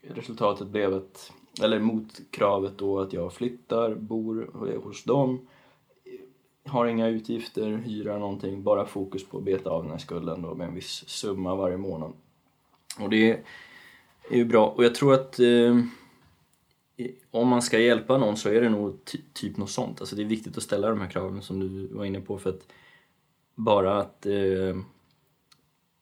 resultatet 0.02 0.68
blev 0.68 0.94
att, 0.94 1.32
eller 1.60 1.78
mot 1.78 2.20
kravet 2.30 2.78
då 2.78 3.00
att 3.00 3.12
jag 3.12 3.32
flyttar, 3.32 3.94
bor 3.94 4.50
hos 4.84 5.04
dem, 5.04 5.46
har 6.66 6.86
inga 6.86 7.08
utgifter, 7.08 7.76
hyra 7.76 8.18
någonting, 8.18 8.62
bara 8.62 8.86
fokus 8.86 9.24
på 9.26 9.38
att 9.38 9.44
beta 9.44 9.70
av 9.70 9.82
den 9.82 9.92
här 9.92 9.98
skulden 9.98 10.42
då 10.42 10.54
med 10.54 10.68
en 10.68 10.74
viss 10.74 11.08
summa 11.08 11.54
varje 11.54 11.76
månad. 11.76 12.12
Och 13.00 13.10
det 13.10 13.30
är 14.30 14.36
ju 14.36 14.44
bra 14.44 14.66
och 14.66 14.84
jag 14.84 14.94
tror 14.94 15.14
att 15.14 15.38
eh, 15.38 15.78
om 17.30 17.48
man 17.48 17.62
ska 17.62 17.78
hjälpa 17.78 18.18
någon 18.18 18.36
så 18.36 18.48
är 18.48 18.60
det 18.60 18.68
nog 18.68 19.04
ty- 19.04 19.18
typ 19.32 19.56
något 19.56 19.70
sånt. 19.70 20.00
Alltså 20.00 20.16
det 20.16 20.22
är 20.22 20.26
viktigt 20.26 20.56
att 20.56 20.62
ställa 20.62 20.88
de 20.88 21.00
här 21.00 21.08
kraven 21.08 21.42
som 21.42 21.60
du 21.60 21.86
var 21.86 22.04
inne 22.04 22.20
på 22.20 22.38
för 22.38 22.50
att 22.50 22.66
bara 23.54 24.00
att 24.00 24.26
eh, 24.26 24.76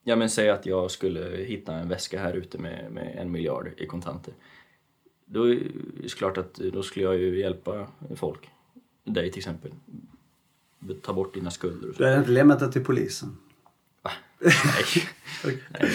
ja 0.04 0.16
men 0.16 0.30
säg 0.30 0.50
att 0.50 0.66
jag 0.66 0.90
skulle 0.90 1.44
hitta 1.44 1.74
en 1.74 1.88
väska 1.88 2.20
här 2.20 2.34
ute 2.34 2.58
med, 2.58 2.92
med 2.92 3.16
en 3.18 3.30
miljard 3.30 3.70
i 3.76 3.86
kontanter. 3.86 4.34
Då 5.32 5.48
är 5.48 5.70
det 6.02 6.08
klart 6.08 6.38
att 6.38 6.54
då 6.54 6.82
skulle 6.82 7.04
jag 7.04 7.18
ju 7.18 7.38
hjälpa 7.38 7.86
folk. 8.16 8.48
Dig 9.04 9.30
till 9.30 9.38
exempel. 9.38 9.70
Ta 11.02 11.12
bort 11.12 11.34
dina 11.34 11.50
skulder 11.50 11.88
och 11.88 11.94
så. 11.94 12.02
Du 12.02 12.08
hade 12.08 12.18
inte 12.18 12.30
lämnat 12.30 12.60
det 12.60 12.72
till 12.72 12.84
polisen? 12.84 13.36
Nej. 14.42 15.54
Nej. 15.80 15.92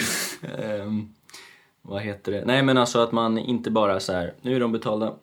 Ehm, 0.58 1.08
vad 1.82 2.02
heter 2.02 2.32
det? 2.32 2.44
Nej 2.44 2.62
men 2.62 2.78
alltså 2.78 2.98
att 2.98 3.12
man 3.12 3.38
inte 3.38 3.70
bara 3.70 4.00
så 4.00 4.12
här, 4.12 4.34
nu 4.42 4.56
är 4.56 4.60
de 4.60 4.72
betalda, 4.72 5.14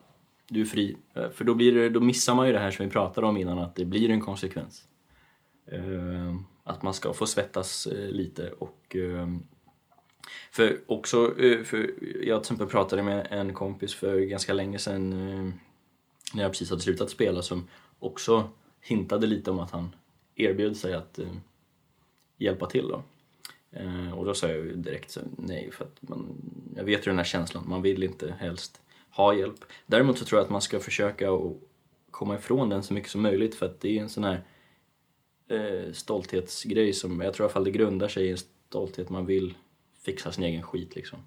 du 0.48 0.60
är 0.60 0.64
fri. 0.64 0.96
Eh, 1.14 1.30
För 1.30 1.44
då, 1.44 1.54
blir 1.54 1.72
det, 1.72 1.88
då 1.88 2.00
missar 2.00 2.34
man 2.34 2.46
ju 2.46 2.52
det 2.52 2.58
här 2.58 2.70
som 2.70 2.84
vi 2.84 2.90
pratade 2.90 3.26
om 3.26 3.36
innan, 3.36 3.58
att 3.58 3.74
det 3.74 3.84
blir 3.84 4.10
en 4.10 4.20
konsekvens. 4.20 4.84
Ehm, 5.72 6.44
att 6.64 6.82
man 6.82 6.94
ska 6.94 7.12
få 7.12 7.26
svettas 7.26 7.86
eh, 7.86 8.10
lite 8.10 8.50
och 8.58 8.96
ehm, 8.96 9.42
för 10.50 10.80
också, 10.86 11.40
eh, 11.40 11.62
för 11.62 11.78
jag 12.22 12.42
till 12.42 12.52
exempel 12.52 12.66
pratade 12.66 13.02
med 13.02 13.26
en 13.30 13.54
kompis 13.54 13.94
för 13.94 14.18
ganska 14.18 14.52
länge 14.52 14.78
sedan 14.78 15.12
eh, 15.12 15.52
när 16.34 16.42
jag 16.42 16.52
precis 16.52 16.70
hade 16.70 16.82
slutat 16.82 17.10
spela 17.10 17.42
som 17.42 17.68
också 17.98 18.48
hintade 18.80 19.26
lite 19.26 19.50
om 19.50 19.58
att 19.58 19.70
han 19.70 19.96
erbjöd 20.34 20.76
sig 20.76 20.94
att 20.94 21.18
eh, 21.18 21.28
hjälpa 22.38 22.66
till 22.66 22.88
då. 22.88 23.02
Och 24.16 24.24
då 24.24 24.34
sa 24.34 24.48
jag 24.48 24.78
direkt 24.78 25.10
så, 25.10 25.20
nej 25.38 25.70
för 25.72 25.84
att 25.84 26.08
man, 26.08 26.26
jag 26.76 26.84
vet 26.84 27.06
ju 27.06 27.10
den 27.10 27.18
här 27.18 27.24
känslan, 27.24 27.64
man 27.68 27.82
vill 27.82 28.02
inte 28.02 28.34
helst 28.38 28.80
ha 29.10 29.34
hjälp. 29.34 29.64
Däremot 29.86 30.18
så 30.18 30.24
tror 30.24 30.38
jag 30.38 30.44
att 30.44 30.50
man 30.50 30.60
ska 30.60 30.80
försöka 30.80 31.32
att 31.32 31.52
komma 32.10 32.34
ifrån 32.34 32.68
den 32.68 32.82
så 32.82 32.94
mycket 32.94 33.10
som 33.10 33.22
möjligt 33.22 33.54
för 33.54 33.66
att 33.66 33.80
det 33.80 33.98
är 33.98 34.02
en 34.02 34.08
sån 34.08 34.24
här 34.24 34.44
eh, 35.48 35.92
stolthetsgrej 35.92 36.92
som 36.92 37.20
jag 37.20 37.34
tror 37.34 37.44
i 37.44 37.46
alla 37.46 37.52
fall 37.52 37.64
det 37.64 37.70
grundar 37.70 38.08
sig 38.08 38.26
i 38.26 38.30
en 38.30 38.38
stolthet 38.68 39.10
man 39.10 39.26
vill 39.26 39.54
fixa 40.04 40.32
sin 40.32 40.44
egen 40.44 40.62
skit 40.62 40.96
liksom. 40.96 41.18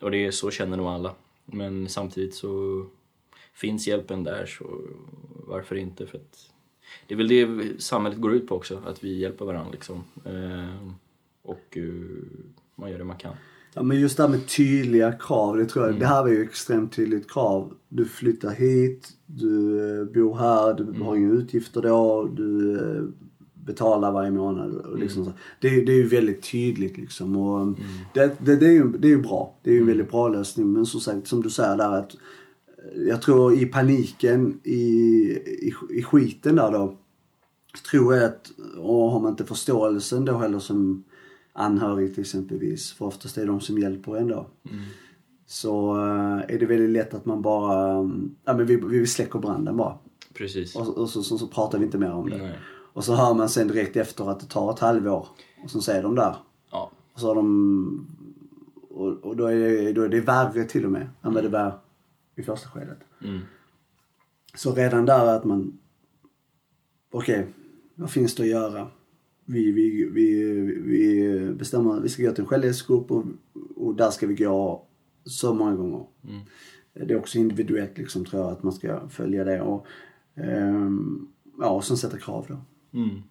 Och 0.00 0.10
det 0.10 0.26
är 0.26 0.30
så 0.30 0.50
känner 0.50 0.76
nog 0.76 0.86
alla. 0.86 1.14
Men 1.44 1.88
samtidigt 1.88 2.34
så 2.34 2.84
finns 3.52 3.86
hjälpen 3.86 4.24
där 4.24 4.46
så 4.46 4.80
varför 5.46 5.76
inte? 5.76 6.06
För 6.06 6.18
att 6.18 6.50
det 7.06 7.14
är 7.14 7.18
väl 7.18 7.28
det 7.28 7.82
samhället 7.82 8.20
går 8.20 8.34
ut 8.34 8.48
på 8.48 8.56
också, 8.56 8.82
att 8.86 9.04
vi 9.04 9.18
hjälper 9.18 9.44
varandra 9.44 9.70
liksom. 9.72 10.04
Eh, 10.24 10.92
och 11.42 11.76
eh, 11.76 11.84
man 12.74 12.90
gör 12.90 12.98
det 12.98 13.04
man 13.04 13.18
kan. 13.18 13.34
Ja 13.74 13.82
men 13.82 14.00
just 14.00 14.16
det 14.16 14.22
här 14.22 14.30
med 14.30 14.48
tydliga 14.48 15.12
krav, 15.12 15.56
det 15.56 15.66
tror 15.66 15.86
jag, 15.86 15.98
det 15.98 16.06
här 16.06 16.22
var 16.22 16.28
ju 16.28 16.42
extremt 16.42 16.92
tydligt 16.92 17.30
krav. 17.30 17.74
Du 17.88 18.04
flyttar 18.04 18.50
hit, 18.50 19.08
du 19.26 19.78
eh, 20.00 20.04
bor 20.04 20.36
här, 20.36 20.74
du 20.74 21.02
har 21.02 21.16
inga 21.16 21.32
utgifter 21.32 21.82
då, 21.82 22.24
du 22.24 23.12
betalar 23.64 24.12
varje 24.12 24.30
månad. 24.30 24.74
Och 24.74 24.98
liksom 24.98 25.24
så. 25.24 25.32
Det, 25.60 25.68
det 25.68 25.92
är 25.92 25.96
ju 25.96 26.08
väldigt 26.08 26.50
tydligt 26.50 26.98
liksom. 26.98 27.36
Och 27.36 27.76
det, 28.14 28.36
det, 28.38 28.56
det, 28.56 28.66
är 28.66 28.72
ju, 28.72 28.92
det 28.92 29.08
är 29.08 29.10
ju 29.10 29.22
bra. 29.22 29.58
Det 29.62 29.70
är 29.70 29.74
ju 29.74 29.80
en 29.80 29.86
väldigt 29.86 30.10
bra 30.10 30.28
lösning. 30.28 30.72
Men 30.72 30.86
som 30.86 31.00
sagt, 31.00 31.26
som 31.26 31.42
du 31.42 31.50
säger 31.50 31.76
där 31.76 31.92
att 31.92 32.14
eh, 32.14 33.02
jag 33.02 33.22
tror 33.22 33.54
i 33.54 33.66
paniken, 33.66 34.60
i, 34.64 34.80
i, 35.46 35.72
i 35.90 36.02
skiten 36.02 36.56
där 36.56 36.72
då, 36.72 36.96
tror 37.90 38.14
jag 38.14 38.24
att, 38.24 38.50
och 38.78 39.10
har 39.10 39.20
man 39.20 39.30
inte 39.30 39.44
förståelsen 39.44 40.24
då 40.24 40.38
heller 40.38 40.58
som 40.58 41.04
anhörig 41.52 42.14
till 42.14 42.20
exempelvis, 42.20 42.92
för 42.92 43.04
oftast 43.04 43.36
är 43.36 43.40
det 43.40 43.46
de 43.46 43.60
som 43.60 43.78
hjälper 43.78 44.16
en 44.16 44.28
då. 44.28 44.46
Så 45.46 45.96
eh, 45.96 46.54
är 46.54 46.58
det 46.58 46.66
väldigt 46.66 46.90
lätt 46.90 47.14
att 47.14 47.24
man 47.24 47.42
bara, 47.42 47.98
mm, 47.98 48.34
ja 48.44 48.56
men 48.56 48.66
vi, 48.66 48.76
vi 48.76 49.06
släcker 49.06 49.38
branden 49.38 49.76
bara. 49.76 49.98
Precis. 50.34 50.76
Och, 50.76 50.98
och 50.98 51.10
så, 51.10 51.22
så, 51.22 51.38
så 51.38 51.46
pratar 51.46 51.78
vi 51.78 51.84
inte 51.84 51.98
mer 51.98 52.12
om 52.12 52.30
det. 52.30 52.38
Nej. 52.38 52.58
Och 52.92 53.04
så 53.04 53.14
hör 53.14 53.34
man 53.34 53.48
sen 53.48 53.68
direkt 53.68 53.96
efter 53.96 54.30
att 54.30 54.40
det 54.40 54.46
tar 54.46 54.72
ett 54.72 54.78
halvår. 54.78 55.26
Och 55.64 55.70
så 55.70 55.80
säger 55.80 56.02
de 56.02 56.14
där. 56.14 56.36
Ja. 56.70 56.90
Och 57.12 57.20
så 57.20 57.26
har 57.26 57.34
de, 57.34 58.06
och, 58.90 59.08
och 59.08 59.36
då, 59.36 59.46
är 59.46 59.56
det, 59.56 59.92
då 59.92 60.02
är 60.02 60.08
det 60.08 60.20
värre 60.20 60.64
till 60.64 60.84
och 60.84 60.92
med 60.92 61.08
än 61.22 61.34
vad 61.34 61.44
det 61.44 61.48
var 61.48 61.78
i 62.36 62.42
första 62.42 62.68
skedet. 62.68 62.98
Mm. 63.24 63.40
Så 64.54 64.74
redan 64.74 65.06
där 65.06 65.26
att 65.26 65.44
man, 65.44 65.78
okej, 67.10 67.46
vad 67.94 68.10
finns 68.10 68.34
det 68.34 68.42
att 68.42 68.48
göra? 68.48 68.86
Vi, 69.44 69.72
vi, 69.72 70.04
vi, 70.04 70.44
vi 70.84 71.52
bestämmer, 71.52 72.00
vi 72.00 72.08
ska 72.08 72.22
gå 72.22 72.32
till 72.32 72.44
en 72.44 72.48
självhjälpsgrupp 72.48 73.10
och, 73.10 73.24
och 73.76 73.94
där 73.94 74.10
ska 74.10 74.26
vi 74.26 74.34
gå 74.34 74.86
så 75.24 75.54
många 75.54 75.74
gånger. 75.74 76.06
Mm. 76.24 76.40
Det 76.92 77.14
är 77.14 77.18
också 77.18 77.38
individuellt 77.38 77.98
liksom 77.98 78.24
tror 78.24 78.42
jag 78.42 78.52
att 78.52 78.62
man 78.62 78.72
ska 78.72 79.08
följa 79.08 79.44
det 79.44 79.60
och, 79.60 79.86
ehm, 80.34 81.28
ja, 81.58 81.70
och 81.70 81.84
sen 81.84 81.96
sätta 81.96 82.18
krav 82.18 82.46
då. 82.48 82.56
Mm. 82.94 83.22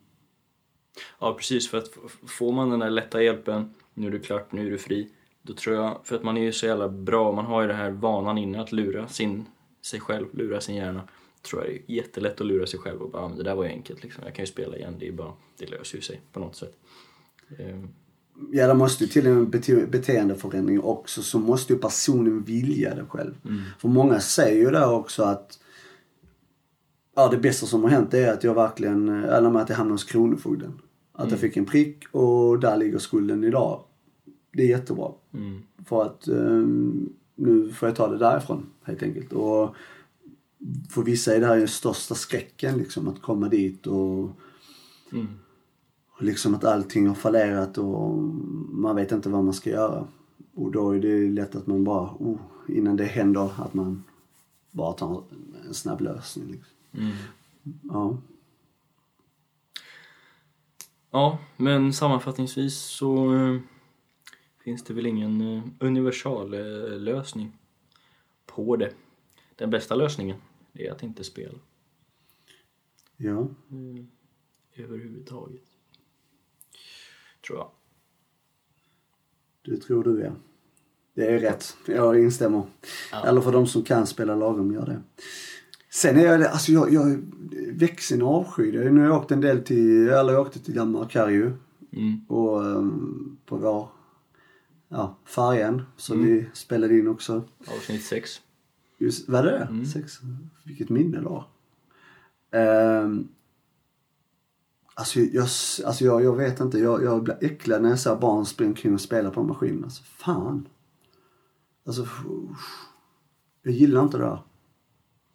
Ja, 1.20 1.34
precis. 1.34 1.70
För 1.70 1.78
att 1.78 1.90
får 2.28 2.52
man 2.52 2.70
den 2.70 2.80
där 2.80 2.90
lätta 2.90 3.24
hjälpen, 3.24 3.74
nu 3.94 4.08
är 4.08 4.12
det 4.12 4.20
klart, 4.20 4.52
nu 4.52 4.68
är 4.68 4.72
du 4.72 4.78
fri. 4.78 5.10
Då 5.42 5.54
tror 5.54 5.76
jag, 5.76 6.00
för 6.04 6.16
att 6.16 6.24
man 6.24 6.38
är 6.38 6.42
ju 6.42 6.52
så 6.52 6.66
jävla 6.66 6.90
bra, 6.90 7.32
man 7.32 7.46
har 7.46 7.62
ju 7.62 7.68
den 7.68 7.78
här 7.78 7.92
vanan 7.92 8.38
inne 8.38 8.62
att 8.62 8.72
lura 8.72 9.08
sin, 9.08 9.46
sig 9.82 10.00
själv, 10.00 10.28
lura 10.32 10.62
sin 10.62 10.76
hjärna. 10.76 11.02
Tror 11.42 11.62
jag 11.66 11.72
det 11.72 11.92
är 11.94 11.96
jättelätt 11.96 12.42
att 12.42 12.48
lura 12.48 12.68
sig 12.68 12.80
själv 12.80 13.02
och 13.02 13.10
bara, 13.12 13.24
"Ah, 13.24 13.28
men 13.28 13.38
det 13.38 13.44
där 13.44 13.56
var 13.56 13.64
ju 13.64 13.70
enkelt 13.70 14.04
liksom. 14.04 14.24
Jag 14.26 14.36
kan 14.36 14.44
ju 14.46 14.52
spela 14.52 14.78
igen, 14.78 14.96
det 15.00 15.08
är 15.08 15.12
bara, 15.12 15.34
det 15.58 15.66
löser 15.70 15.96
ju 15.96 16.02
sig 16.02 16.22
på 16.34 16.40
något 16.40 16.56
sätt. 16.56 16.74
Ehm, 17.60 17.90
Ja, 18.52 18.68
det 18.68 18.74
måste 18.74 19.04
ju 19.04 19.10
till 19.10 19.28
en 19.28 19.50
bete 19.50 19.86
beteendeförändring 19.86 20.82
också 20.82 21.22
så 21.24 21.40
måste 21.40 21.74
ju 21.74 21.80
personen 21.80 22.44
vilja 22.44 22.96
det 22.96 23.06
själv. 23.10 23.34
För 23.80 23.88
många 23.88 24.20
säger 24.20 24.58
ju 24.66 24.72
där 24.72 24.92
också 24.94 25.24
att 25.24 25.60
ja, 27.20 27.30
det 27.30 27.38
bästa 27.38 27.66
som 27.66 27.84
har 27.84 27.90
hänt 27.90 28.14
är 28.14 28.34
att 28.34 28.44
jag 28.44 28.54
verkligen, 28.54 29.10
eller 29.10 29.50
med 29.50 29.62
att 29.62 29.70
jag 29.70 29.76
hamnade 29.76 29.94
hos 29.94 30.04
Kronofogden. 30.04 30.82
Att 31.14 31.32
jag 31.32 31.40
fick 31.40 31.58
en 31.58 31.66
prick 31.66 32.04
och 32.12 32.60
där 32.60 32.78
ligger 32.78 32.98
skulden 32.98 33.44
idag. 33.44 33.84
Det 34.54 34.64
är 34.64 34.68
jättebra. 34.68 35.12
Mm. 35.34 35.62
För 35.86 36.04
att 36.04 36.28
um, 36.28 37.14
nu 37.36 37.72
får 37.72 37.90
jag 37.90 37.96
ta 37.96 38.08
det 38.08 38.18
därifrån 38.18 38.66
helt 38.84 39.04
enkelt. 39.04 39.34
Och 39.34 39.76
för 40.90 41.04
vissa 41.04 41.36
är 41.36 41.40
det 41.40 41.46
här 41.46 41.58
den 41.58 41.68
största 41.68 42.16
skräcken 42.16 42.78
liksom 42.78 43.08
att 43.08 43.22
komma 43.22 43.50
dit 43.50 43.88
och 43.88 44.30
Mm. 45.12 45.28
och 46.18 46.24
liksom 46.24 46.56
att 46.56 46.64
allting 46.64 47.08
har 47.08 47.16
fallerat 47.16 47.78
och 47.78 48.18
man 48.70 48.96
vet 48.96 49.12
inte 49.12 49.30
vad 49.30 49.44
man 49.44 49.54
ska 49.54 49.70
göra. 49.70 50.08
Och 50.56 50.72
då 50.72 50.92
är 50.92 51.00
det 51.00 51.30
lätt 51.30 51.56
att 51.56 51.68
man 51.68 51.84
bara, 51.84 52.10
oh, 52.20 52.38
innan 52.68 52.96
det 52.96 53.04
händer, 53.04 53.52
att 53.58 53.74
man 53.74 54.04
bara 54.72 54.94
tar 54.94 55.24
en 55.68 55.74
snabb 55.74 56.02
lösning. 56.02 56.48
Liksom. 56.52 56.79
Mm. 56.94 57.16
Ja. 57.84 58.18
Ja, 61.12 61.38
men 61.58 61.94
sammanfattningsvis 61.94 62.76
så 62.76 63.36
eh, 63.36 63.60
finns 64.64 64.84
det 64.84 64.94
väl 64.94 65.06
ingen 65.06 65.42
eh, 65.42 65.64
universal 65.80 66.54
eh, 66.54 67.00
lösning 67.00 67.58
på 68.46 68.76
det. 68.76 68.94
Den 69.56 69.70
bästa 69.70 69.96
lösningen 69.96 70.38
är 70.74 70.92
att 70.92 71.04
inte 71.04 71.24
spela 71.24 71.58
ja. 73.18 73.48
överhuvudtaget. 74.76 75.62
Tror 77.48 77.58
jag. 77.58 77.72
Det 79.62 79.78
tror 79.78 80.04
du 80.04 80.22
ja. 80.22 80.32
Det 81.14 81.26
är 81.26 81.40
rätt. 81.40 81.78
Jag 81.88 82.20
instämmer. 82.20 82.64
Ja. 83.12 83.26
Eller 83.26 83.42
för 83.42 83.52
de 83.52 83.68
som 83.68 83.84
kan 83.84 84.08
spela 84.08 84.36
lagom 84.36 84.74
gör 84.74 84.86
det. 84.86 85.02
Sen 85.92 86.18
är 86.18 86.26
jag 86.26 86.44
alltså 86.44 86.72
jag, 86.72 86.94
jag 86.94 87.22
växer 87.74 88.16
en 88.16 88.22
avsky. 88.22 88.72
Jag 88.72 88.84
har 88.84 88.90
nu 88.90 89.12
åkt 89.12 89.32
en 89.32 89.42
del 89.42 89.64
till, 89.64 90.10
eller 90.10 90.34
jag 90.34 90.42
åkte 90.42 90.60
till 90.60 90.74
Danmark 90.76 91.16
här 91.16 91.30
ju. 91.30 91.54
Mm. 91.92 92.26
Och 92.28 92.66
um, 92.66 93.38
på 93.46 93.58
vår, 93.58 93.90
ja, 94.90 95.18
färjan 95.26 95.82
som 95.98 96.20
Mm. 96.20 96.28
vi 96.34 96.50
spelade 96.54 96.98
in 97.00 97.08
också. 97.08 97.44
Avsnitt 97.78 98.04
6. 98.04 98.30
Just, 98.98 99.30
var 99.30 99.44
det 99.44 99.52
det? 99.52 99.68
Mm. 99.72 99.86
Sex? 99.86 100.20
Vilket 100.66 100.90
minne 100.90 101.22
då. 101.22 101.46
Um, 102.60 103.28
alltså 104.94 105.20
jag, 105.20 105.44
alltså 105.86 106.06
jag, 106.06 106.24
jag 106.24 106.36
vet 106.36 106.60
inte, 106.60 106.78
jag, 106.80 107.04
jag 107.04 107.24
blir 107.24 107.38
äcklad 107.42 107.82
när 107.82 107.90
jag 107.90 108.00
ser 108.00 108.16
barn 108.16 108.46
springa 108.46 108.70
omkring 108.70 108.94
och 108.94 109.02
spela 109.02 109.32
på 109.32 109.44
maskinen. 109.44 109.84
Alltså 109.84 110.04
fan. 110.04 110.68
Alltså, 111.86 112.08
jag 113.64 113.74
gillar 113.74 114.04
inte 114.04 114.18
det 114.18 114.24
där. 114.24 114.44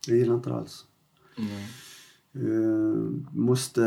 Jag 0.09 0.19
gillar 0.19 0.35
inte 0.35 0.51
det 0.51 0.57
alls. 0.57 0.87
Mm. 1.39 1.63
Uh, 2.47 3.11
måste... 3.33 3.81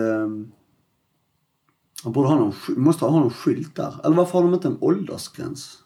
Man 2.04 2.14
borde 2.14 2.28
ha 2.28 2.36
någon, 2.36 2.54
måste 2.68 3.06
ha 3.06 3.20
någon 3.20 3.30
skylt 3.30 3.76
där. 3.76 4.06
Eller 4.06 4.16
varför 4.16 4.34
har 4.34 4.46
de 4.46 4.54
inte 4.54 4.68
en 4.68 4.78
åldersgräns? 4.82 5.84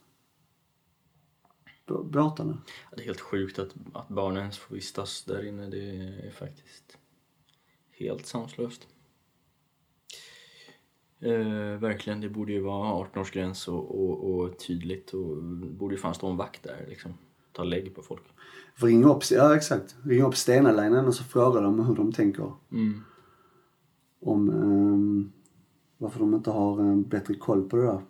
Båtarna. 1.88 2.62
Det 2.96 3.02
är 3.02 3.06
helt 3.06 3.22
sjukt 3.22 3.60
att, 3.60 3.76
att 3.94 4.08
barnen 4.08 4.38
ens 4.38 4.58
får 4.58 4.76
vistas 4.76 5.24
där 5.24 5.48
inne. 5.48 5.68
Det 5.68 5.90
är 6.28 6.32
faktiskt 6.32 6.98
helt 7.92 8.26
sanslöst. 8.26 8.88
Eh, 11.20 11.80
verkligen, 11.80 12.22
det 12.22 12.30
borde 12.30 12.52
ju 12.52 12.60
vara 12.60 13.06
18-årsgräns 13.06 13.70
och, 13.70 14.04
och, 14.04 14.30
och 14.30 14.60
tydligt 14.60 15.14
och 15.14 15.44
det 15.44 15.68
borde 15.68 15.96
ju 15.96 16.02
fan 16.02 16.16
stå 16.16 16.30
en 16.30 16.38
vakt 16.38 16.64
där 16.64 16.86
liksom. 16.90 17.14
Ta 17.52 17.64
lägg 17.64 17.96
på 17.96 18.02
folk. 18.02 18.24
Ringa 18.76 19.10
upp, 19.10 19.24
ja 19.32 19.56
exakt. 19.56 19.96
Ringa 20.04 20.28
upp 20.28 20.36
Stena 20.36 20.72
Line 20.72 21.06
och 21.06 21.16
så 21.16 21.24
fråga 21.24 21.62
dem 21.62 21.86
hur 21.86 21.96
de 21.96 22.12
tänker. 22.12 22.52
Mm. 22.72 22.94
Om 24.22 24.50
ehm, 24.50 25.32
varför 25.98 26.20
de 26.20 26.34
inte 26.34 26.50
har 26.52 26.80
en 26.80 27.04
bättre 27.04 27.34
koll 27.34 27.70
på 27.70 27.78
det 27.78 27.84
där. 27.84 28.02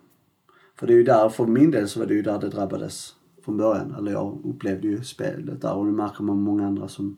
För 0.78 0.86
det 0.86 0.92
är 0.92 0.96
ju 0.96 1.04
där, 1.04 1.28
för 1.28 1.46
min 1.46 1.70
del 1.70 1.88
så 1.88 2.00
var 2.00 2.06
det 2.06 2.14
ju 2.14 2.22
där 2.22 2.40
det 2.40 2.48
drabbades 2.48 3.14
från 3.44 3.56
början. 3.56 3.94
Eller 3.94 4.12
jag 4.12 4.40
upplevde 4.44 4.88
ju 4.88 5.04
spelet 5.04 5.60
där 5.60 5.74
och 5.74 5.86
det 5.86 5.92
märker 5.92 6.24
man 6.24 6.42
många 6.42 6.66
andra 6.66 6.88
som 6.88 7.16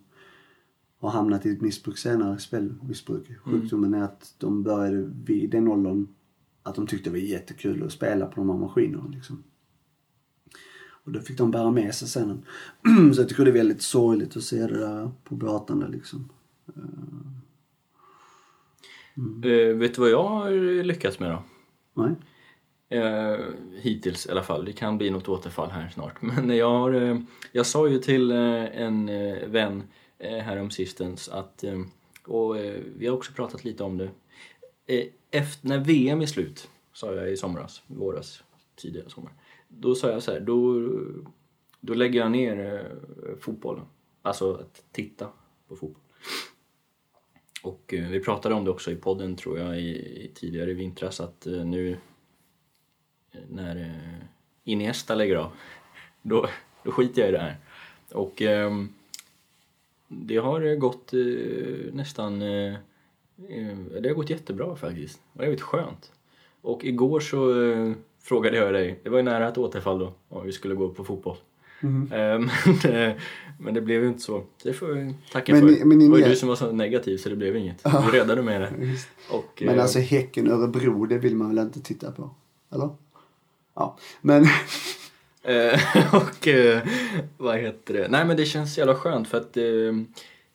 har 0.99 1.11
hamnat 1.11 1.47
i 1.47 1.51
ett 1.51 1.61
missbruk 1.61 1.99
senare, 1.99 2.39
spelmissbruk. 2.39 3.39
Sjukdomen 3.45 3.95
är 3.95 4.03
att 4.03 4.35
de 4.39 4.63
började 4.63 5.11
vid 5.25 5.51
den 5.51 5.69
åldern 5.69 6.09
att 6.63 6.75
de 6.75 6.87
tyckte 6.87 7.11
det 7.11 7.15
var 7.15 7.19
jättekul 7.19 7.83
att 7.83 7.93
spela 7.93 8.27
på 8.27 8.35
de 8.41 8.51
här 8.51 8.57
maskinerna 8.57 9.09
liksom. 9.09 9.43
Och 11.05 11.13
det 11.13 11.23
fick 11.23 11.39
de 11.39 11.51
bära 11.51 11.71
med 11.71 11.95
sig 11.95 12.09
sen. 12.09 12.45
så 13.15 13.21
jag 13.21 13.29
tycker 13.29 13.45
det 13.45 13.51
är 13.51 13.53
väldigt 13.53 13.83
sorgligt 13.83 14.37
att 14.37 14.43
se 14.43 14.57
det 14.57 14.79
där 14.79 15.11
på 15.25 15.35
båtarna 15.35 15.87
liksom. 15.87 16.29
Eh, 19.45 19.77
vet 19.77 19.95
du 19.95 20.01
vad 20.01 20.11
jag 20.11 20.25
har 20.25 20.51
lyckats 20.83 21.19
med 21.19 21.31
då? 21.31 21.43
Nej? 21.95 22.15
Eh, 22.89 23.39
hittills 23.73 24.27
i 24.27 24.31
alla 24.31 24.43
fall. 24.43 24.65
Det 24.65 24.73
kan 24.73 24.99
bli 24.99 25.11
något 25.11 25.29
återfall 25.29 25.71
här 25.71 25.89
snart. 25.89 26.23
Men 26.23 26.57
jag, 26.57 26.71
har, 26.71 26.93
eh, 26.93 27.19
jag 27.53 27.67
sa 27.67 27.89
ju 27.89 27.99
till 27.99 28.31
en 28.31 29.07
vän 29.53 29.83
här 30.19 30.61
om 30.61 30.71
sistens 30.71 31.29
att, 31.29 31.65
och 32.27 32.57
vi 32.97 33.07
har 33.07 33.17
också 33.17 33.33
pratat 33.33 33.65
lite 33.65 33.85
om 33.85 33.99
det. 33.99 34.11
Efter, 35.31 35.69
när 35.69 35.79
VM 35.79 36.21
är 36.21 36.27
slut, 36.27 36.69
sa 36.93 37.15
jag 37.15 37.31
i 37.31 37.37
somras, 37.37 37.83
våras, 37.87 38.43
tidigare 38.77 39.11
sommar. 39.11 39.33
Då 39.79 39.95
sa 39.95 40.11
jag 40.11 40.23
så 40.23 40.33
här, 40.33 40.41
då, 40.41 40.81
då 41.81 41.95
lägger 41.95 42.21
jag 42.21 42.31
ner 42.31 42.83
eh, 43.27 43.37
fotbollen. 43.41 43.85
Alltså 44.23 44.55
att 44.55 44.85
titta 44.93 45.29
på 45.69 45.77
fotboll. 45.77 46.03
Och 47.63 47.95
eh, 47.95 48.09
vi 48.09 48.21
pratade 48.21 48.55
om 48.55 48.65
det 48.65 48.71
också 48.71 48.91
i 48.91 48.97
podden 48.97 49.37
tror 49.37 49.59
jag 49.59 49.81
i, 49.81 49.89
i 50.25 50.31
tidigare 50.35 50.71
i 50.71 50.75
vintras 50.75 51.21
att 51.21 51.47
eh, 51.47 51.65
nu 51.65 51.97
när 53.49 53.95
Iniesta 54.65 55.15
lägger 55.15 55.37
av, 55.37 55.53
då, 56.23 56.49
då 56.83 56.91
skiter 56.91 57.21
jag 57.21 57.29
i 57.29 57.33
det 57.33 57.39
här. 57.39 57.57
Och 58.13 58.43
ehm, 58.43 58.89
det 60.09 60.37
har 60.37 60.75
gått 60.77 61.13
eh, 61.13 61.95
nästan... 61.95 62.43
Eh, 62.43 62.75
det 64.01 64.09
har 64.09 64.15
gått 64.15 64.31
jättebra 64.31 64.77
faktiskt. 64.77 65.21
Och 65.33 65.39
det 65.39 65.45
har 65.45 65.51
varit 65.51 65.61
skönt. 65.61 66.13
Och 66.61 66.85
igår 66.85 67.21
så 67.21 67.53
frågade 68.25 68.57
jag 68.57 68.75
dig, 68.75 69.01
det 69.03 69.11
var 69.11 69.17
ju 69.19 69.23
nära 69.23 69.49
ett 69.49 69.59
återfall 69.59 69.99
då, 69.99 70.15
om 70.29 70.47
vi 70.47 70.53
skulle 70.53 70.75
gå 70.75 70.89
på 70.89 71.05
fotboll. 71.05 71.37
Eh, 71.85 71.89
men, 72.83 73.15
men 73.59 73.75
det 73.75 73.81
blev 73.81 74.03
ju 74.03 74.09
inte 74.09 74.23
så. 74.23 74.45
Det 74.63 74.73
får 74.73 74.87
vi 74.87 75.15
tacka 75.33 75.53
Men 75.53 75.77
för. 75.77 75.85
men 75.85 75.99
det 75.99 76.09
var 76.09 76.19
ju 76.19 76.25
du 76.25 76.37
som 76.37 76.49
var 76.49 76.57
så 76.57 76.73
negativ 76.73 77.17
så 77.17 77.29
det 77.29 77.37
blev 77.37 77.57
inget. 77.57 77.85
Du 77.85 78.19
räddade 78.19 78.43
där. 78.43 78.73
Visst. 78.79 79.09
Och, 79.31 79.63
Men 79.67 79.75
eh, 79.75 79.83
alltså 79.83 79.99
Häcken-Örebro, 79.99 81.07
det 81.07 81.19
vill 81.19 81.37
man 81.37 81.49
väl 81.49 81.59
inte 81.65 81.81
titta 81.81 82.13
på? 82.13 82.31
Eller? 82.75 82.89
Ja, 83.75 83.99
men... 84.21 84.47
Eh, 85.47 85.81
och 86.15 86.49
vad 87.37 87.59
heter 87.59 87.95
det? 87.95 88.09
Nej 88.09 88.25
men 88.25 88.37
det 88.37 88.45
känns 88.45 88.79
jävla 88.79 88.95
skönt 88.95 89.29
för 89.29 89.39
att 89.39 89.57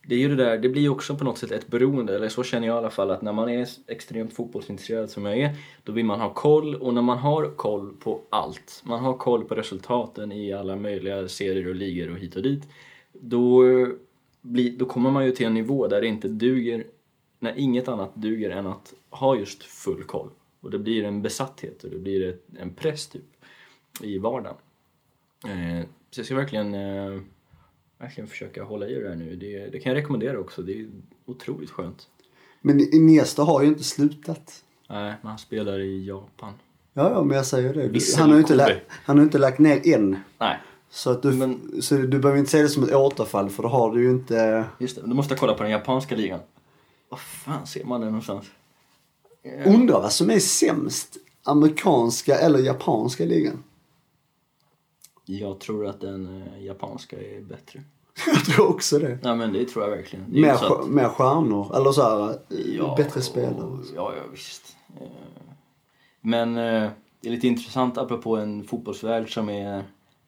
det 0.09 0.15
är 0.15 0.19
ju 0.19 0.27
det 0.27 0.35
där, 0.35 0.57
det 0.57 0.69
blir 0.69 0.81
ju 0.81 0.89
också 0.89 1.15
på 1.15 1.23
något 1.23 1.37
sätt 1.37 1.51
ett 1.51 1.67
beroende, 1.67 2.15
eller 2.15 2.29
så 2.29 2.43
känner 2.43 2.67
jag 2.67 2.75
i 2.75 2.77
alla 2.77 2.89
fall 2.89 3.11
att 3.11 3.21
när 3.21 3.33
man 3.33 3.49
är 3.49 3.67
extremt 3.87 4.33
fotbollsintresserad 4.33 5.09
som 5.09 5.25
jag 5.25 5.37
är, 5.37 5.55
då 5.83 5.91
vill 5.91 6.05
man 6.05 6.19
ha 6.19 6.33
koll 6.33 6.75
och 6.75 6.93
när 6.93 7.01
man 7.01 7.17
har 7.17 7.49
koll 7.55 7.93
på 7.99 8.21
allt, 8.29 8.81
man 8.85 8.99
har 8.99 9.17
koll 9.17 9.45
på 9.45 9.55
resultaten 9.55 10.31
i 10.31 10.53
alla 10.53 10.75
möjliga 10.75 11.27
serier 11.27 11.69
och 11.69 11.75
ligor 11.75 12.11
och 12.11 12.17
hit 12.17 12.35
och 12.35 12.41
dit, 12.41 12.63
då, 13.13 13.67
eh, 13.67 13.87
blir, 14.41 14.77
då 14.77 14.85
kommer 14.85 15.11
man 15.11 15.25
ju 15.25 15.31
till 15.31 15.45
en 15.45 15.53
nivå 15.53 15.87
där 15.87 16.01
det 16.01 16.07
inte 16.07 16.27
duger, 16.27 16.83
när 17.39 17.53
inget 17.57 17.87
annat 17.87 18.15
duger 18.15 18.49
än 18.49 18.67
att 18.67 18.93
ha 19.09 19.35
just 19.35 19.63
full 19.63 20.03
koll. 20.03 20.29
Och 20.61 20.71
det 20.71 20.79
blir 20.79 21.03
en 21.03 21.21
besatthet 21.21 21.83
och 21.83 21.89
det 21.89 21.99
blir 21.99 22.29
ett, 22.29 22.45
en 22.59 22.73
press 22.73 23.07
typ 23.07 23.23
i 24.01 24.17
vardagen. 24.17 24.57
Eh, 25.45 25.85
så 26.09 26.19
jag 26.19 26.25
ska 26.25 26.35
verkligen, 26.35 26.73
eh, 26.73 27.21
verkligen 27.99 28.27
försöka 28.27 28.63
hålla 28.63 28.87
i 28.87 28.93
det 28.93 29.09
här 29.09 29.15
nu. 29.15 29.35
Det, 29.35 29.69
det 29.69 29.79
kan 29.79 29.89
jag 29.93 29.97
rekommendera 30.01 30.39
också. 30.39 30.61
Det 30.61 30.71
är 30.79 30.87
otroligt 31.25 31.69
skönt. 31.69 32.07
Men 32.61 32.95
Iniesta 32.95 33.43
har 33.43 33.61
ju 33.61 33.67
inte 33.67 33.83
slutat. 33.83 34.63
Nej, 34.89 35.13
men 35.21 35.29
han 35.29 35.37
spelar 35.39 35.79
i 35.79 36.05
Japan. 36.07 36.53
Ja, 36.93 37.09
ja, 37.11 37.23
men 37.23 37.35
jag 37.37 37.45
säger 37.45 37.73
det. 37.73 37.99
Han 38.17 38.29
har 38.29 38.35
ju 38.35 38.41
inte, 38.41 38.55
lagt, 38.55 38.81
han 38.89 39.17
har 39.17 39.23
inte 39.23 39.37
lagt 39.37 39.59
ner 39.59 39.95
än. 39.95 40.17
Nej, 40.39 40.57
Så, 40.89 41.09
att 41.11 41.21
du, 41.21 41.31
Men- 41.33 41.81
så 41.81 41.95
du 41.95 42.19
behöver 42.19 42.39
inte 42.39 42.51
se 42.51 42.61
det 42.61 42.69
som 42.69 42.83
ett 42.83 42.95
återfall 42.95 43.49
för 43.49 43.63
då 43.63 43.69
har 43.69 43.95
du 43.95 44.03
ju 44.03 44.09
inte... 44.09 44.65
just 44.79 44.95
det. 44.95 45.01
Du 45.01 45.13
måste 45.13 45.35
kolla 45.35 45.53
på 45.53 45.63
den 45.63 45.71
japanska 45.71 46.15
ligan. 46.15 46.39
Vad 47.09 47.19
fan 47.19 47.67
ser 47.67 47.83
man 47.85 48.01
den 48.01 48.09
någonstans? 48.09 48.45
Undrar 49.65 50.01
vad 50.01 50.11
som 50.11 50.29
är 50.29 50.39
sämst. 50.39 51.17
Amerikanska 51.43 52.35
eller 52.39 52.59
japanska 52.59 53.25
ligan? 53.25 53.63
Jag 55.31 55.59
tror 55.59 55.87
att 55.87 56.01
den 56.01 56.41
eh, 56.41 56.63
japanska 56.65 57.17
är 57.21 57.41
bättre. 57.41 57.83
Jag 58.27 58.45
tror 58.45 58.69
också 58.69 58.99
det. 58.99 59.19
Nej 59.23 59.35
men 59.35 59.53
det 59.53 59.65
tror 59.65 59.83
jag 59.83 59.91
verkligen. 59.97 60.25
Det 60.33 60.41
Mer, 60.41 60.53
att- 60.53 60.87
mer 60.89 61.09
stjärnor. 61.09 61.75
Eller 61.75 61.91
så 61.91 62.01
här, 62.01 62.39
Ja, 62.77 62.93
bättre 62.97 63.21
spelare. 63.21 63.77
Ja, 63.95 64.13
ja 64.17 64.23
visst. 64.31 64.77
Eh, 65.01 65.07
Men 66.21 66.57
eh, 66.57 66.89
det 67.21 67.27
är 67.27 67.31
lite 67.31 67.47
intressant 67.47 67.97
apropå 67.97 68.37
en 68.37 68.63
fotbollsvärld 68.63 69.33
som 69.33 69.49
är, 69.49 69.83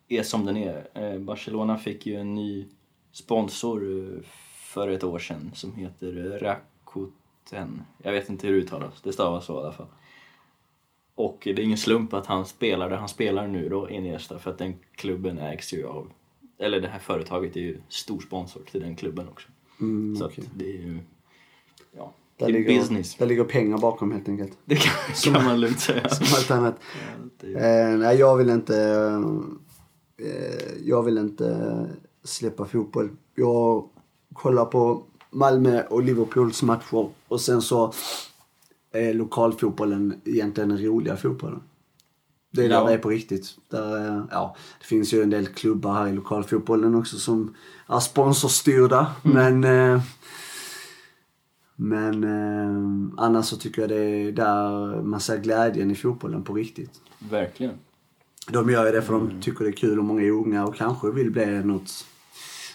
är 0.07 0.23
som 0.23 0.45
den 0.45 0.57
är. 0.57 1.19
Barcelona 1.19 1.77
fick 1.77 2.05
ju 2.05 2.15
en 2.15 2.35
ny 2.35 2.67
sponsor 3.11 3.81
för 4.57 4.87
ett 4.87 5.03
år 5.03 5.19
sedan 5.19 5.51
som 5.53 5.75
heter 5.75 6.39
Rakuten. 6.41 7.81
Jag 8.03 8.11
vet 8.11 8.29
inte 8.29 8.47
hur 8.47 8.53
det 8.53 8.59
uttalas, 8.61 9.01
det 9.03 9.13
stavas 9.13 9.45
så 9.45 9.53
i 9.53 9.57
alla 9.63 9.71
fall. 9.71 9.87
Och 11.15 11.39
det 11.43 11.49
är 11.51 11.59
ingen 11.59 11.77
slump 11.77 12.13
att 12.13 12.25
han 12.25 12.45
spelar 12.45 12.89
där 12.89 12.97
han 12.97 13.09
spelar 13.09 13.47
nu 13.47 13.69
då, 13.69 13.89
Iniesta, 13.89 14.39
för 14.39 14.51
att 14.51 14.57
den 14.57 14.73
klubben 14.95 15.37
ägs 15.39 15.73
ju 15.73 15.87
av, 15.87 16.11
eller 16.59 16.79
det 16.81 16.87
här 16.87 16.99
företaget 16.99 17.55
är 17.55 17.59
ju 17.61 17.81
stor 17.89 18.19
sponsor 18.19 18.61
till 18.71 18.81
den 18.81 18.95
klubben 18.95 19.27
också. 19.27 19.47
Mm, 19.81 20.15
Så 20.15 20.25
att 20.25 20.31
det 20.55 20.65
är 20.65 20.77
ju, 20.77 20.99
ja, 21.97 22.13
Där 22.37 22.45
det 22.45 22.51
är 22.51 22.53
ligger, 22.53 22.79
business. 22.79 23.15
där 23.15 23.25
ligger 23.25 23.43
pengar 23.43 23.77
bakom 23.77 24.11
helt 24.11 24.29
enkelt. 24.29 24.57
Det 24.65 24.75
kan, 24.75 25.33
kan 25.33 25.43
man 25.45 25.59
lugnt 25.61 25.79
säga. 25.79 26.09
Som 26.09 26.25
allt 26.37 26.51
annat. 26.51 26.75
Ja, 27.41 27.59
Eh, 27.59 27.97
nej, 27.97 28.17
jag 28.17 28.37
vill 28.37 28.49
inte... 28.49 28.77
Eh, 30.17 30.73
jag 30.85 31.03
vill 31.03 31.17
inte 31.17 31.89
släppa 32.23 32.65
fotboll. 32.65 33.09
Jag 33.35 33.89
kollar 34.33 34.65
på 34.65 35.03
Malmö 35.29 35.83
och 35.83 36.03
Liverpools 36.03 36.63
matcher 36.63 37.09
och 37.27 37.41
sen 37.41 37.61
så 37.61 37.93
är 38.91 39.13
lokalfotbollen 39.13 40.21
egentligen 40.25 40.69
den 40.69 40.85
roliga 40.85 41.17
fotbollen. 41.17 41.61
Det 42.53 42.65
är 42.65 42.69
där 42.69 42.75
Ja. 42.75 42.83
det 42.87 42.93
är 42.93 42.97
på 42.97 43.09
riktigt. 43.09 43.55
Där, 43.69 44.07
eh, 44.17 44.23
ja, 44.31 44.55
det 44.79 44.85
finns 44.85 45.13
ju 45.13 45.21
en 45.23 45.29
del 45.29 45.47
klubbar 45.47 45.93
här 45.93 46.07
i 46.07 46.13
lokalfotbollen 46.13 46.95
också 46.95 47.17
som 47.17 47.55
är 47.87 47.99
sponsorstyrda. 47.99 49.15
Men, 49.23 49.63
eh, 49.63 50.01
men 51.75 52.23
eh, 52.23 53.13
annars 53.25 53.45
så 53.45 53.57
tycker 53.57 53.81
jag 53.81 53.89
det 53.89 53.95
är 54.03 54.31
där 54.31 55.01
man 55.01 55.19
ser 55.19 55.37
glädjen 55.37 55.91
i 55.91 55.95
fotbollen 55.95 56.43
på 56.43 56.53
riktigt. 56.53 57.01
Verkligen. 57.29 57.73
De 58.51 58.69
gör 58.69 58.85
ju 58.85 58.91
det 58.91 59.01
för 59.01 59.13
de 59.13 59.41
tycker 59.41 59.63
det 59.63 59.69
är 59.69 59.75
kul 59.75 59.99
och 59.99 60.05
många 60.05 60.21
är 60.23 60.31
unga 60.31 60.65
och 60.65 60.75
kanske 60.75 61.11
vill 61.11 61.31
bli 61.31 61.45
något. 61.63 62.05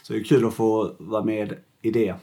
Så 0.03 0.13
det 0.13 0.19
är 0.19 0.25
kul 0.25 0.47
att 0.47 0.55
få 0.55 0.93
vara 0.99 1.25
med 1.25 1.55
i 1.83 1.91
det. 1.91 2.15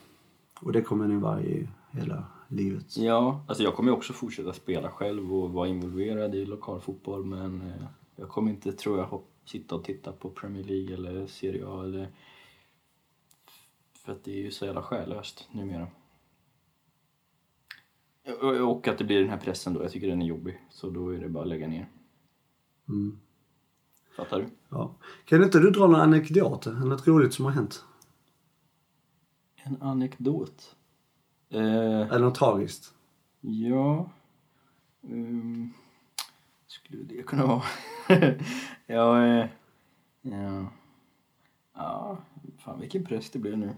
Och 0.59 0.71
det 0.71 0.81
kommer 0.81 1.07
ni 1.07 1.15
vara 1.15 1.41
i 1.41 1.69
hela 1.91 2.23
livet. 2.53 2.97
Ja, 2.97 3.45
alltså 3.47 3.63
jag 3.63 3.75
kommer 3.75 3.91
ju 3.91 3.97
också 3.97 4.13
fortsätta 4.13 4.53
spela 4.53 4.91
själv 4.91 5.33
och 5.35 5.49
vara 5.51 5.67
involverad 5.67 6.35
i 6.35 6.45
lokal 6.45 6.81
fotboll 6.81 7.25
men 7.25 7.61
eh, 7.61 7.85
jag 8.15 8.29
kommer 8.29 8.51
inte, 8.51 8.71
tror 8.73 8.97
jag, 8.99 9.21
sitta 9.45 9.75
och 9.75 9.83
titta 9.83 10.11
på 10.11 10.29
Premier 10.29 10.63
League 10.63 10.93
eller 10.95 11.27
Serie 11.27 11.67
A 11.67 11.83
eller... 11.83 12.07
För 13.93 14.11
att 14.11 14.23
det 14.23 14.31
är 14.31 14.41
ju 14.43 14.51
så 14.51 14.65
jävla 14.65 14.83
själlöst 14.83 15.47
numera. 15.51 15.87
Och- 18.41 18.71
Och 18.71 18.87
att 18.87 18.97
det 18.97 19.03
blir 19.03 19.19
den 19.19 19.29
här 19.29 19.37
pressen 19.37 19.73
då, 19.73 19.83
jag 19.83 19.91
tycker 19.91 20.07
den 20.07 20.21
är 20.21 20.25
jobbig. 20.25 20.59
Så 20.69 20.89
då 20.89 21.09
är 21.09 21.19
det 21.19 21.29
bara 21.29 21.43
att 21.43 21.49
lägga 21.49 21.67
ner. 21.67 21.89
Mm. 22.89 23.19
Fattar 24.17 24.39
du? 24.39 24.45
Ja. 24.69 24.95
Kan 25.25 25.43
inte 25.43 25.59
du 25.59 25.69
dra 25.71 25.87
någon 25.87 25.95
anekdot? 26.01 26.65
Något 26.65 27.07
roligt 27.07 27.33
som 27.33 27.45
har 27.45 27.51
hänt? 27.51 27.85
En 29.55 29.81
anekdot. 29.81 30.75
Eh, 31.53 32.01
Eller 32.01 32.19
något 32.19 32.35
tragiskt? 32.35 32.93
Ja. 33.41 34.09
Um, 35.01 35.73
skulle 36.67 37.03
det 37.03 37.23
kunna 37.23 37.45
vara? 37.45 37.61
ja, 38.87 39.25
eh, 39.27 39.45
ja. 40.21 40.67
Ja, 41.75 42.17
fan 42.57 42.79
vilken 42.79 43.05
press 43.05 43.29
det 43.29 43.39
blev 43.39 43.57
nu. 43.57 43.69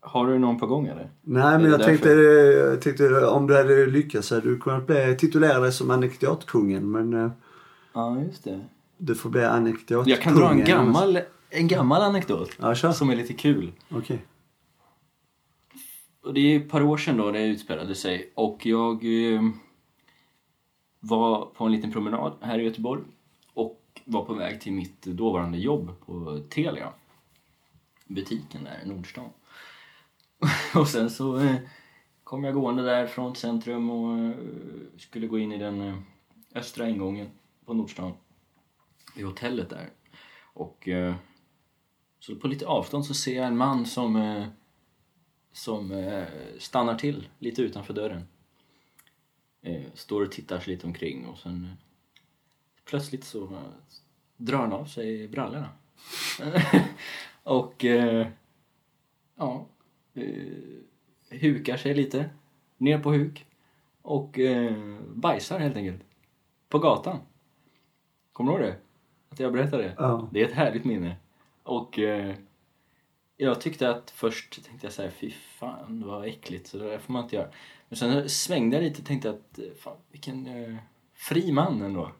Har 0.00 0.26
du 0.26 0.38
någon 0.38 0.58
på 0.58 0.66
gång 0.66 0.86
eller? 0.86 1.10
Nej, 1.22 1.58
men 1.58 1.70
jag 1.70 1.82
tänkte, 1.82 2.08
jag 2.08 2.82
tänkte 2.82 3.26
om 3.26 3.46
du 3.46 3.56
hade 3.56 3.86
lyckats 3.86 4.28
så 4.28 4.34
hade 4.34 4.48
du 4.48 4.58
kunnat 4.58 4.86
bli, 4.86 5.16
titulera 5.18 5.60
dig 5.60 5.72
som 5.72 5.90
anekdotkungen. 5.90 6.90
Men 6.90 7.14
eh, 7.24 7.30
Ja, 7.92 8.20
just 8.20 8.44
det. 8.44 8.64
du 8.98 9.14
får 9.14 9.30
bli 9.30 9.44
anekdotkungen. 9.44 10.08
Jag 10.08 10.20
kan 10.20 10.34
dra 10.34 10.50
en 10.50 10.64
gammal, 10.64 11.18
en 11.50 11.68
gammal 11.68 12.02
anekdot. 12.02 12.50
Ja. 12.58 12.74
Som 12.74 13.10
är 13.10 13.16
lite 13.16 13.34
kul. 13.34 13.72
Okej. 13.90 14.24
Och 16.28 16.34
det 16.34 16.40
är 16.40 16.60
ett 16.60 16.68
par 16.68 16.82
år 16.82 16.96
sedan 16.96 17.16
då 17.16 17.30
det 17.30 17.46
utspelade 17.46 17.94
sig 17.94 18.32
och 18.34 18.66
jag 18.66 19.04
eh, 19.04 19.42
var 21.00 21.46
på 21.46 21.64
en 21.64 21.72
liten 21.72 21.92
promenad 21.92 22.32
här 22.40 22.58
i 22.58 22.64
Göteborg 22.64 23.02
och 23.54 24.00
var 24.04 24.24
på 24.24 24.34
väg 24.34 24.60
till 24.60 24.72
mitt 24.72 25.02
dåvarande 25.02 25.58
jobb 25.58 26.00
på 26.06 26.40
Telia. 26.50 26.92
Butiken 28.06 28.64
där 28.64 28.80
i 28.84 28.88
Nordstan. 28.88 29.30
och 30.74 30.88
sen 30.88 31.10
så 31.10 31.38
eh, 31.38 31.56
kom 32.24 32.44
jag 32.44 32.54
gående 32.54 32.82
där 32.82 33.06
från 33.06 33.34
centrum 33.36 33.90
och 33.90 34.18
eh, 34.18 34.36
skulle 34.96 35.26
gå 35.26 35.38
in 35.38 35.52
i 35.52 35.58
den 35.58 35.80
eh, 35.80 35.98
östra 36.54 36.88
ingången 36.88 37.28
på 37.64 37.74
Nordstan. 37.74 38.12
I 39.16 39.22
hotellet 39.22 39.70
där. 39.70 39.90
Och 40.54 40.88
eh, 40.88 41.14
så 42.20 42.36
på 42.36 42.48
lite 42.48 42.66
avstånd 42.66 43.06
så 43.06 43.14
ser 43.14 43.36
jag 43.36 43.46
en 43.46 43.56
man 43.56 43.86
som 43.86 44.16
eh, 44.16 44.46
som 45.52 45.92
eh, 45.92 46.24
stannar 46.58 46.94
till 46.94 47.28
lite 47.38 47.62
utanför 47.62 47.94
dörren. 47.94 48.28
Eh, 49.62 49.82
står 49.94 50.22
och 50.22 50.32
tittar 50.32 50.60
sig 50.60 50.74
lite 50.74 50.86
omkring 50.86 51.26
och 51.26 51.38
sen 51.38 51.64
eh, 51.64 51.70
plötsligt 52.84 53.24
så 53.24 53.44
eh, 53.44 53.60
drar 54.36 54.58
han 54.58 54.72
av 54.72 54.84
sig 54.84 55.28
brallorna. 55.28 55.68
och 57.42 57.84
eh, 57.84 58.26
ja, 59.36 59.66
eh, 60.14 61.40
hukar 61.40 61.76
sig 61.76 61.94
lite, 61.94 62.30
ner 62.76 62.98
på 62.98 63.12
huk 63.12 63.46
och 64.02 64.38
eh, 64.38 64.98
bajsar 65.14 65.58
helt 65.58 65.76
enkelt. 65.76 66.02
På 66.68 66.78
gatan. 66.78 67.18
Kommer 68.32 68.52
du 68.52 68.58
ihåg 68.58 68.66
det? 68.66 68.76
Att 69.28 69.40
jag 69.40 69.52
berättade 69.52 69.82
det? 69.82 69.94
Ja. 69.98 70.28
Det 70.32 70.42
är 70.42 70.46
ett 70.46 70.54
härligt 70.54 70.84
minne. 70.84 71.16
Och 71.62 71.98
jag 73.40 73.60
tyckte 73.60 73.90
att 73.90 74.10
först 74.10 74.64
tänkte 74.64 74.86
jag 74.86 74.92
så 74.92 75.02
här, 75.02 75.10
fy 75.10 75.30
fan 75.30 76.02
vad 76.06 76.26
äckligt, 76.26 76.66
så 76.66 76.78
det 76.78 76.90
där 76.90 76.98
får 76.98 77.12
man 77.12 77.22
inte 77.22 77.36
göra. 77.36 77.48
Men 77.88 77.96
sen 77.96 78.28
svängde 78.28 78.76
jag 78.76 78.84
lite 78.84 79.00
och 79.00 79.06
tänkte 79.06 79.30
att, 79.30 79.58
eh, 79.58 79.64
fan 79.78 79.96
vilken 80.10 80.46
eh, 80.46 80.76
fri 81.14 81.52
man 81.52 81.82
ändå. 81.82 82.12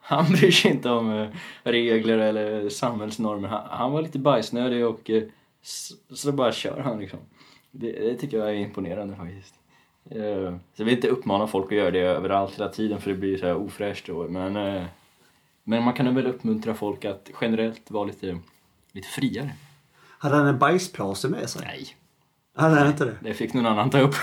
Han 0.00 0.24
bryr 0.32 0.50
sig 0.50 0.70
inte 0.70 0.90
om 0.90 1.12
eh, 1.12 1.28
regler 1.62 2.18
eller 2.18 2.68
samhällsnormer. 2.68 3.48
Han, 3.48 3.66
han 3.70 3.92
var 3.92 4.02
lite 4.02 4.18
bajsnödig 4.18 4.86
och 4.86 5.10
eh, 5.10 5.22
så, 5.62 5.94
så 6.14 6.32
bara 6.32 6.52
kör 6.52 6.80
han 6.80 6.98
liksom. 6.98 7.18
Det, 7.70 7.92
det 7.92 8.14
tycker 8.14 8.38
jag 8.38 8.50
är 8.50 8.54
imponerande 8.54 9.16
faktiskt. 9.16 9.54
Eh, 10.10 10.58
så 10.74 10.82
jag 10.82 10.84
vill 10.84 10.94
inte 10.94 11.08
uppmana 11.08 11.46
folk 11.46 11.72
att 11.72 11.78
göra 11.78 11.90
det 11.90 12.00
överallt 12.00 12.54
hela 12.58 12.68
tiden 12.68 13.00
för 13.00 13.10
det 13.10 13.16
blir 13.16 13.36
så 13.36 13.46
här 13.46 13.56
ofräscht 13.56 14.06
då. 14.06 14.28
Men, 14.28 14.56
eh, 14.56 14.84
men 15.64 15.82
man 15.82 15.94
kan 15.94 16.14
väl 16.14 16.26
uppmuntra 16.26 16.74
folk 16.74 17.04
att 17.04 17.30
generellt 17.40 17.90
vara 17.90 18.04
lite, 18.04 18.38
lite 18.92 19.08
friare. 19.08 19.50
Hade 20.24 20.36
han 20.36 20.46
en 20.46 20.58
bajspåse 20.58 21.28
med 21.28 21.50
sig? 21.50 21.62
Nej, 21.64 21.96
Hade 22.56 22.74
han 22.74 22.86
inte 22.86 23.04
det? 23.04 23.16
det 23.20 23.34
fick 23.34 23.54
någon 23.54 23.66
annan 23.66 23.90
ta 23.90 24.00
upp. 24.00 24.14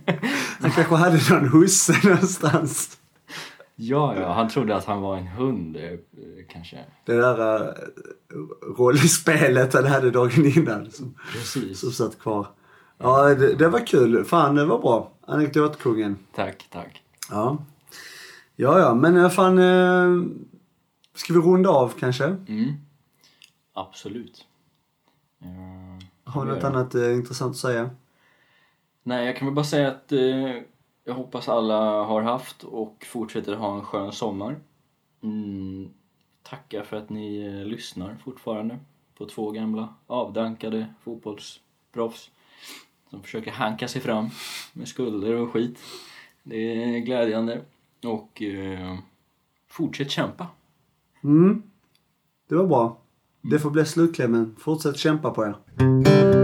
Han 0.60 0.70
kanske 0.70 0.94
hade 0.94 1.20
någon 1.30 1.48
husse 1.48 1.92
någonstans. 2.08 2.98
ja, 3.76 4.16
ja, 4.20 4.32
han 4.32 4.48
trodde 4.48 4.76
att 4.76 4.84
han 4.84 5.00
var 5.00 5.16
en 5.16 5.26
hund 5.26 5.76
eh, 5.76 5.82
kanske. 6.52 6.76
Det 7.04 7.12
där 7.12 7.62
uh, 7.62 7.74
rollspelet 8.78 9.74
han 9.74 9.84
hade 9.86 10.10
dagen 10.10 10.46
innan 10.58 10.90
som, 10.90 11.14
Precis. 11.32 11.80
som 11.80 11.90
satt 11.90 12.18
kvar. 12.18 12.46
Ja, 12.98 13.34
det, 13.34 13.54
det 13.54 13.68
var 13.68 13.86
kul. 13.86 14.24
Fan, 14.24 14.54
det 14.54 14.64
var 14.64 14.78
bra. 14.78 15.12
Anekdotkungen. 15.26 16.18
Tack, 16.34 16.66
tack. 16.72 17.02
Ja. 17.30 17.58
Ja, 18.56 18.78
ja, 18.78 18.94
men 18.94 19.16
eh, 19.16 19.28
fan... 19.30 19.58
Uh, 19.58 20.26
ska 21.14 21.32
vi 21.32 21.38
runda 21.38 21.70
av 21.70 21.92
kanske? 21.98 22.24
Mm. 22.24 22.72
Absolut. 23.74 24.45
Ja, 25.38 25.98
Har 26.24 26.46
du 26.46 26.54
något 26.54 26.64
annat 26.64 26.94
eh, 26.94 27.14
intressant 27.14 27.50
att 27.50 27.56
säga? 27.56 27.90
Nej, 29.02 29.26
jag 29.26 29.36
kan 29.36 29.46
väl 29.46 29.54
bara 29.54 29.64
säga 29.64 29.88
att 29.88 30.12
eh, 30.12 30.54
jag 31.04 31.14
hoppas 31.14 31.48
alla 31.48 32.04
har 32.04 32.22
haft 32.22 32.64
och 32.64 33.06
fortsätter 33.08 33.56
ha 33.56 33.74
en 33.74 33.84
skön 33.84 34.12
sommar. 34.12 34.56
Mm, 35.22 35.90
tacka 36.42 36.84
för 36.84 36.96
att 36.96 37.10
ni 37.10 37.38
eh, 37.40 37.64
lyssnar 37.64 38.16
fortfarande 38.24 38.78
på 39.18 39.26
två 39.26 39.50
gamla 39.50 39.94
avdankade 40.06 40.86
fotbollsproffs 41.02 42.30
som 43.10 43.22
försöker 43.22 43.50
hanka 43.50 43.88
sig 43.88 44.02
fram 44.02 44.28
med 44.72 44.88
skulder 44.88 45.32
och 45.32 45.52
skit. 45.52 45.78
Det 46.42 46.56
är 46.56 46.98
glädjande. 46.98 47.60
Och 48.04 48.42
eh, 48.42 48.98
fortsätt 49.66 50.10
kämpa. 50.10 50.46
Mm. 51.24 51.62
Det 52.48 52.54
var 52.54 52.66
bra. 52.66 52.96
Det 53.50 53.58
får 53.58 53.70
bli 53.70 53.84
slutklämmen. 53.84 54.54
Fortsätt 54.58 54.96
kämpa 54.96 55.30
på 55.30 55.44
er. 55.44 56.35